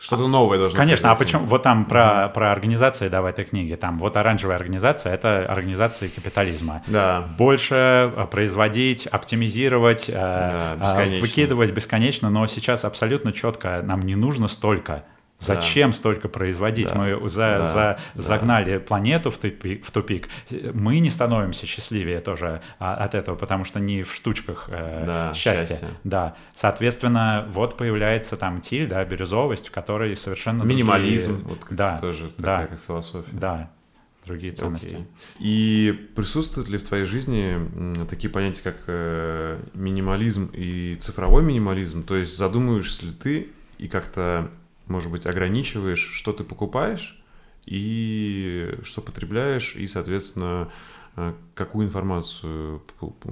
[0.00, 1.44] что-то новое должно Конечно, а почему?
[1.44, 6.08] Вот там про, про организации, да, в этой книге, там вот оранжевая организация— это организация
[6.08, 6.82] капитализма.
[6.86, 7.28] Да.
[7.36, 11.20] Больше э, производить, оптимизировать, э, да, бесконечно.
[11.20, 15.04] выкидывать бесконечно, но сейчас абсолютно четко нам не нужно столько.
[15.40, 15.96] Зачем да.
[15.96, 16.88] столько производить?
[16.88, 16.94] Да.
[16.94, 17.66] Мы за, да.
[17.66, 18.22] За, да.
[18.22, 20.28] загнали планету в тупик, в тупик.
[20.74, 25.34] Мы не становимся счастливее тоже а, от этого, потому что не в штучках э, да,
[25.34, 25.66] счастья.
[25.66, 25.88] Счастье.
[26.04, 26.36] Да.
[26.52, 31.48] Соответственно, вот появляется там тиль, да, бирюзовость, в которой совершенно минимализм, другие...
[31.48, 33.30] вот да, тоже да, такая как философия.
[33.32, 33.70] Да,
[34.26, 34.94] другие ценности.
[34.94, 35.06] Okay.
[35.38, 42.04] И присутствуют ли в твоей жизни такие понятия, как э, минимализм и цифровой минимализм?
[42.04, 43.48] То есть задумываешься ли ты
[43.78, 44.50] и как-то
[44.90, 47.22] может быть, ограничиваешь, что ты покупаешь
[47.64, 50.70] и что потребляешь, и, соответственно,
[51.16, 52.82] э, какую информацию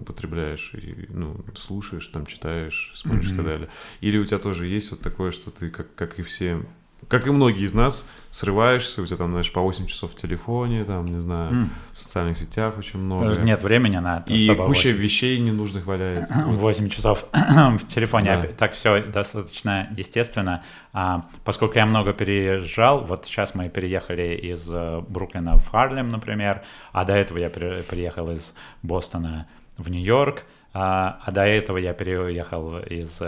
[0.06, 3.32] потребляешь, и, ну, слушаешь, там, читаешь, смотришь mm-hmm.
[3.32, 3.68] и так далее.
[4.00, 6.64] Или у тебя тоже есть вот такое, что ты, как, как и все
[7.06, 10.84] как и многие из нас, срываешься, у тебя там, знаешь, по 8 часов в телефоне,
[10.84, 11.68] там, не знаю, mm.
[11.94, 13.40] в социальных сетях очень много.
[13.40, 14.90] Нет времени на это, И куча 8.
[14.90, 16.42] вещей ненужных валяется.
[16.46, 18.40] 8 часов в телефоне.
[18.42, 18.48] Да.
[18.48, 20.62] Так все достаточно естественно.
[20.92, 26.62] А, поскольку я много переезжал, вот сейчас мы переехали из э, Бруклина в Харлем, например,
[26.92, 28.52] а до этого я приехал из
[28.82, 29.46] Бостона
[29.76, 30.44] в Нью-Йорк,
[30.74, 33.22] а, а до этого я переехал из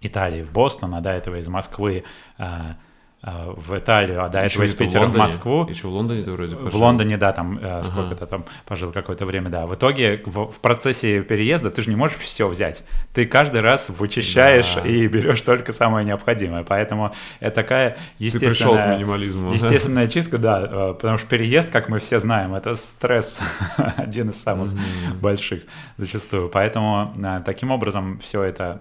[0.00, 2.04] Италии в Бостон, а до этого из Москвы
[2.38, 2.76] а,
[3.22, 5.66] а, в Италию, а до этого из Питера в, в Москву.
[5.68, 6.70] Еще в Лондоне ты вроде пожил.
[6.70, 7.82] В Лондоне, да, там ага.
[7.82, 9.66] сколько-то там пожил какое-то время, да.
[9.66, 12.82] В итоге в, в процессе переезда ты же не можешь все взять.
[13.12, 14.86] Ты каждый раз вычищаешь да.
[14.86, 16.64] и берешь только самое необходимое.
[16.64, 20.68] Поэтому это такая естественная, естественная чистка, да.
[20.70, 23.38] А, потому что переезд, как мы все знаем, это стресс
[23.98, 25.14] один из самых mm-hmm.
[25.20, 25.64] больших
[25.98, 26.48] зачастую.
[26.48, 27.14] Поэтому
[27.44, 28.80] таким образом все это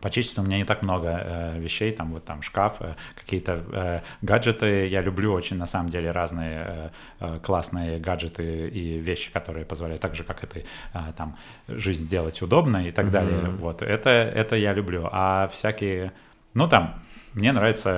[0.00, 4.00] Почистить у меня не так много э, вещей, там вот там шкаф, э, какие-то э,
[4.22, 4.88] гаджеты.
[4.88, 10.02] Я люблю очень на самом деле разные э, э классные гаджеты и вещи, которые позволяют
[10.02, 10.64] так же, как это э,
[11.16, 11.36] там
[11.68, 13.10] жизнь делать удобно и так mm-hmm.
[13.10, 13.50] далее.
[13.50, 15.08] Вот это это я люблю.
[15.12, 16.12] А всякие,
[16.54, 17.02] ну там
[17.38, 17.90] мне нравится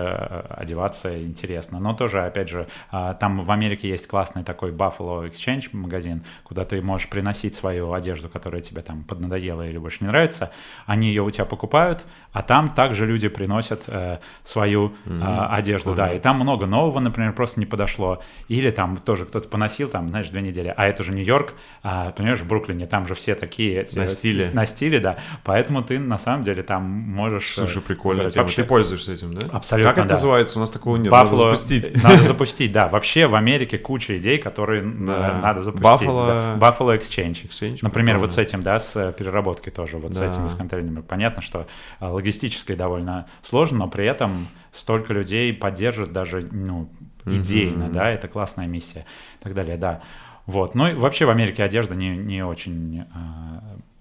[0.51, 1.81] э, одеваться интересно.
[1.81, 6.65] Но тоже, опять же, а, там в Америке есть классный такой Buffalo Exchange магазин, куда
[6.65, 10.53] ты можешь приносить свою одежду, которая тебе там поднадоела или больше не нравится.
[10.87, 15.47] Они ее у тебя покупают, а там также люди приносят э, свою mm-hmm.
[15.49, 15.97] одежду, Понял.
[15.97, 16.12] да.
[16.12, 18.23] И там много нового, например, просто не подошло.
[18.49, 20.73] Или там тоже кто-то поносил, там, знаешь, две недели.
[20.77, 23.87] А это же Нью-Йорк, а, понимаешь, в Бруклине, там же все такие...
[23.93, 24.51] На стиле.
[24.53, 25.17] На стиле, да.
[25.45, 27.55] Поэтому ты на самом деле там можешь...
[27.55, 28.25] Слушай, э, прикольно.
[28.25, 28.62] Вообще...
[28.62, 29.47] Ты пользуешься этим, да?
[29.52, 30.15] Абсолютно, Как это да.
[30.15, 30.59] называется?
[30.59, 31.12] У нас такого нет.
[31.12, 31.24] Buffalo...
[31.24, 31.94] Надо запустить.
[32.02, 32.89] Надо запустить, да.
[32.89, 35.40] Вообще в Америке куча идей, которые да.
[35.43, 36.09] надо запустить.
[36.09, 36.59] Buffalo...
[36.59, 36.69] Да.
[36.69, 37.48] Buffalo Exchange.
[37.48, 37.78] Exchange.
[37.82, 40.19] Например, вот с этим, да, с э, переработкой тоже, вот да.
[40.19, 41.01] с этими с контейнерами.
[41.02, 41.66] Понятно, что
[42.01, 46.89] э, логистически довольно сложно, но при этом столько людей поддержит даже, ну,
[47.27, 47.93] идейно, mm-hmm.
[47.93, 49.07] да, это классная миссия
[49.40, 50.01] и так далее, да.
[50.47, 50.74] Вот.
[50.74, 53.05] Ну и вообще в Америке одежда не, не очень э,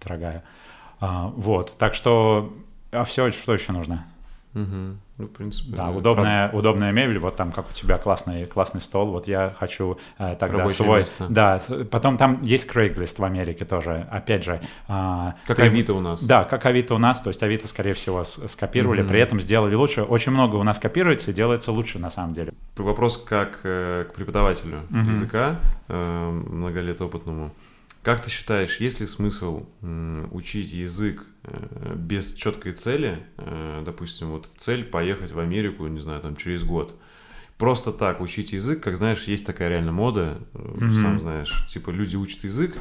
[0.03, 0.43] дорогая.
[0.99, 1.77] А, вот.
[1.77, 2.53] Так что,
[2.91, 4.05] а все, что еще нужно?
[4.55, 4.97] Угу.
[5.19, 5.75] Ну, в принципе.
[5.75, 6.57] Да, удобная, правда.
[6.57, 10.59] удобная мебель, вот там, как у тебя классный, классный стол, вот я хочу э, тогда
[10.59, 10.99] Рабочее свой...
[11.01, 11.27] Место.
[11.29, 11.61] Да,
[11.91, 14.59] потом там есть Craigslist в Америке тоже, опять же.
[14.87, 16.23] Э, как ты, Авито у нас.
[16.23, 19.07] Да, как Авито у нас, то есть Авито, скорее всего, скопировали, mm-hmm.
[19.07, 20.01] при этом сделали лучше.
[20.01, 22.53] Очень много у нас копируется и делается лучше, на самом деле.
[22.75, 25.09] Вопрос как э, к преподавателю mm-hmm.
[25.11, 25.59] языка,
[25.89, 27.51] э, много лет опытному.
[28.01, 29.65] Как ты считаешь, есть ли смысл
[30.31, 31.25] учить язык
[31.95, 33.25] без четкой цели?
[33.37, 36.99] Э, допустим, вот цель поехать в Америку, не знаю, там через год.
[37.57, 40.91] Просто так учить язык, как знаешь, есть такая реально мода, mm-hmm.
[40.93, 42.77] сам знаешь, типа люди учат язык,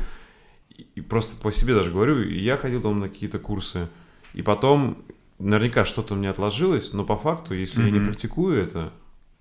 [0.77, 3.89] и просто по себе даже говорю, я ходил там на какие-то курсы,
[4.35, 4.99] и потом
[5.41, 7.87] наверняка что-то у меня отложилось, но по факту, если mm-hmm.
[7.87, 8.93] я не практикую это,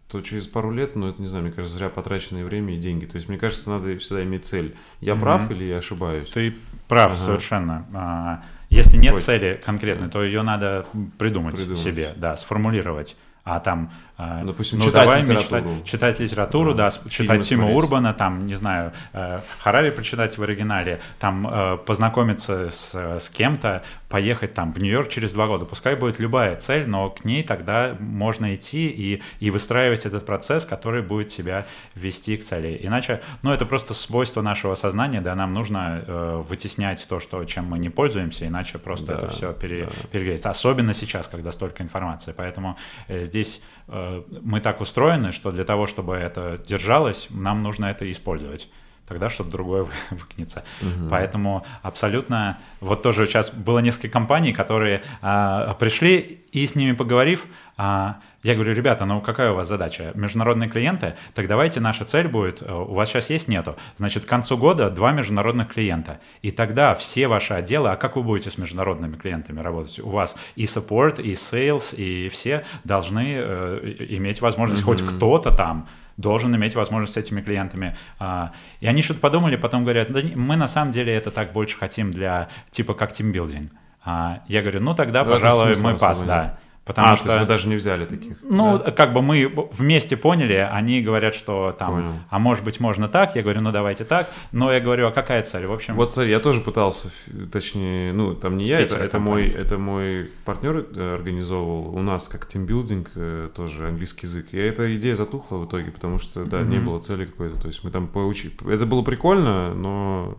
[0.07, 3.05] то через пару лет, ну, это, не знаю, мне кажется, зря потраченное время и деньги.
[3.05, 4.75] То есть, мне кажется, надо всегда иметь цель.
[5.01, 5.19] Я mm-hmm.
[5.19, 6.29] прав или я ошибаюсь?
[6.29, 6.55] Ты
[6.87, 7.17] прав ага.
[7.17, 8.43] совершенно.
[8.77, 9.21] Если нет Ой.
[9.21, 10.85] цели конкретной, то ее надо
[11.17, 13.17] придумать, придумать себе, да, сформулировать
[13.47, 15.69] а там, а, Допустим, ну, читать давай литературу.
[15.69, 20.41] Мечтать, читать литературу, да, да читать Тима Урбана, там, не знаю, э, Харари прочитать в
[20.41, 25.65] оригинале, там, э, познакомиться с, с кем-то, поехать там в Нью-Йорк через два года.
[25.65, 30.65] Пускай будет любая цель, но к ней тогда можно идти и, и выстраивать этот процесс,
[30.65, 32.79] который будет тебя вести к цели.
[32.81, 37.65] Иначе, ну, это просто свойство нашего сознания, да, нам нужно э, вытеснять то, что, чем
[37.65, 39.91] мы не пользуемся, иначе просто да, это все пере, да.
[40.11, 40.49] перегреется.
[40.49, 42.33] Особенно сейчас, когда столько информации.
[42.35, 47.63] Поэтому э, здесь здесь э, мы так устроены, что для того, чтобы это держалось, нам
[47.63, 48.69] нужно это использовать
[49.07, 50.63] тогда что-то другое выкнется.
[50.81, 51.09] Угу.
[51.09, 52.57] Поэтому абсолютно...
[52.81, 57.45] Вот тоже сейчас было несколько компаний, которые а, пришли, и с ними поговорив,
[57.77, 60.11] а, я говорю, ребята, ну какая у вас задача?
[60.13, 61.15] Международные клиенты?
[61.33, 64.89] Так давайте наша цель будет, э, у вас сейчас есть нету, значит, к концу года
[64.89, 66.19] два международных клиента.
[66.41, 69.99] И тогда все ваши отделы, а как вы будете с международными клиентами работать?
[69.99, 74.85] У вас и support, и sales, и все должны э, иметь возможность, mm-hmm.
[74.85, 75.87] хоть кто-то там
[76.17, 77.95] должен иметь возможность с этими клиентами.
[78.19, 81.77] А, и они что-то подумали, потом говорят, да мы на самом деле это так больше
[81.77, 83.71] хотим для, типа, как тимбилдинг.
[84.03, 86.57] А, я говорю, ну тогда, ну, пожалуй, мы пас, да.
[86.87, 87.25] Потому а, что...
[87.25, 88.37] то есть вы даже не взяли таких?
[88.41, 88.91] Ну, да?
[88.91, 92.13] как бы мы вместе поняли, они говорят, что там, Понял.
[92.29, 95.43] а может быть можно так, я говорю, ну давайте так, но я говорю, а какая
[95.43, 95.65] цель?
[95.65, 95.95] В общем...
[95.95, 97.09] Вот смотри, я тоже пытался,
[97.51, 102.29] точнее, ну там не я, это, это, мой, это мой партнер э, организовывал, у нас
[102.29, 106.61] как тимбилдинг, э, тоже английский язык, и эта идея затухла в итоге, потому что, да,
[106.61, 106.67] mm-hmm.
[106.67, 110.37] не было цели какой-то, то есть мы там поучили, это было прикольно, но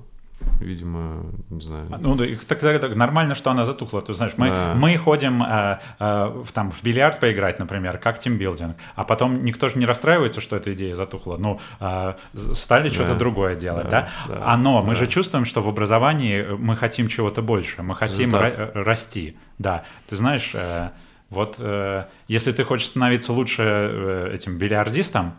[0.60, 1.86] видимо, не знаю.
[2.00, 4.00] Ну, так, так, так нормально, что она затухла.
[4.00, 4.74] Ты знаешь, мы, да.
[4.74, 9.68] мы ходим э, э, в, там, в бильярд поиграть, например, как тимбилдинг, а потом никто
[9.68, 11.36] же не расстраивается, что эта идея затухла.
[11.38, 12.94] Ну, э, стали да.
[12.94, 14.08] что-то другое делать, да?
[14.26, 14.34] да?
[14.34, 14.42] да.
[14.44, 14.88] А но да.
[14.88, 19.36] мы же чувствуем, что в образовании мы хотим чего-то больше, мы хотим ра- расти.
[19.58, 20.90] Да, ты знаешь, э,
[21.30, 25.34] вот э, если ты хочешь становиться лучше э, этим бильярдистом,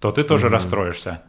[0.00, 0.50] то ты тоже mm-hmm.
[0.50, 1.22] расстроишься.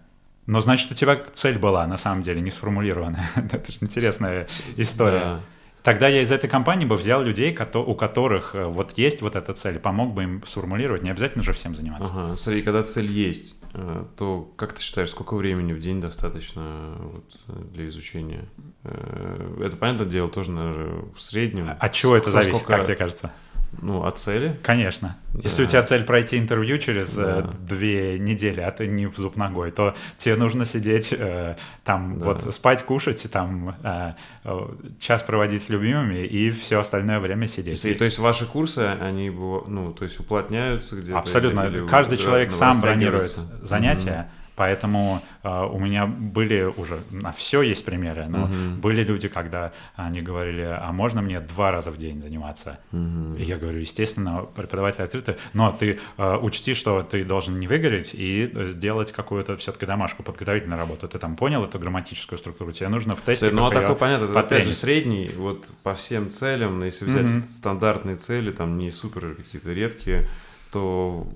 [0.48, 3.30] Но значит, у тебя цель была на самом деле не сформулированная.
[3.36, 4.48] Это же интересная
[4.78, 5.20] история.
[5.20, 5.42] Да.
[5.86, 9.54] Тогда я из этой компании бы взял людей, у которых э, вот есть вот эта
[9.54, 12.12] цель, помог бы им сформулировать, не обязательно же всем заниматься.
[12.12, 16.96] Ага, смотри, когда цель есть, э, то как ты считаешь, сколько времени в день достаточно
[16.98, 17.40] вот
[17.72, 18.46] для изучения?
[18.84, 21.78] Э, это, понятное дело, тоже, наверное, в среднем.
[21.80, 22.78] От чего это зависит, сколько...
[22.78, 23.32] как тебе кажется?
[23.81, 24.57] Ну, от цели?
[24.64, 25.18] Конечно.
[25.34, 25.41] Да.
[25.43, 27.39] Если у тебя цель пройти интервью через да.
[27.39, 32.19] э, две недели, а ты не в зуб ногой, то тебе нужно сидеть э, там,
[32.19, 32.26] да.
[32.26, 34.60] вот спать, кушать, там э, э,
[34.99, 37.84] час проводить с любимыми и все остальное время сидеть.
[37.85, 41.19] И, то есть ваши курсы, они, ну, то есть уплотняются где-то?
[41.19, 41.61] Абсолютно.
[41.68, 44.30] Или, Каждый человек сам бронирует занятия.
[44.30, 44.45] Mm-hmm.
[44.56, 48.82] Поэтому э, у меня были уже на все есть примеры, но угу.
[48.82, 52.80] были люди, когда они говорили, а можно мне два раза в день заниматься?
[52.91, 53.36] Угу.
[53.38, 58.11] И я говорю, естественно, преподаватели открыты, но ты э, учти, что ты должен не выгореть
[58.14, 61.07] и сделать какую-то все-таки домашку, подготовительную работу.
[61.07, 62.72] Ты там понял эту грамматическую структуру?
[62.72, 63.49] Тебе нужно в тесте.
[63.52, 67.41] Ну, а такой понятно, это опять же средний, вот по всем целям, если взять угу.
[67.41, 70.27] стандартные цели, там не супер какие-то редкие,
[70.72, 71.27] то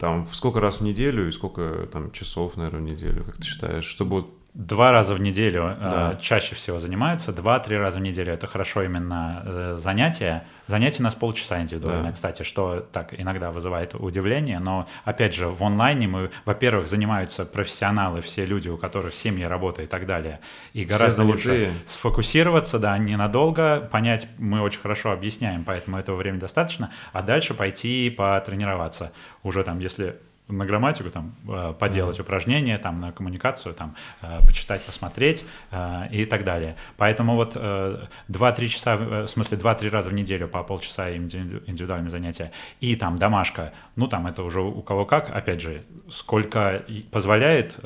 [0.00, 3.84] там сколько раз в неделю и сколько там часов, наверное, в неделю, как ты считаешь,
[3.84, 6.12] чтобы Два раза в неделю э, да.
[6.12, 10.44] э, чаще всего занимаются, два-три раза в неделю это хорошо именно э, занятия.
[10.66, 12.12] Занятия у нас полчаса индивидуально, да.
[12.12, 18.22] кстати, что так иногда вызывает удивление, но опять же в онлайне мы, во-первых, занимаются профессионалы,
[18.22, 20.40] все люди, у которых семьи, работа и так далее,
[20.72, 26.90] и гораздо лучше сфокусироваться, да, ненадолго, понять, мы очень хорошо объясняем, поэтому этого времени достаточно,
[27.12, 29.12] а дальше пойти потренироваться
[29.44, 30.16] уже там, если
[30.50, 32.22] на грамматику, там, э, поделать mm-hmm.
[32.22, 36.76] упражнения, там, на коммуникацию, там, э, почитать, посмотреть э, и так далее.
[36.96, 42.96] Поэтому вот 2-3 часа, в смысле 2-3 раза в неделю по полчаса индивидуальные занятия и
[42.96, 47.76] там домашка, ну там это уже у кого как, опять же, сколько позволяет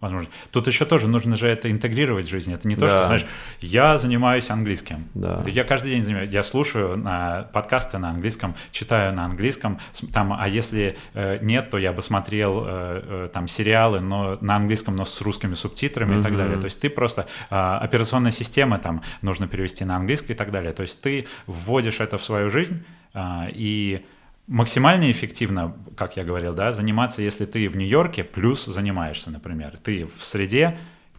[0.00, 0.30] возможно.
[0.50, 2.52] Тут еще тоже нужно же это интегрировать в жизнь.
[2.52, 2.88] Это не то, да.
[2.88, 3.26] что, знаешь,
[3.60, 5.08] я занимаюсь английским.
[5.14, 5.42] Да.
[5.46, 9.78] Я каждый день занимаюсь, я слушаю на подкасты на английском, читаю на английском,
[10.12, 14.56] там, а если э, нет, то я бы смотрел э, э, там сериалы, но на
[14.56, 16.20] английском, но с русскими субтитрами mm-hmm.
[16.20, 16.58] и так далее.
[16.58, 20.72] То есть ты просто э, операционная система там нужно перевести на английский и так далее.
[20.72, 22.82] То есть ты вводишь это в свою жизнь
[23.14, 24.04] э, и
[24.46, 29.78] максимально эффективно, как я говорил, да, заниматься, если ты в Нью-Йорке, плюс занимаешься, например.
[29.82, 30.78] Ты в среде,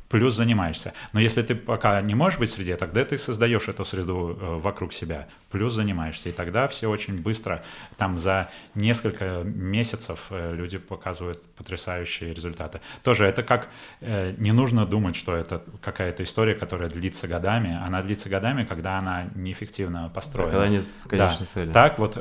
[0.10, 0.93] плюс занимаешься.
[1.14, 4.56] Но если ты пока не можешь быть в среде, тогда ты создаешь эту среду э,
[4.57, 6.30] вокруг себя, плюс занимаешься.
[6.30, 7.64] И тогда все очень быстро,
[7.98, 12.82] там за несколько месяцев э, люди показывают потрясающие результаты.
[13.03, 13.69] Тоже это как,
[14.02, 17.80] э, не нужно думать, что это какая-то история, которая длится годами.
[17.86, 20.52] Она длится годами, когда она неэффективно построена.
[20.52, 21.45] Когда нет конечной да.
[21.45, 21.72] цели.
[21.72, 22.18] Так вот,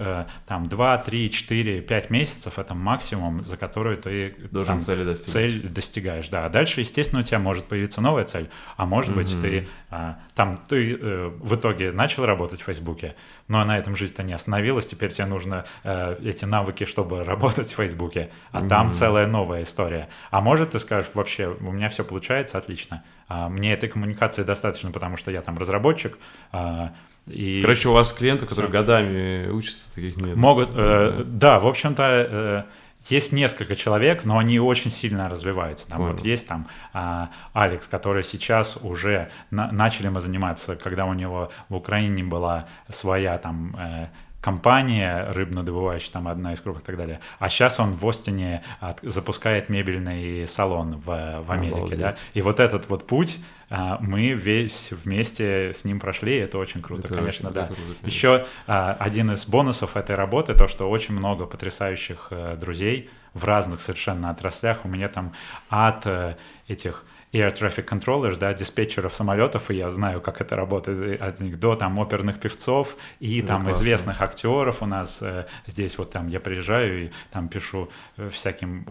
[0.46, 5.32] там 2, 3, 4, 5 месяцев— это максимум, за который ты Должен там, цели достигать.
[5.32, 6.28] цель достигаешь.
[6.28, 6.46] Да.
[6.46, 10.56] А дальше, естественно, у тебя может появиться новая цель, а может быть ты а, там
[10.56, 13.16] ты э, в итоге начал работать в Фейсбуке,
[13.48, 17.76] но на этом жизнь-то не остановилась, теперь тебе нужно э, эти навыки, чтобы работать в
[17.76, 20.08] Фейсбуке, а там целая новая история.
[20.30, 24.90] А может ты скажешь вообще, у меня все получается отлично, а, мне этой коммуникации достаточно,
[24.90, 26.18] потому что я там разработчик,
[26.52, 26.92] а,
[27.26, 27.60] и...
[27.62, 30.36] Короче, у вас клиенты, которые годами учатся, таких нет.
[30.36, 32.64] Могут, э, да, в общем-то, э,
[33.08, 35.88] есть несколько человек, но они очень сильно развиваются.
[35.88, 41.14] Там вот есть там а, Алекс, который сейчас уже на, начали мы заниматься, когда у
[41.14, 44.08] него в Украине была своя там э,
[44.40, 47.20] компания рыбнодобывающая, там одна из крупных и так далее.
[47.38, 51.98] А сейчас он в Остине от, запускает мебельный салон в, в Америке, Обалдеть.
[51.98, 52.14] да.
[52.32, 53.38] И вот этот вот путь
[53.68, 57.66] а, мы весь вместе с ним прошли, и это очень круто, это конечно, очень, да.
[57.66, 58.06] Круто, конечно.
[58.06, 63.44] Еще а, один из бонусов этой работы то, что очень много потрясающих а, друзей в
[63.44, 64.84] разных совершенно отраслях.
[64.84, 65.32] У меня там
[65.68, 66.36] от а,
[66.66, 71.60] этих air traffic controllers, да, диспетчеров самолетов, и я знаю, как это работает от них
[71.60, 73.80] до там оперных певцов и да, там классно.
[73.80, 78.86] известных актеров у нас э, здесь вот там я приезжаю и там пишу э, всяким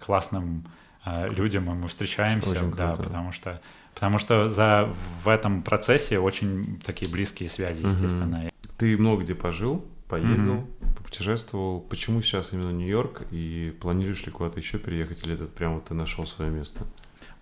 [0.00, 0.66] классным
[1.04, 3.60] э, людям, и мы встречаемся, очень да, потому что
[3.94, 4.88] потому что за
[5.22, 8.40] в этом процессе очень такие близкие связи, естественно.
[8.40, 8.48] Угу.
[8.76, 10.68] Ты много где пожил, поездил, угу.
[11.04, 11.80] путешествовал.
[11.80, 16.26] Почему сейчас именно Нью-Йорк и планируешь ли куда-то еще переехать, или это прямо ты нашел
[16.26, 16.84] свое место?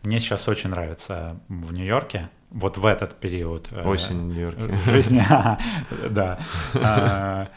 [0.02, 3.68] Мне сейчас очень нравится в Нью-Йорке, вот в этот период.
[3.70, 4.76] Э, Осень в Нью-Йорке.
[4.90, 5.24] Жизни,
[6.10, 6.38] да.
[6.74, 7.48] А,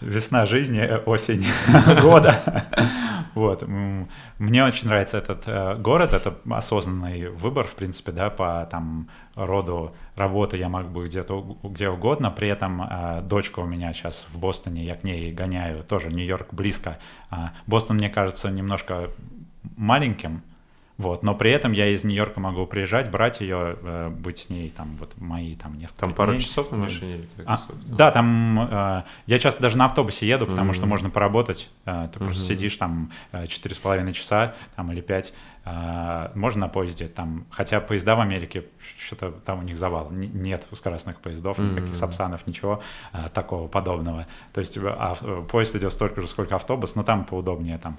[0.00, 1.44] весна жизни, э, осень
[2.00, 2.66] года.
[3.34, 3.64] Вот.
[4.38, 9.92] Мне очень нравится этот э, город, это осознанный выбор, в принципе, да, по там роду
[10.14, 12.82] работы я могу где-то где угодно, при этом
[13.24, 16.98] дочка у меня сейчас в Бостоне, я к ней гоняю, тоже Нью-Йорк близко.
[17.30, 19.10] А, Бостон, мне кажется, немножко
[19.76, 20.42] маленьким,
[20.98, 24.68] вот, но при этом я из Нью-Йорка могу приезжать, брать ее, э, быть с ней
[24.68, 27.46] там вот мои там несколько Там пару часов на машине или как?
[27.46, 30.74] А, да, там э, я часто даже на автобусе еду, потому mm-hmm.
[30.74, 31.70] что можно поработать.
[31.84, 32.24] Э, ты mm-hmm.
[32.24, 33.12] просто сидишь там
[33.46, 35.32] четыре с половиной часа там или пять.
[35.64, 38.64] Э, можно на поезде там, хотя поезда в Америке
[38.98, 41.70] что-то там у них завал, нет скоростных поездов, mm-hmm.
[41.76, 44.26] никаких сапсанов, ничего э, такого подобного.
[44.52, 45.14] То есть а,
[45.50, 47.98] поезд идет столько же, сколько автобус, но там поудобнее там.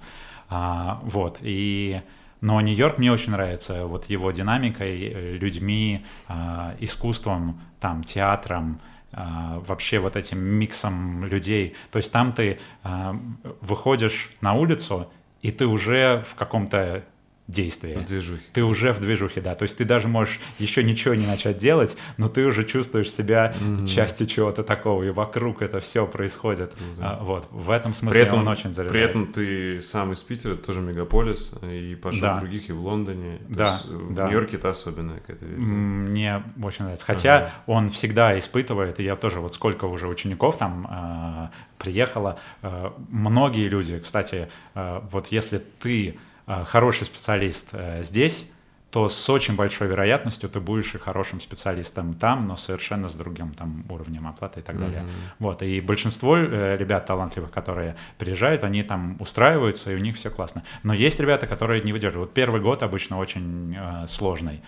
[0.49, 2.01] А, вот и
[2.41, 8.79] но Нью-Йорк мне очень нравится вот его динамикой, э, людьми, а, искусством, там, театром,
[9.11, 11.75] а, вообще вот этим миксом людей.
[11.91, 13.19] То есть там ты а,
[13.61, 15.11] выходишь на улицу,
[15.41, 17.03] и ты уже в каком-то
[17.49, 17.97] действие.
[17.97, 18.43] В движухе.
[18.53, 19.55] Ты уже в движухе, да.
[19.55, 23.55] То есть ты даже можешь еще ничего не начать делать, но ты уже чувствуешь себя
[23.59, 23.87] mm-hmm.
[23.87, 26.71] частью чего-то такого, и вокруг это все происходит.
[26.73, 26.99] Mm-hmm.
[27.01, 27.47] А, вот.
[27.49, 28.91] В этом смысле при этом, он очень заряжает.
[28.91, 32.37] При этом ты сам из Питера, тоже мегаполис, и пошел да.
[32.37, 33.39] в других, и в Лондоне.
[33.49, 34.25] Да, да.
[34.25, 35.57] В Нью-Йорке это какая-то вещь.
[35.57, 37.05] Мне очень нравится.
[37.05, 37.51] Хотя ага.
[37.65, 43.67] он всегда испытывает, и я тоже, вот сколько уже учеников там э, приехало, э, многие
[43.67, 46.28] люди, кстати, э, вот если ты Э,
[46.65, 48.47] хороший специалист э, здесь,
[48.91, 53.51] то с очень большой вероятностью ты будешь и хорошим специалистом там, но совершенно с другим
[53.53, 55.01] там уровнем оплаты и так далее.
[55.01, 55.33] Mm-hmm.
[55.39, 60.31] Вот, и большинство э, ребят талантливых, которые приезжают, они там устраиваются, и у них все
[60.31, 60.63] классно.
[60.81, 62.29] Но есть ребята, которые не выдерживают.
[62.29, 64.61] Вот первый год обычно очень э, сложный,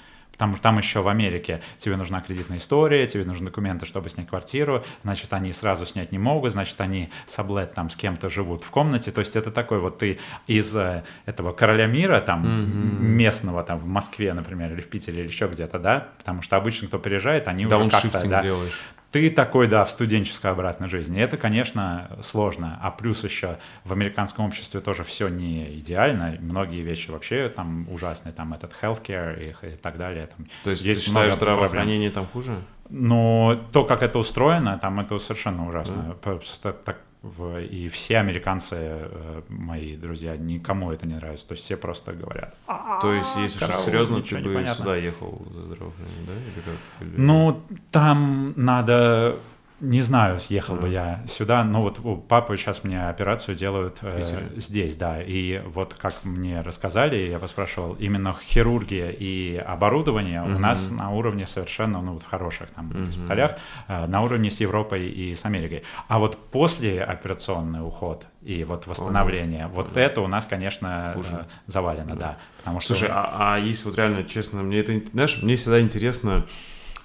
[0.53, 4.84] что там еще в Америке тебе нужна кредитная история, тебе нужны документы, чтобы снять квартиру,
[5.03, 9.11] значит, они сразу снять не могут, значит, они саблет там с кем-то живут в комнате,
[9.11, 13.01] то есть это такой вот ты из э, этого короля мира, там, mm-hmm.
[13.01, 16.88] местного, там, в Москве, например, или в Питере, или еще где-то, да, потому что обычно,
[16.88, 18.80] кто приезжает, они уже как-то, да, делаешь
[19.11, 21.21] ты такой, да, в студенческой обратной жизни.
[21.21, 22.79] Это, конечно, сложно.
[22.81, 26.38] А плюс еще в американском обществе тоже все не идеально.
[26.39, 28.31] Многие вещи вообще там ужасные.
[28.31, 30.27] Там этот healthcare и, и так далее.
[30.27, 32.55] Там То есть, есть ты считаешь, здравоохранение там хуже?
[32.89, 36.03] Но то, как это устроено, там это совершенно ужасно.
[36.07, 36.13] Да.
[36.13, 41.48] Просто так в, и все американцы, э, мои друзья, никому это не нравится.
[41.48, 42.56] То есть все просто говорят.
[43.02, 46.34] То есть, если что серьезно, ты бы сюда ехал за здравоохранение, да?
[46.34, 47.07] Или как?
[47.07, 47.18] Или...
[47.18, 47.61] Ну,
[47.91, 49.39] там надо
[49.81, 54.49] не знаю, съехал бы я сюда, но вот у папы сейчас мне операцию делают э,
[54.55, 55.21] здесь, да.
[55.21, 60.55] И вот как мне рассказали, я поспрашивал, именно хирургия и оборудование mm-hmm.
[60.55, 63.05] у нас на уровне совершенно, ну вот в хороших там mm-hmm.
[63.07, 65.83] госпиталях, э, на уровне с Европой и с Америкой.
[66.07, 71.47] А вот после операционный уход и вот восстановление, oh, вот это у нас, конечно, Хуже.
[71.47, 72.15] э, завалено, да.
[72.15, 72.93] да потому что...
[72.93, 76.45] Слушай, а, а если вот реально, честно, мне это, знаешь, мне всегда интересно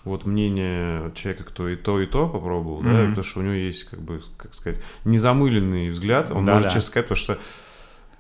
[0.07, 3.03] вот мнение человека, кто и то, и то попробовал, mm-hmm.
[3.03, 6.69] да, потому что у него есть, как бы, как сказать, незамыленный взгляд, он да, может
[6.69, 6.74] да.
[6.74, 7.39] честно сказать, потому что,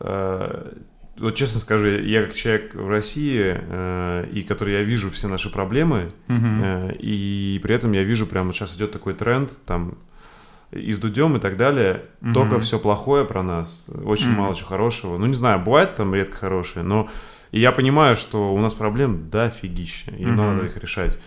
[0.00, 0.72] э,
[1.18, 5.50] вот честно скажу, я как человек в России, э, и который я вижу все наши
[5.50, 6.90] проблемы, mm-hmm.
[6.90, 9.96] э, и при этом я вижу прямо сейчас идет такой тренд, там,
[10.72, 12.32] и с Дудем и так далее, mm-hmm.
[12.32, 14.38] только все плохое про нас, очень mm-hmm.
[14.38, 15.18] мало чего хорошего.
[15.18, 17.08] Ну, не знаю, бывает там редко хорошее, но
[17.52, 20.34] и я понимаю, что у нас проблем дофигища, и mm-hmm.
[20.34, 21.18] надо их решать.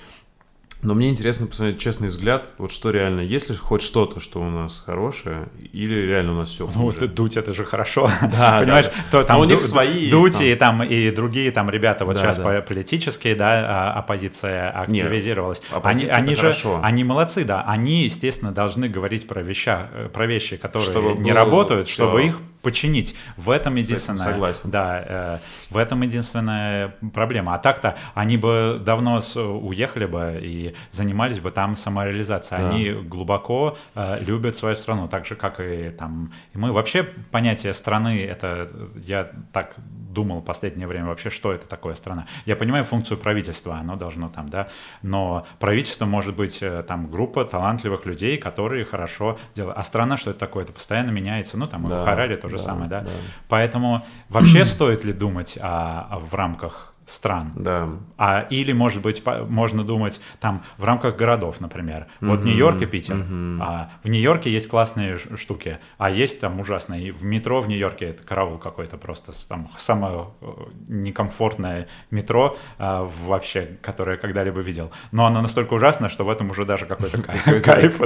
[0.81, 4.49] Но мне интересно посмотреть честный взгляд, вот что реально, есть ли хоть что-то, что у
[4.49, 6.69] нас хорошее, или реально у нас все?
[6.73, 8.85] Ну, ты, дуть это же хорошо, да, понимаешь?
[8.85, 8.91] Да.
[9.11, 12.21] То, там, а у них свои Дуть и, там, и другие там ребята, вот да,
[12.21, 12.61] сейчас да.
[12.61, 15.61] политические, да, а, оппозиция активизировалась.
[15.69, 16.79] Нет, они, они же, хорошо.
[16.81, 21.33] они молодцы, да, они, естественно, должны говорить про, веща, э, про вещи, которые чтобы не
[21.33, 22.03] работают, все...
[22.03, 23.15] чтобы их починить.
[23.37, 24.69] В этом единственная, согласен.
[24.69, 25.37] Да, э,
[25.69, 27.55] в этом единственная проблема.
[27.55, 32.61] А так-то они бы давно с, уехали бы и занимались бы там самореализацией.
[32.61, 32.69] Да.
[32.69, 36.71] Они глубоко э, любят свою страну, так же как и там и мы.
[36.71, 38.69] Вообще понятие страны это
[39.05, 39.75] я так
[40.09, 42.27] думал в последнее время вообще, что это такое страна.
[42.45, 44.67] Я понимаю функцию правительства, оно должно там, да,
[45.01, 49.77] но правительство может быть э, там группа талантливых людей, которые хорошо делают.
[49.77, 50.63] А страна что это такое?
[50.63, 51.57] Это постоянно меняется.
[51.57, 53.01] Ну там да, в Хараре то же да, самое, да?
[53.01, 53.09] да.
[53.47, 57.51] Поэтому вообще стоит ли думать о, о, в рамках стран.
[57.55, 57.89] Да.
[58.17, 62.07] А, или, может быть, по, можно думать там в рамках городов, например.
[62.21, 63.15] Вот Нью-Йорк и Питер.
[63.15, 63.57] Mm-hmm.
[63.61, 67.07] А, в Нью-Йорке есть классные штуки, а есть там ужасные.
[67.07, 70.45] И в метро в Нью-Йорке это караул какой-то просто там самое э,
[70.87, 74.91] некомфортное метро а, вообще, которое я когда-либо видел.
[75.11, 77.21] Но оно настолько ужасно, что в этом уже даже какой-то
[77.61, 77.99] кайф.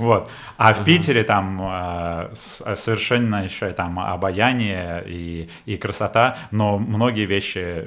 [0.00, 0.30] Вот.
[0.56, 7.86] А в Питере там а, совершенно еще там обаяние и красота, но многие вещи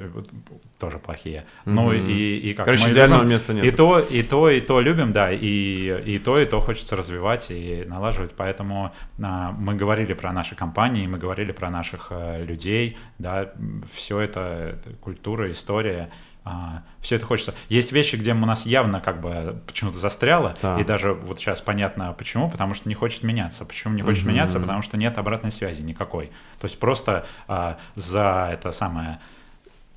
[0.78, 1.44] тоже плохие.
[1.64, 1.72] Mm-hmm.
[1.72, 3.64] Ну и, и как Короче, идеального любим, места нет.
[3.64, 7.50] И то, и то, и то любим, да, и, и то, и то хочется развивать
[7.50, 8.32] и налаживать.
[8.36, 8.92] Поэтому
[9.22, 13.52] а, мы говорили про наши компании, мы говорили про наших а, людей, да,
[13.90, 16.10] все это, это культура, история.
[16.46, 17.54] А, все это хочется.
[17.70, 20.78] Есть вещи, где у нас явно как бы почему-то застряло, да.
[20.78, 23.64] и даже вот сейчас понятно почему, потому что не хочет меняться.
[23.64, 24.28] Почему не хочет mm-hmm.
[24.28, 24.60] меняться?
[24.60, 26.26] Потому что нет обратной связи никакой.
[26.60, 29.20] То есть просто а, за это самое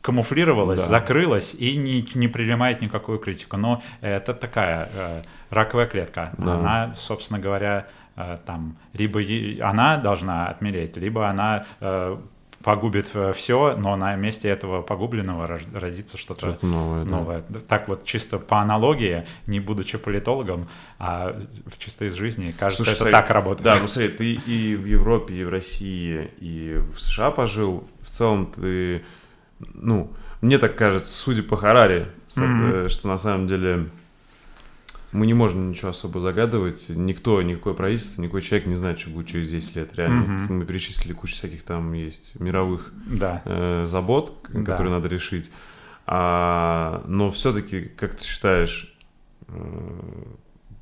[0.08, 0.88] камуфлировалась, да.
[0.88, 3.58] закрылась и не, не принимает никакую критику.
[3.58, 6.32] Но это такая э, раковая клетка.
[6.38, 6.54] Да.
[6.54, 9.20] Она, собственно говоря, э, там либо
[9.62, 12.18] она должна отмереть, либо она э,
[12.64, 17.04] погубит э, все, но на месте этого погубленного родится что-то, что новое.
[17.04, 17.44] новое.
[17.50, 17.60] Да.
[17.60, 20.70] Так вот, чисто по аналогии, не будучи политологом,
[21.00, 21.38] а
[21.80, 23.66] чисто из жизни, кажется, Слушай, это смотри, так работает.
[23.66, 28.08] Да, ну смотри, ты и в Европе, и в России, и в США пожил, в
[28.08, 29.04] целом ты
[29.60, 30.12] ну,
[30.42, 32.90] мне так кажется, судя по Харари, mm-hmm.
[32.90, 33.90] что на самом деле
[35.12, 36.90] мы не можем ничего особо загадывать.
[36.90, 39.96] Никто, никакое правительство, никакой человек не знает, что будет через 10 лет.
[39.96, 40.52] Реально, mm-hmm.
[40.54, 43.42] мы перечислили кучу всяких там есть мировых да.
[43.46, 44.64] э, забот, да.
[44.64, 45.50] которые надо решить.
[46.06, 48.96] А, но все-таки, как ты считаешь,
[49.48, 49.54] э,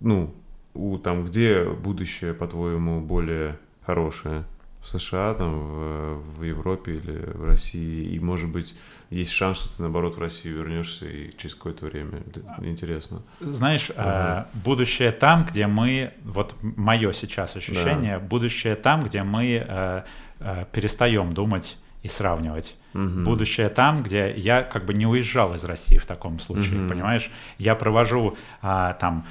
[0.01, 0.35] ну,
[0.73, 4.43] у там где будущее, по-твоему, более хорошее?
[4.85, 8.77] В США, там, в, в Европе или в России, и, может быть,
[9.09, 12.23] есть шанс, что ты, наоборот, в Россию вернешься и через какое-то время.
[12.61, 13.21] Интересно.
[13.39, 14.47] Знаешь, ага.
[14.53, 18.25] э, будущее там, где мы, вот мое сейчас ощущение, да.
[18.25, 20.03] будущее там, где мы э,
[20.39, 22.77] э, перестаем думать и сравнивать.
[22.93, 23.23] Угу.
[23.23, 26.89] Будущее там, где я как бы не уезжал из России в таком случае, угу.
[26.89, 27.31] понимаешь?
[27.57, 29.25] Я провожу а, там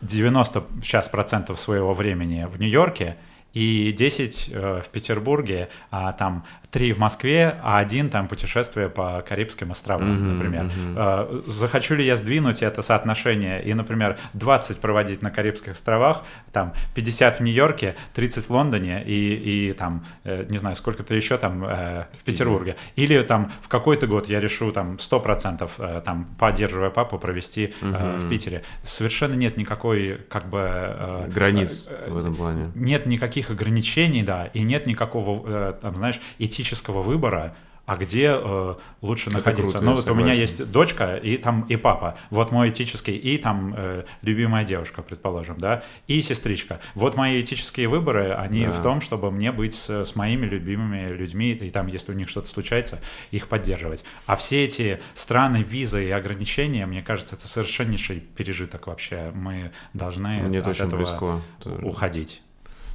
[0.00, 3.16] 90 сейчас процентов своего времени в Нью-Йорке,
[3.52, 9.22] и 10 э, в Петербурге, а там три в Москве, а один там путешествие по
[9.28, 10.64] Карибским островам, mm-hmm, например.
[10.64, 11.48] Mm-hmm.
[11.50, 17.40] Захочу ли я сдвинуть это соотношение и, например, 20 проводить на Карибских островах, там 50
[17.40, 22.06] в Нью-Йорке, 30 в Лондоне и, и там, э, не знаю, сколько-то еще там э,
[22.18, 22.70] в Петербурге.
[22.70, 22.92] Mm-hmm.
[22.96, 28.18] Или там в какой-то год я решу там 100% там, поддерживая папу, провести mm-hmm.
[28.20, 28.62] в Питере.
[28.82, 31.28] Совершенно нет никакой как бы...
[31.28, 32.72] Границ в этом плане.
[32.74, 38.74] Нет никаких ограничений, да, и нет никакого, там, знаешь, этического этического выбора, а где э,
[39.00, 39.72] лучше это находиться.
[39.72, 43.38] Круто, ну вот у меня есть дочка и там и папа, вот мой этический и
[43.38, 46.80] там э, любимая девушка, предположим, да, и сестричка.
[46.94, 48.72] Вот мои этические выборы, они да.
[48.72, 52.28] в том, чтобы мне быть с, с моими любимыми людьми и там, если у них
[52.28, 53.00] что-то случается,
[53.32, 54.04] их поддерживать.
[54.26, 59.32] А все эти страны, визы и ограничения, мне кажется, это совершеннейший пережиток вообще.
[59.34, 61.40] Мы должны мне от этого близко.
[61.82, 62.42] уходить.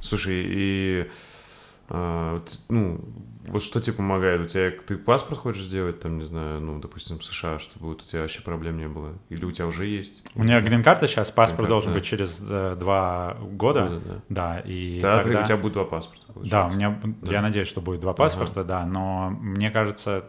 [0.00, 1.10] Слушай, и
[1.90, 3.00] а, ну,
[3.48, 4.40] вот что тебе помогает?
[4.40, 8.02] У тебя ты паспорт хочешь сделать, там, не знаю, ну, допустим, в США, чтобы вот
[8.02, 9.14] у тебя вообще проблем не было?
[9.28, 10.22] Или у тебя уже есть?
[10.34, 11.98] У меня грин-карта сейчас, паспорт должен да.
[11.98, 13.84] быть через э, два года.
[13.84, 14.14] года да.
[14.28, 15.42] да, и да, тогда...
[15.42, 16.26] у тебя будет два паспорта.
[16.32, 16.50] Получается.
[16.50, 17.32] Да, у меня, да.
[17.32, 18.68] я надеюсь, что будет два паспорта, ага.
[18.68, 20.24] да, но мне кажется,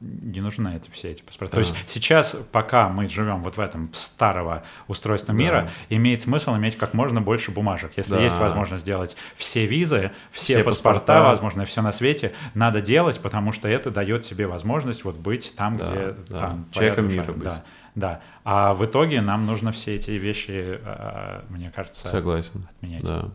[0.00, 1.52] не нужны эти все эти паспорта.
[1.52, 1.54] А.
[1.56, 5.96] То есть сейчас, пока мы живем вот в этом старого устройства мира, да.
[5.96, 7.92] имеет смысл иметь как можно больше бумажек.
[7.96, 8.20] Если да.
[8.20, 13.20] есть возможность сделать все визы, все, все паспорта, паспорта, возможно, все на свете, надо делать,
[13.20, 16.38] потому что это дает себе возможность вот быть там, да, где да.
[16.38, 17.44] там человеком мира быть.
[17.44, 17.64] Да.
[17.94, 18.20] Да.
[18.44, 22.66] А в итоге нам нужно все эти вещи, а, мне кажется, Согласен.
[22.70, 23.04] отменять.
[23.04, 23.30] Да.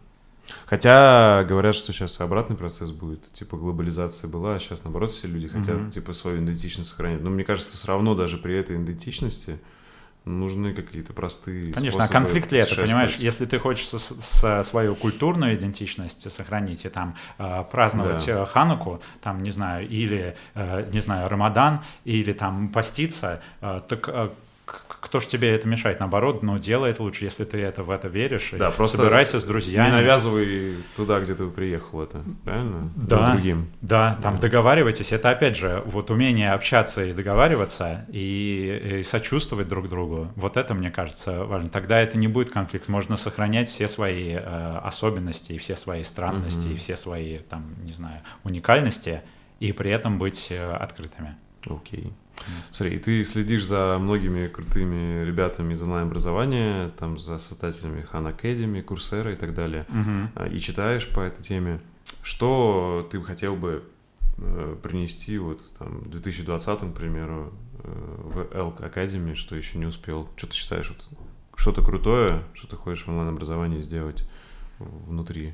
[0.66, 3.32] Хотя говорят, что сейчас обратный процесс будет.
[3.32, 5.92] Типа глобализация была, а сейчас наоборот все люди хотят mm-hmm.
[5.92, 7.22] типа свою идентичность сохранить.
[7.22, 9.60] Но мне кажется, все равно даже при этой идентичности
[10.26, 13.16] нужны какие-то простые Конечно, а конфликт ли это, понимаешь?
[13.18, 18.44] Если ты хочешь с, с, свою культурную идентичность сохранить и там э, праздновать да.
[18.44, 24.10] Э, Хануку, там, не знаю, или, э, не знаю, Рамадан, или там поститься, э, так
[24.10, 24.30] э,
[24.66, 26.00] кто ж тебе это мешает?
[26.00, 28.54] Наоборот, ну, делай это лучше, если ты это в это веришь.
[28.54, 29.88] Да, просто собирайся с друзьями.
[29.88, 32.92] Не навязывай туда, где ты приехал это, правильно?
[32.96, 33.68] Да, другим.
[33.82, 34.42] да, там да.
[34.42, 35.12] договаривайтесь.
[35.12, 40.32] Это, опять же, вот умение общаться и договариваться, и, и сочувствовать друг другу.
[40.36, 41.70] Вот это, мне кажется, важно.
[41.70, 42.88] Тогда это не будет конфликт.
[42.88, 46.74] Можно сохранять все свои э, особенности, и все свои странности, угу.
[46.74, 49.22] и все свои, там, не знаю, уникальности,
[49.60, 51.38] и при этом быть э, открытыми.
[51.68, 52.14] Окей.
[52.72, 58.84] Смотри, и ты следишь за многими крутыми ребятами из онлайн-образования, там за создателями Khan Academy,
[58.84, 60.46] Coursera и так далее, угу.
[60.46, 61.80] и читаешь по этой теме.
[62.22, 63.84] Что ты хотел бы
[64.38, 69.86] э, принести вот там в 2020, к примеру, э, в Elk Academy, что еще не
[69.86, 70.30] успел?
[70.36, 71.10] Что ты считаешь, вот,
[71.56, 74.28] что-то крутое, что ты хочешь в онлайн-образовании сделать
[74.80, 75.54] внутри?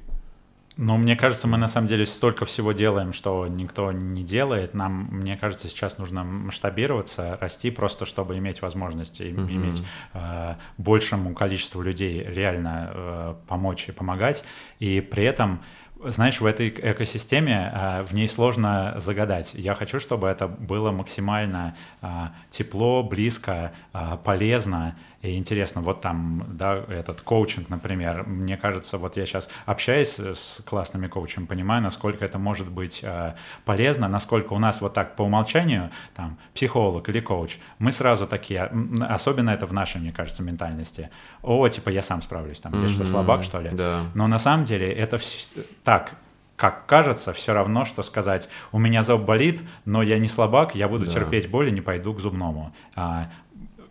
[0.83, 4.73] Ну, мне кажется, мы на самом деле столько всего делаем, что никто не делает.
[4.73, 9.51] Нам, мне кажется, сейчас нужно масштабироваться, расти просто, чтобы иметь возможность mm-hmm.
[9.51, 9.83] иметь
[10.13, 14.43] э, большему количеству людей реально э, помочь и помогать.
[14.79, 15.61] И при этом
[16.03, 19.53] знаешь, в этой экосистеме э, в ней сложно загадать.
[19.53, 22.07] Я хочу, чтобы это было максимально э,
[22.49, 29.17] тепло, близко, э, полезно и интересно, вот там, да, этот коучинг, например, мне кажется, вот
[29.17, 34.59] я сейчас общаюсь с классными коучами, понимаю, насколько это может быть э, полезно, насколько у
[34.59, 38.71] нас вот так по умолчанию, там, психолог или коуч, мы сразу такие,
[39.01, 41.11] особенно это в нашей, мне кажется, ментальности,
[41.43, 43.69] о, типа, я сам справлюсь, там, mm-hmm, я что, слабак, что ли?
[43.71, 44.05] Да.
[44.15, 46.15] Но на самом деле это все, так,
[46.61, 50.87] как кажется, все равно, что сказать, у меня зуб болит, но я не слабак, я
[50.87, 51.11] буду да.
[51.11, 52.71] терпеть боль и не пойду к зубному.
[52.95, 53.31] А,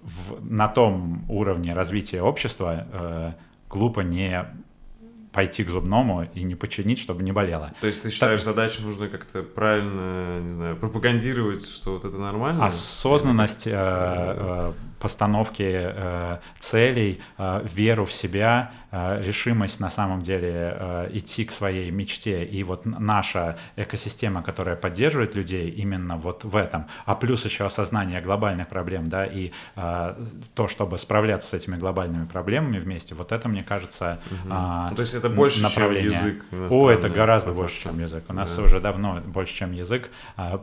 [0.02, 3.32] в, на том уровне развития общества э,
[3.68, 4.46] глупо не
[5.32, 7.72] пойти к зубному и не починить, чтобы не болело.
[7.80, 8.54] То есть ты считаешь, так...
[8.54, 12.66] задачу нужно как-то правильно, не знаю, пропагандировать, что вот это нормально?
[12.66, 20.76] Осознанность, э, э, постановки э, целей, э, веру в себя, э, решимость на самом деле
[20.78, 22.44] э, идти к своей мечте.
[22.44, 28.20] И вот наша экосистема, которая поддерживает людей именно вот в этом, а плюс еще осознание
[28.20, 30.14] глобальных проблем, да, и э,
[30.54, 34.52] то, чтобы справляться с этими глобальными проблемами вместе, вот это, мне кажется, угу.
[34.52, 36.10] э, То есть это больше, направление.
[36.10, 36.44] чем язык?
[36.70, 38.24] О, это гораздо больше, чем язык.
[38.28, 38.62] У нас да.
[38.62, 40.10] уже давно больше, чем язык.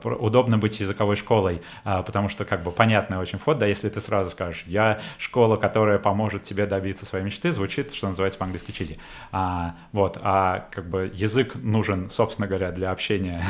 [0.04, 4.27] Удобно быть языковой школой, потому что как бы понятный очень вход, да, если ты сразу
[4.28, 8.98] сразу скажешь, я школа, которая поможет тебе добиться своей мечты, звучит, что называется по-английски чизи.
[9.32, 13.44] А, вот, а как бы язык нужен, собственно говоря, для общения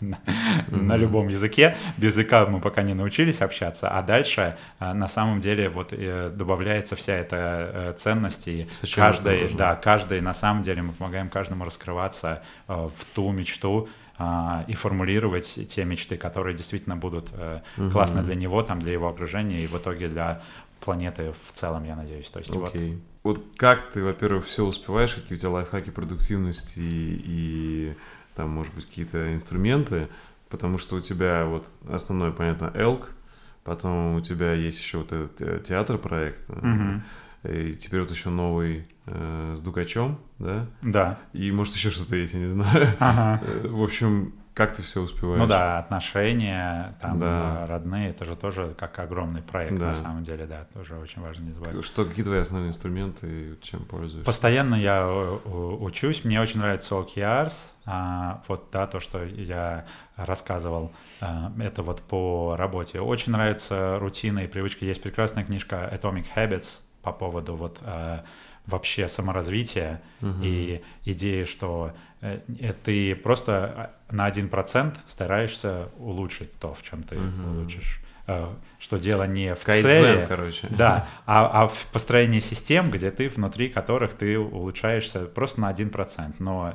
[0.68, 1.76] на любом языке.
[1.96, 6.30] Без языка мы пока не научились общаться, а дальше а, на самом деле вот э,
[6.34, 11.64] добавляется вся эта э, ценность, и каждый, да, каждый, на самом деле мы помогаем каждому
[11.64, 13.88] раскрываться э, в ту мечту,
[14.68, 17.90] и формулировать те мечты, которые действительно будут угу.
[17.90, 20.42] классны для него, там, для его окружения и в итоге для
[20.80, 22.28] планеты в целом, я надеюсь.
[22.30, 23.00] То есть okay.
[23.22, 23.38] вот...
[23.38, 27.94] вот как ты, во-первых, все успеваешь, какие у тебя лайфхаки продуктивности и,
[28.34, 30.08] там, может быть, какие-то инструменты,
[30.48, 33.10] потому что у тебя вот основной, понятно, Элк,
[33.62, 37.02] потом у тебя есть еще вот этот театр проект, угу.
[37.42, 40.66] И теперь вот еще новый э, с Дукачем, да?
[40.82, 41.18] Да.
[41.32, 42.88] И может еще что-то есть, я не знаю.
[42.98, 43.42] Ага.
[43.50, 45.40] Э, в общем, как ты все успеваешь?
[45.40, 47.66] Ну да, отношения, там да.
[47.66, 49.86] родные, это же тоже как огромный проект да.
[49.86, 51.82] на самом деле, да, тоже очень важно не забывать.
[51.84, 54.26] Что, какие твои основные инструменты чем пользуешься?
[54.26, 57.54] Постоянно я учусь, мне очень нравится OKRs,
[57.86, 59.86] а, вот да, то, что я
[60.16, 63.00] рассказывал, а, это вот по работе.
[63.00, 64.84] Очень нравится рутина и привычка.
[64.84, 68.20] Есть прекрасная книжка Atomic Habits, по поводу вот э,
[68.66, 70.34] вообще саморазвития угу.
[70.42, 72.40] и идеи, что э,
[72.84, 77.50] ты просто э, на один процент стараешься улучшить то, в чем ты угу.
[77.50, 78.48] улучшишь э,
[78.78, 80.68] что дело не в Кайдзен, цели, короче.
[80.70, 85.90] да, а, а в построении систем, где ты внутри которых ты улучшаешься просто на один
[85.90, 86.74] процент, но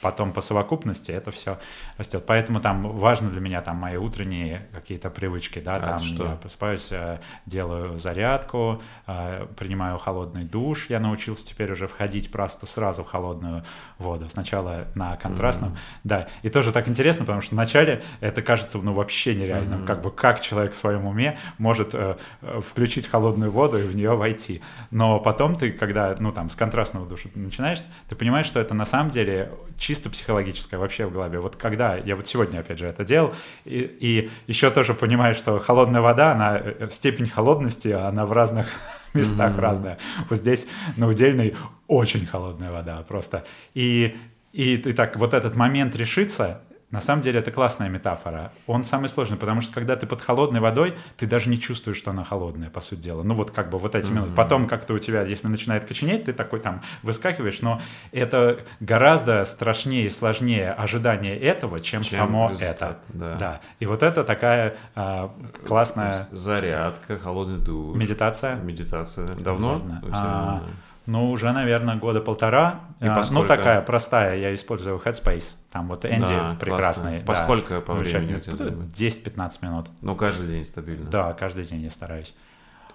[0.00, 1.58] потом по совокупности это все
[1.96, 2.24] растет.
[2.26, 6.24] Поэтому там важно для меня там мои утренние какие-то привычки, да, а там что?
[6.24, 12.66] я просыпаюсь, э, делаю зарядку, э, принимаю холодный душ, я научился теперь уже входить просто
[12.66, 13.64] сразу в холодную
[13.98, 16.00] воду, сначала на контрастном, mm-hmm.
[16.04, 19.86] да, и тоже так интересно, потому что вначале это кажется, ну, вообще нереальным, mm-hmm.
[19.86, 22.16] как бы как человек в своем уме может э,
[22.60, 27.06] включить холодную воду и в нее войти, но потом ты, когда, ну, там, с контрастного
[27.06, 29.52] душа начинаешь, ты понимаешь, что это на самом деле
[29.88, 31.40] чисто психологическое вообще в голове.
[31.40, 33.32] Вот когда я вот сегодня опять же это делал,
[33.64, 38.66] и, и еще тоже понимаю, что холодная вода, она э, степень холодности, она в разных
[39.14, 39.60] местах mm-hmm.
[39.60, 39.98] разная.
[40.28, 40.66] Вот здесь
[40.98, 41.56] на удельной
[41.86, 43.46] очень холодная вода просто.
[43.72, 44.14] И
[44.52, 48.50] и, и так вот этот момент решится, на самом деле это классная метафора.
[48.66, 52.12] Он самый сложный, потому что когда ты под холодной водой, ты даже не чувствуешь, что
[52.12, 53.22] она холодная, по сути дела.
[53.22, 54.12] Ну вот как бы вот эти mm-hmm.
[54.12, 54.32] минуты.
[54.34, 60.06] Потом как-то у тебя, если начинает коченеть, ты такой там выскакиваешь, но это гораздо страшнее
[60.06, 62.98] и сложнее ожидание этого, чем, чем само результат, это.
[63.08, 63.34] Да.
[63.36, 63.60] да.
[63.80, 65.34] И вот это такая а,
[65.66, 66.28] классная...
[66.32, 67.96] Зарядка, холодный душ.
[67.96, 68.56] Медитация.
[68.56, 69.26] Медитация.
[69.34, 69.82] Давно?
[70.10, 70.62] А,
[71.08, 72.80] ну, уже, наверное, года полтора.
[73.00, 75.54] И а, ну, такая простая, я использую Headspace.
[75.72, 77.20] Там вот Энди да, прекрасный.
[77.20, 79.86] По да, сколько по времени у тебя 10-15 минут.
[80.02, 81.08] Ну, каждый день стабильно.
[81.08, 82.34] Да, каждый день я стараюсь.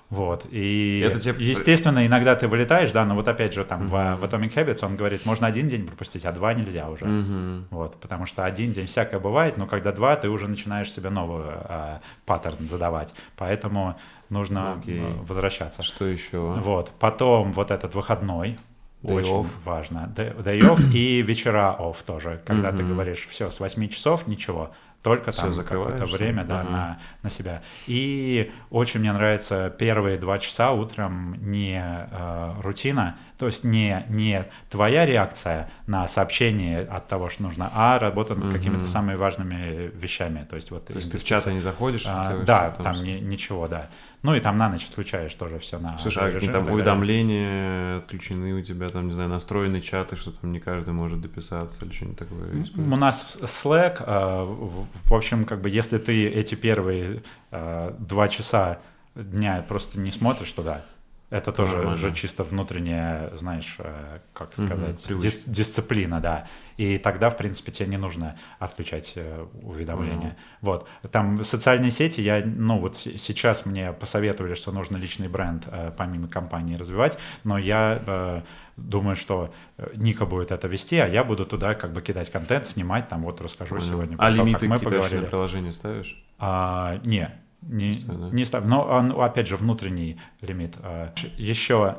[0.09, 1.43] Вот, и это тебе...
[1.43, 4.17] естественно, иногда ты вылетаешь, да, но вот опять же там uh-huh.
[4.17, 7.05] в, в Atomic Habits он говорит, можно один день пропустить, а два нельзя уже.
[7.05, 7.63] Uh-huh.
[7.71, 11.45] Вот, потому что один день всякое бывает, но когда два, ты уже начинаешь себе новый
[11.47, 13.11] э, паттерн задавать.
[13.37, 13.97] Поэтому
[14.33, 15.25] нужно okay.
[15.25, 15.83] возвращаться.
[15.83, 16.39] Что еще?
[16.39, 18.57] Вот, потом вот этот выходной,
[19.03, 19.47] Day очень off.
[19.65, 20.11] важно.
[20.15, 22.41] Day off и вечера off тоже.
[22.45, 22.77] Когда mm-hmm.
[22.77, 24.71] ты говоришь, все, с 8 часов ничего,
[25.03, 26.69] только Все там какое-то время да, ага.
[26.69, 27.61] на, на себя.
[27.87, 34.45] И очень мне нравится первые два часа утром не э, рутина, то есть не, не
[34.69, 38.53] твоя реакция на сообщение от того, что нужно, а работа над угу.
[38.53, 40.45] какими-то самыми важными вещами.
[40.49, 42.03] То есть, вот то есть ты в чаты не заходишь?
[42.07, 43.89] А, да, там, не, ничего, да.
[44.21, 48.53] Ну и там на ночь отключаешь тоже все на Слушай, а какие там уведомления отключены
[48.53, 52.19] у тебя, там, не знаю, настроены чаты, что там не каждый может дописаться или что-нибудь
[52.19, 52.65] такое?
[52.75, 58.79] У нас Slack, э, в общем, как бы если ты эти первые э, два часа
[59.15, 60.85] дня просто не смотришь туда,
[61.33, 61.97] это тоже Нормально.
[61.97, 66.47] же чисто внутренняя, знаешь, э, как сказать, угу, дис- дисциплина, да.
[66.77, 70.29] И тогда, в принципе, тебе не нужно отключать э, уведомления.
[70.29, 70.35] Угу.
[70.61, 70.87] Вот.
[71.11, 76.27] Там социальные сети, я, ну вот сейчас мне посоветовали, что нужно личный бренд э, помимо
[76.27, 78.43] компании развивать, но я
[78.77, 79.53] думаю, что
[79.95, 83.41] Ника будет это вести, а я буду туда как бы кидать контент, снимать, там вот
[83.41, 83.87] расскажу Понял.
[83.87, 84.15] сегодня.
[84.19, 85.25] А лимиты мы поговорили.
[85.25, 86.23] приложение ставишь?
[86.39, 87.29] А, не,
[87.67, 88.29] не, да?
[88.31, 88.67] не ставим.
[88.67, 90.75] Но он, опять же, внутренний лимит.
[90.81, 91.97] А, Еще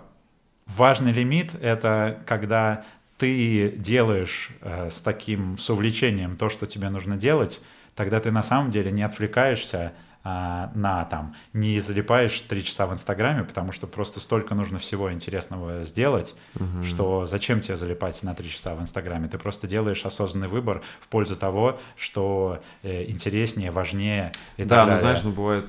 [0.67, 2.85] важный лимит— это когда
[3.19, 7.61] ты делаешь э, с таким, с увлечением то, что тебе нужно делать,
[7.95, 9.93] тогда ты на самом деле не отвлекаешься
[10.27, 15.13] а, на там, не залипаешь три часа в Инстаграме, потому что просто столько нужно всего
[15.13, 16.83] интересного сделать, угу.
[16.83, 19.29] что зачем тебе залипать на три часа в Инстаграме?
[19.29, 24.97] Ты просто делаешь осознанный выбор в пользу того, что э, интереснее, важнее и Да, ну
[24.97, 25.69] знаешь, ну бывает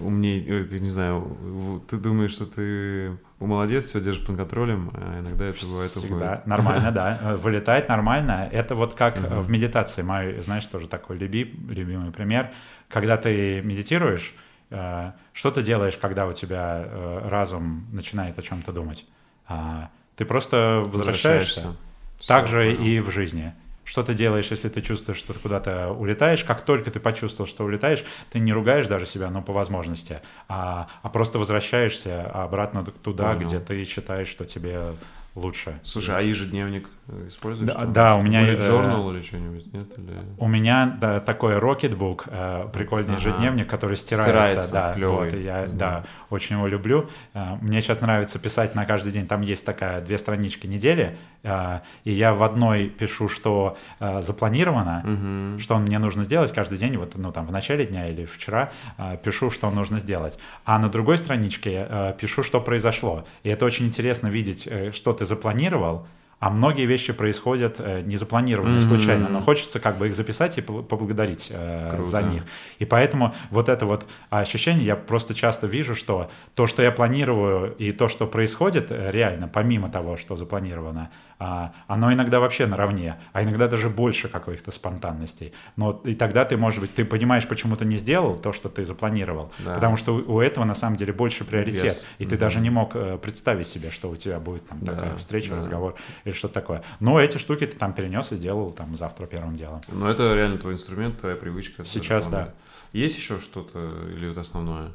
[0.00, 5.46] умнее, э, не знаю, ты думаешь, что ты молодец, все держишь под контролем, а иногда
[5.46, 6.06] это бывает Всегда.
[6.06, 6.46] уходит.
[6.46, 7.18] Нормально, да.
[7.20, 8.48] Э, вылетает нормально.
[8.50, 9.42] Это вот как uh-huh.
[9.42, 10.02] в медитации.
[10.02, 12.52] Мой, знаешь, тоже такой люби, любимый пример.
[12.94, 14.32] Когда ты медитируешь,
[14.70, 16.88] э, что ты делаешь, когда у тебя
[17.24, 19.04] разум начинает о чем-то думать?
[19.48, 21.60] А, ты просто возвращаешься.
[21.60, 22.26] возвращаешься.
[22.28, 23.52] Так же и в жизни.
[23.82, 26.44] Что ты делаешь, если ты чувствуешь, что ты куда-то улетаешь?
[26.44, 30.86] Как только ты почувствовал, что улетаешь, ты не ругаешь даже себя, но по возможности, а,
[31.02, 33.48] а просто возвращаешься обратно туда, Понял.
[33.48, 34.94] где ты считаешь, что тебе
[35.34, 35.80] лучше.
[35.82, 36.88] Слушай, а ежедневник
[37.28, 37.72] используешь?
[37.72, 38.42] Да, да у меня...
[38.42, 39.98] Или journal э, или что-нибудь, нет?
[39.98, 40.18] Или...
[40.38, 43.20] У меня да, такой Rocketbook, э, прикольный ага.
[43.20, 44.30] ежедневник, который стирается.
[44.30, 45.30] стирается да, клевый.
[45.30, 47.08] Вот, я да, очень его люблю.
[47.34, 49.26] Э, мне сейчас нравится писать на каждый день.
[49.26, 55.02] Там есть такая две странички недели, э, и я в одной пишу, что э, запланировано,
[55.04, 55.60] угу.
[55.60, 59.16] что мне нужно сделать каждый день, вот ну там в начале дня или вчера э,
[59.22, 60.38] пишу, что нужно сделать.
[60.64, 63.24] А на другой страничке э, пишу, что произошло.
[63.42, 66.06] И это очень интересно видеть, э, что ты запланировал,
[66.44, 68.88] а многие вещи происходят э, незапланированно, mm-hmm.
[68.88, 72.42] случайно, но хочется как бы их записать и поблагодарить э, за них.
[72.78, 77.74] И поэтому вот это вот ощущение, я просто часто вижу, что то, что я планирую,
[77.78, 81.08] и то, что происходит э, реально, помимо того, что запланировано,
[81.38, 85.52] оно иногда вообще наравне, а иногда даже больше каких-то спонтанностей.
[85.76, 88.84] Но и тогда ты, может быть, ты понимаешь, почему ты не сделал то, что ты
[88.84, 89.74] запланировал, да.
[89.74, 92.06] потому что у, у этого на самом деле больше приоритет, Вес.
[92.18, 92.38] и ты mm-hmm.
[92.38, 95.56] даже не мог э, представить себе, что у тебя будет там да, такая встреча, да.
[95.56, 95.94] разговор
[96.24, 96.82] или что-то такое.
[97.00, 99.80] Но эти штуки ты там перенес и делал там завтра первым делом.
[99.88, 101.84] Но это реально твой инструмент, твоя привычка.
[101.84, 102.54] Сейчас, да.
[102.92, 104.92] Есть еще что-то или это основное?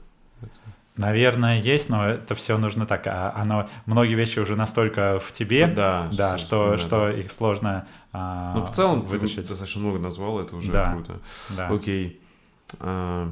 [0.97, 3.07] Наверное, есть, но это все нужно так.
[3.07, 7.13] А оно, многие вещи уже настолько в тебе, да, да, что, да, что да.
[7.13, 9.37] их сложно а, Ну, в целом, вытащить.
[9.37, 11.19] ты достаточно много назвал, это уже да, круто.
[11.55, 11.69] Да.
[11.69, 12.19] Окей.
[12.79, 13.31] А,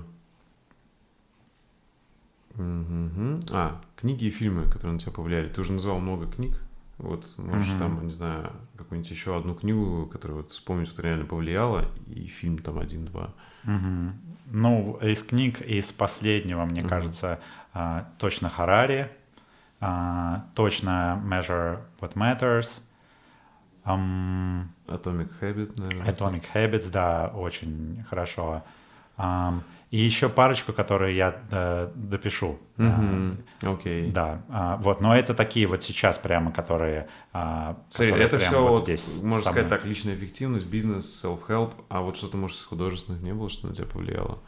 [2.55, 3.39] угу.
[3.51, 5.47] а, книги и фильмы, которые на тебя повлияли.
[5.49, 6.61] Ты уже назвал много книг.
[6.97, 7.79] Вот, можешь угу.
[7.79, 12.57] там, не знаю, какую-нибудь еще одну книгу, которая вот вспомнить, что реально повлияла, и фильм
[12.57, 13.33] там один-два.
[13.65, 14.13] Угу.
[14.51, 16.89] Ну, из книг, из последнего, мне угу.
[16.89, 17.39] кажется,
[17.73, 19.11] а, точно Харари,
[19.79, 22.81] а, точно Measure What Matters.
[23.85, 26.11] Um, Atomic Habit, наверное.
[26.11, 28.63] Atomic Habits, да, очень хорошо.
[29.89, 32.59] И еще парочку, которые я э, допишу.
[32.75, 32.87] Окей.
[32.87, 33.37] Mm-hmm.
[33.61, 34.11] Okay.
[34.11, 37.07] Да, э, вот, но это такие вот сейчас прямо, которые...
[37.33, 42.01] Э, Смотри, которые это все, вот здесь можно сказать так, личная эффективность, бизнес, self-help, а
[42.01, 44.39] вот что-то, может, из художественных не было, что на тебя повлияло?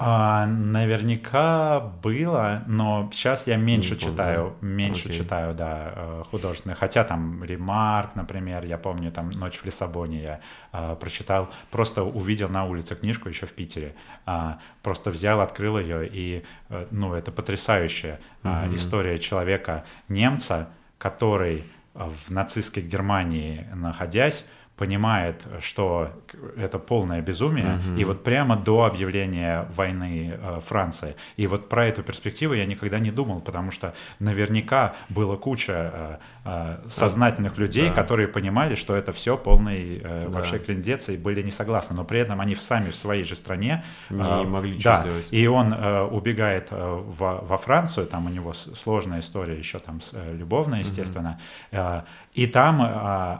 [0.00, 5.16] А, наверняка было, но сейчас я меньше не читаю, меньше okay.
[5.16, 6.76] читаю, да, э, художественные.
[6.76, 12.48] Хотя там Ремарк, например, я помню, там «Ночь в Лиссабоне» я а, прочитал, просто увидел
[12.48, 17.32] на улице книжку еще в Питере, а, просто взял, открыл ее, и, э, ну, это
[17.32, 18.74] потрясающая mm-hmm.
[18.76, 20.68] история человека, немца,
[20.98, 21.64] который
[21.94, 24.44] в нацистской Германии находясь,
[24.78, 26.12] понимает, что
[26.56, 27.98] это полное безумие, угу.
[27.98, 31.16] и вот прямо до объявления войны э, Франции.
[31.36, 36.18] И вот про эту перспективу я никогда не думал, потому что наверняка было куча э,
[36.44, 37.94] э, сознательных людей, да.
[37.94, 40.28] которые понимали, что это все полный э, да.
[40.28, 43.84] вообще клиндец, и были не согласны, но при этом они сами в своей же стране
[44.10, 45.26] не э, могли ничего да, сделать.
[45.32, 50.00] И он э, убегает э, во, во Францию, там у него сложная история еще там
[50.12, 51.40] э, любовная, естественно,
[51.72, 51.80] угу.
[51.80, 52.02] э,
[52.34, 53.38] и там э,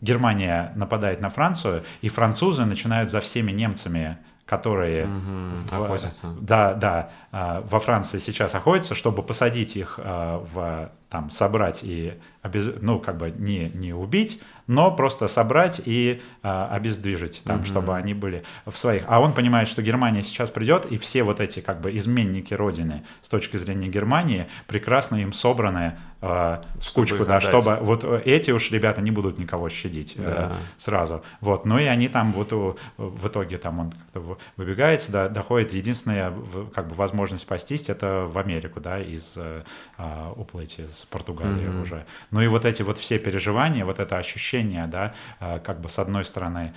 [0.00, 7.10] Германия нападает на Францию, и французы начинают за всеми немцами которые угу, в, да, да,
[7.32, 12.14] а, во Франции сейчас охотятся, чтобы посадить их а, в там собрать и
[12.80, 17.66] ну как бы не не убить, но просто собрать и а, обездвижить, там, угу.
[17.66, 19.02] чтобы они были в своих.
[19.08, 23.04] А он понимает, что Германия сейчас придет, и все вот эти как бы изменники Родины
[23.22, 29.00] с точки зрения Германии прекрасно им собраны в кучку, да, чтобы вот эти уж ребята
[29.00, 30.52] не будут никого щадить э, да.
[30.52, 31.22] э, сразу.
[31.40, 32.52] Вот, ну и они там вот
[32.96, 35.72] в итоге там он как-то выбегает, да, доходит.
[35.72, 36.32] Единственная
[36.74, 39.62] как бы возможность спастись это в Америку, да, из э,
[40.36, 42.04] уплыть из Португалии mm уже.
[42.30, 45.98] Ну и вот эти вот все переживания, вот это ощущение, да, э, как бы с
[45.98, 46.72] одной стороны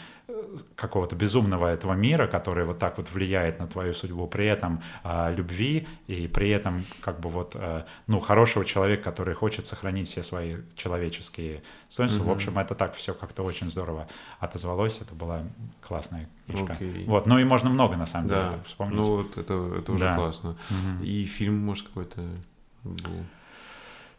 [0.76, 5.36] какого-то безумного этого мира, который вот так вот влияет на твою судьбу, при этом э,
[5.36, 10.24] любви и при этом как бы вот, э, ну, хорошего человека, который хочет сохранить все
[10.24, 12.24] свои человеческие достоинства.
[12.24, 12.28] Mm-hmm.
[12.28, 14.08] В общем, это так все как-то очень здорово
[14.40, 15.44] отозвалось, это была
[15.82, 16.78] классная книжка.
[16.80, 17.06] Okay.
[17.06, 18.50] Вот, ну и можно много на самом да.
[18.50, 18.98] деле вспомнить.
[18.98, 20.16] Ну вот это, это уже да.
[20.16, 20.58] классно.
[20.70, 21.06] Mm-hmm.
[21.06, 22.22] И фильм, может, какой-то
[22.84, 23.26] был?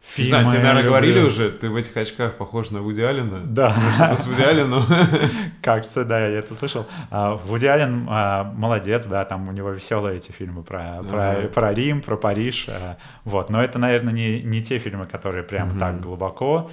[0.03, 0.91] Фильмы Не знаю, тебе, наверное, люблю.
[0.91, 3.41] говорили уже, ты в этих очках похож на Вуди Аллена.
[3.45, 3.77] Да.
[4.17, 4.83] С Вуди Алленом.
[5.63, 6.87] Кажется, да, я это слышал.
[7.11, 11.75] А, Вуди Аллен а, молодец, да, там у него веселые эти фильмы про, про, про
[11.75, 12.67] Рим, про Париж.
[12.69, 16.71] А, вот, но это, наверное, не, не те фильмы, которые прям так глубоко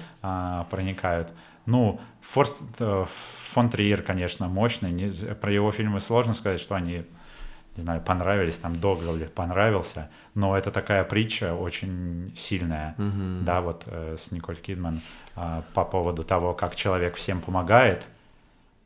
[0.70, 1.30] проникают.
[1.66, 3.04] Ну, Форст, э,
[3.52, 5.12] фон Триер, конечно, мощный.
[5.40, 7.04] Про его фильмы сложно сказать, что они
[7.78, 13.44] не знаю, понравились, там Догвилли понравился, но это такая притча очень сильная, mm-hmm.
[13.44, 15.00] да, вот э, с Николь Кидман
[15.36, 18.04] э, по поводу того, как человек всем помогает,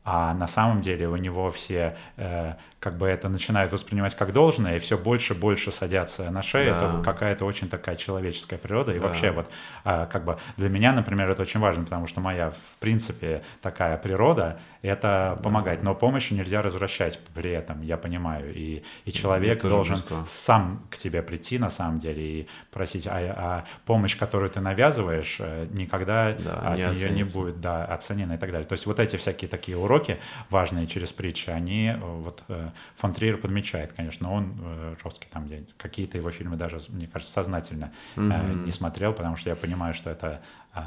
[0.05, 2.53] а на самом деле у него все э,
[2.83, 6.71] как бы это начинают воспринимать как должное, и все больше и больше садятся на шею.
[6.71, 6.75] Да.
[6.75, 8.91] Это какая-то очень такая человеческая природа.
[8.91, 9.07] И да.
[9.07, 9.49] вообще вот
[9.85, 13.95] а, как бы для меня, например, это очень важно, потому что моя, в принципе, такая
[13.97, 15.81] природа— это помогать.
[15.81, 18.53] Но помощь нельзя возвращать при этом, я понимаю.
[18.53, 20.25] И, и человек должен близко.
[20.27, 23.07] сам к тебе прийти, на самом деле, и просить.
[23.07, 27.85] А, а помощь, которую ты навязываешь, э, никогда да, от не нее не будет да,
[27.85, 28.67] оценена и так далее.
[28.67, 30.19] То есть вот эти всякие такие уроки
[30.49, 35.45] важные через притчи, они э, вот э, фон Триер подмечает, конечно, он э, жесткий там,
[35.47, 38.65] я какие-то его фильмы даже, мне кажется, сознательно mm-hmm.
[38.65, 40.41] не смотрел, потому что я понимаю, что это
[40.73, 40.79] э,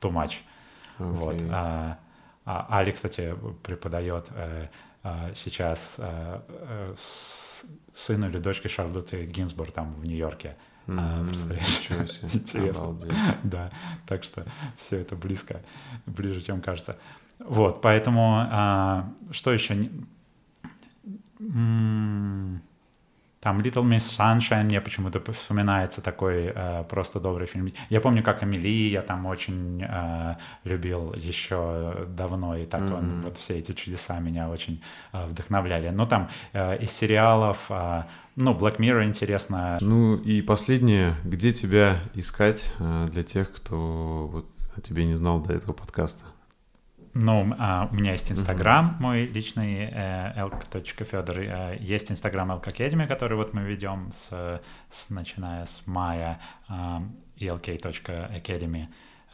[0.00, 0.34] too much.
[0.98, 1.12] Okay.
[1.12, 1.42] Вот.
[1.50, 1.98] А,
[2.44, 4.68] а Али, кстати, преподает э,
[5.04, 6.94] э, сейчас э, э,
[7.94, 10.56] сыну или дочке Шарлотты Гинзбург там в Нью-Йорке.
[10.86, 11.28] Mm-hmm.
[11.28, 12.20] Представляешь?
[12.34, 12.84] Интересно.
[12.84, 13.14] Обалдеть.
[13.44, 13.70] Да,
[14.06, 14.44] так что
[14.76, 15.62] все это близко,
[16.06, 16.98] ближе, чем кажется.
[17.38, 19.90] Вот, поэтому а, что еще?
[23.42, 27.72] Там Little Miss Sunshine мне почему-то вспоминается такой э, просто добрый фильм.
[27.90, 32.98] Я помню, как Амели я там очень э, любил еще давно, и так mm-hmm.
[32.98, 34.80] он, вот все эти чудеса меня очень
[35.12, 35.88] э, вдохновляли.
[35.88, 38.04] Но там э, из сериалов, э,
[38.36, 39.76] ну, Black Mirror интересно.
[39.80, 44.46] Ну и последнее, где тебя искать э, для тех, кто вот
[44.76, 46.24] о тебе не знал до этого подкаста?
[47.14, 49.02] Ну, а, у меня есть Инстаграм, uh-huh.
[49.02, 50.32] мой личный, э.
[50.34, 56.40] Э, есть Инстаграм Elk Academy, который вот мы ведем, с, с, начиная с мая,
[56.70, 57.00] э.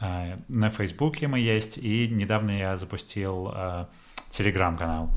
[0.01, 3.85] Э, на Фейсбуке мы есть, и недавно я запустил э,
[4.29, 5.09] Телеграм-канал.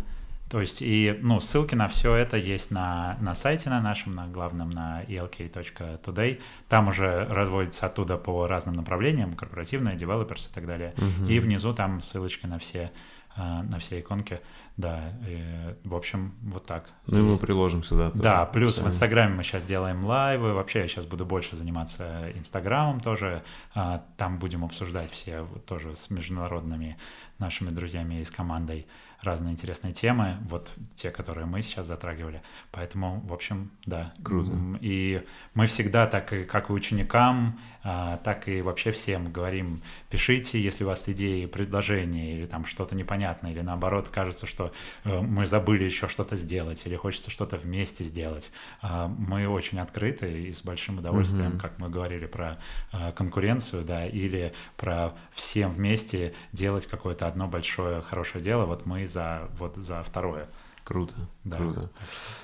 [0.53, 4.27] То есть и ну, ссылки на все это есть на, на сайте на нашем, на
[4.27, 6.43] главном, на elk.today.
[6.69, 10.93] Там уже разводится оттуда по разным направлениям, корпоративные, developers и так далее.
[10.99, 11.27] Угу.
[11.31, 12.93] И внизу там ссылочки на все,
[13.35, 14.41] а, на все иконки.
[14.77, 16.91] Да, и, в общем, вот так.
[17.07, 18.11] Ну и мы приложим сюда.
[18.15, 20.53] Да, плюс в Инстаграме мы сейчас делаем лайвы.
[20.53, 23.43] Вообще я сейчас буду больше заниматься Инстаграмом тоже.
[23.75, 26.99] А, там будем обсуждать все тоже с международными
[27.39, 28.87] нашими друзьями и с командой
[29.23, 32.43] разные интересные темы, вот те, которые мы сейчас затрагивали.
[32.71, 34.13] Поэтому, в общем, да.
[34.23, 34.53] Круто.
[34.81, 35.25] И
[35.55, 40.89] мы всегда, так и как и ученикам, так и вообще всем говорим, пишите, если у
[40.89, 44.73] вас идеи, предложения или там что-то непонятное, или наоборот кажется, что
[45.05, 48.51] э, мы забыли еще что-то сделать, или хочется что-то вместе сделать.
[48.81, 51.61] А, мы очень открыты и с большим удовольствием, mm-hmm.
[51.61, 52.59] как мы говорили про
[52.93, 58.67] а, конкуренцию, да, или про всем вместе делать какое-то одно большое хорошее дело.
[58.67, 60.49] Вот мы за, вот, за второе.
[60.85, 61.15] Круто,
[61.45, 61.57] да.
[61.57, 61.91] круто.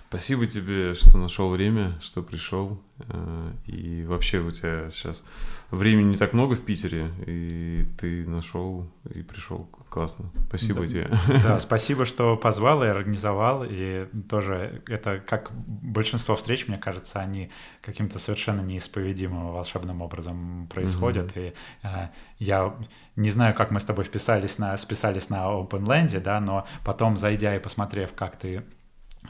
[0.09, 2.81] Спасибо тебе, что нашел время, что пришел.
[3.01, 5.25] Э, и вообще у тебя сейчас
[5.71, 9.69] времени не так много в Питере, и ты нашел и пришел.
[9.91, 10.31] Классно.
[10.49, 11.11] Спасибо да, тебе.
[11.43, 13.65] Да, спасибо, что позвал и организовал.
[13.69, 17.51] И тоже это как большинство встреч, мне кажется, они
[17.81, 21.31] каким-то совершенно неисповедимым волшебным образом происходят.
[21.33, 21.41] Угу.
[21.41, 22.09] И э,
[22.39, 22.75] я
[23.17, 27.57] не знаю, как мы с тобой вписались на, списались на OpenLand, да, но потом, зайдя
[27.57, 28.63] и посмотрев, как ты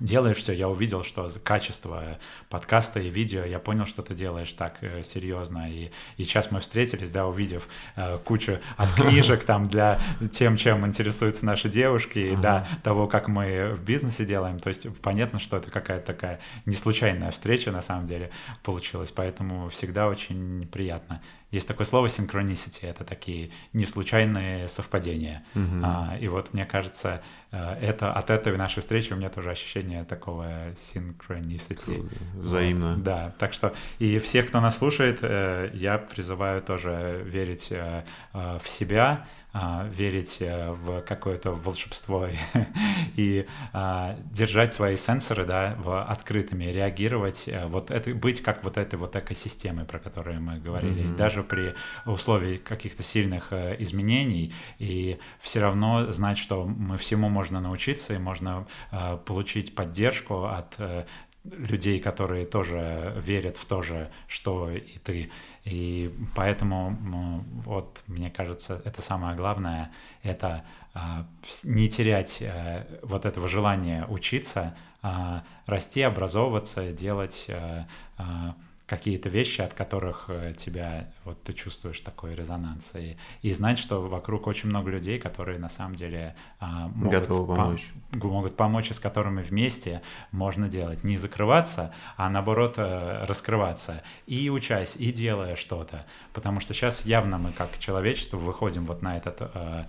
[0.00, 2.18] делаешь все, я увидел, что качество
[2.48, 6.60] подкаста и видео, я понял, что ты делаешь так э, серьезно, и, и сейчас мы
[6.60, 10.00] встретились, да, увидев э, кучу от книжек там для
[10.32, 14.86] тем, чем интересуются наши девушки, и да, того, как мы в бизнесе делаем, то есть
[15.00, 18.30] понятно, что это какая-то такая не случайная встреча на самом деле
[18.62, 21.20] получилась, поэтому всегда очень приятно.
[21.50, 25.44] Есть такое слово synchronicity, это такие неслучайные совпадения.
[25.54, 25.80] Mm-hmm.
[25.82, 27.22] А, и вот мне кажется,
[27.52, 32.06] э, это от этой нашей встречи у меня тоже ощущение такого synchronicity.
[32.34, 32.94] Взаимно.
[32.94, 38.02] Вот, да, так что и всех, кто нас слушает, э, я призываю тоже верить э,
[38.34, 42.28] в себя, верить э, в какое-то волшебство
[43.16, 48.76] и а, держать свои сенсоры да, в открытыми, реагировать, э, вот это, быть как вот
[48.76, 51.16] этой вот экосистемой, про которую мы говорили, mm-hmm.
[51.16, 57.60] даже при условии каких-то сильных э, изменений, и все равно знать, что мы всему можно
[57.60, 58.66] научиться, и можно
[59.24, 60.76] получить поддержку от
[61.56, 65.30] людей, которые тоже верят в то же, что и ты.
[65.64, 69.92] И поэтому, вот, мне кажется, это самое главное,
[70.22, 70.64] это
[70.94, 71.26] а,
[71.64, 78.54] не терять а, вот этого желания учиться, а, расти, образовываться, делать а, а,
[78.88, 82.92] какие-то вещи, от которых э, тебя, вот ты чувствуешь такой резонанс.
[82.94, 87.54] И, и знать, что вокруг очень много людей, которые на самом деле а, могут, Готовы
[87.54, 87.86] помочь.
[88.12, 90.00] Пом- могут помочь, и с которыми вместе
[90.32, 91.04] можно делать.
[91.04, 94.02] Не закрываться, а наоборот э, раскрываться.
[94.26, 96.06] И учась, и делая что-то.
[96.32, 99.84] Потому что сейчас явно мы как человечество выходим вот на этот э,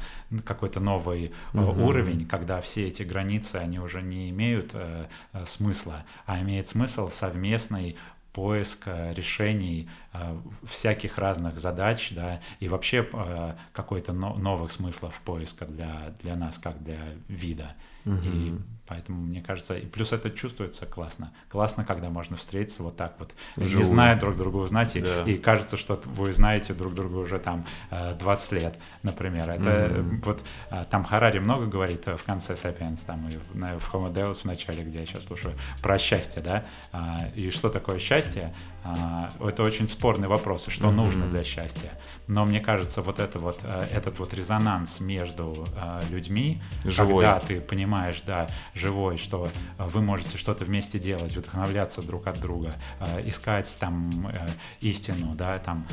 [0.46, 1.86] какой-то новый угу.
[1.86, 5.06] уровень, когда все эти границы, они уже не имеют э,
[5.46, 7.96] смысла, а имеет смысл совместный
[8.34, 15.66] поиска решений э, всяких разных задач, да, и вообще э, какой-то но, новых смыслов поиска
[15.66, 17.76] для, для нас, как для вида.
[18.06, 18.16] Угу.
[18.24, 18.54] И
[18.90, 21.32] Поэтому, мне кажется, и плюс это чувствуется классно.
[21.48, 23.78] Классно, когда можно встретиться вот так вот, Живую.
[23.78, 25.24] не зная друг друга, узнать, и, да.
[25.24, 29.48] и кажется, что вы знаете друг друга уже там 20 э, лет, например.
[29.48, 30.26] Это mm-hmm.
[30.26, 30.42] вот
[30.72, 34.84] э, там Харари много говорит в конце Sapiens, там и в, Homo Deus в начале,
[34.84, 35.54] где я сейчас слушаю,
[35.84, 40.88] про счастье, да, а, и что такое счастье, а, это очень спорный вопрос, и что
[40.88, 40.92] mm-hmm.
[40.92, 41.92] нужно для счастья.
[42.26, 45.68] Но мне кажется, вот, это вот э, этот вот резонанс между
[46.10, 47.24] людьми, Живой.
[47.24, 48.48] когда ты понимаешь, да,
[48.80, 54.28] живой, что э, вы можете что-то вместе делать, вдохновляться друг от друга, э, искать там
[54.28, 54.50] э,
[54.82, 55.88] истину, да, там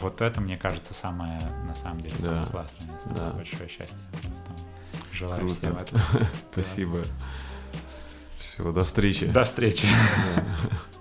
[0.00, 2.50] вот это, мне кажется, самое, на самом деле, самое да.
[2.50, 3.30] классное, самое да.
[3.30, 3.98] большое счастье.
[5.12, 5.54] желаю Круто.
[5.54, 6.00] всем этого.
[6.52, 7.04] Спасибо.
[8.38, 9.26] Все, до встречи.
[9.26, 9.88] До встречи.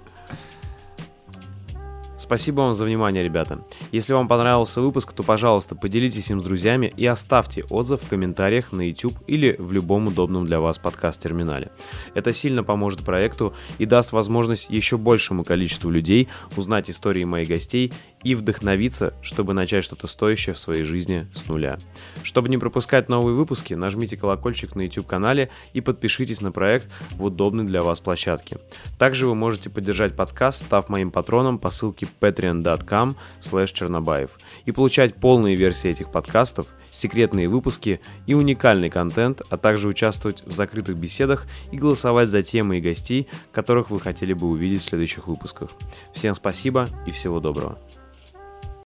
[2.18, 3.60] Спасибо вам за внимание, ребята.
[3.92, 8.72] Если вам понравился выпуск, то, пожалуйста, поделитесь им с друзьями и оставьте отзыв в комментариях
[8.72, 11.72] на YouTube или в любом удобном для вас подкаст-терминале.
[12.16, 17.94] Это сильно поможет проекту и даст возможность еще большему количеству людей узнать истории моих гостей
[18.24, 21.80] и вдохновиться, чтобы начать что-то стоящее в своей жизни с нуля.
[22.24, 27.66] Чтобы не пропускать новые выпуски, нажмите колокольчик на YouTube-канале и подпишитесь на проект в удобной
[27.66, 28.58] для вас площадке.
[28.98, 35.56] Также вы можете поддержать подкаст, став моим патроном по ссылке patreon.com чернобаев и получать полные
[35.56, 41.78] версии этих подкастов, секретные выпуски и уникальный контент, а также участвовать в закрытых беседах и
[41.78, 45.70] голосовать за темы и гостей, которых вы хотели бы увидеть в следующих выпусках.
[46.14, 47.78] Всем спасибо и всего доброго.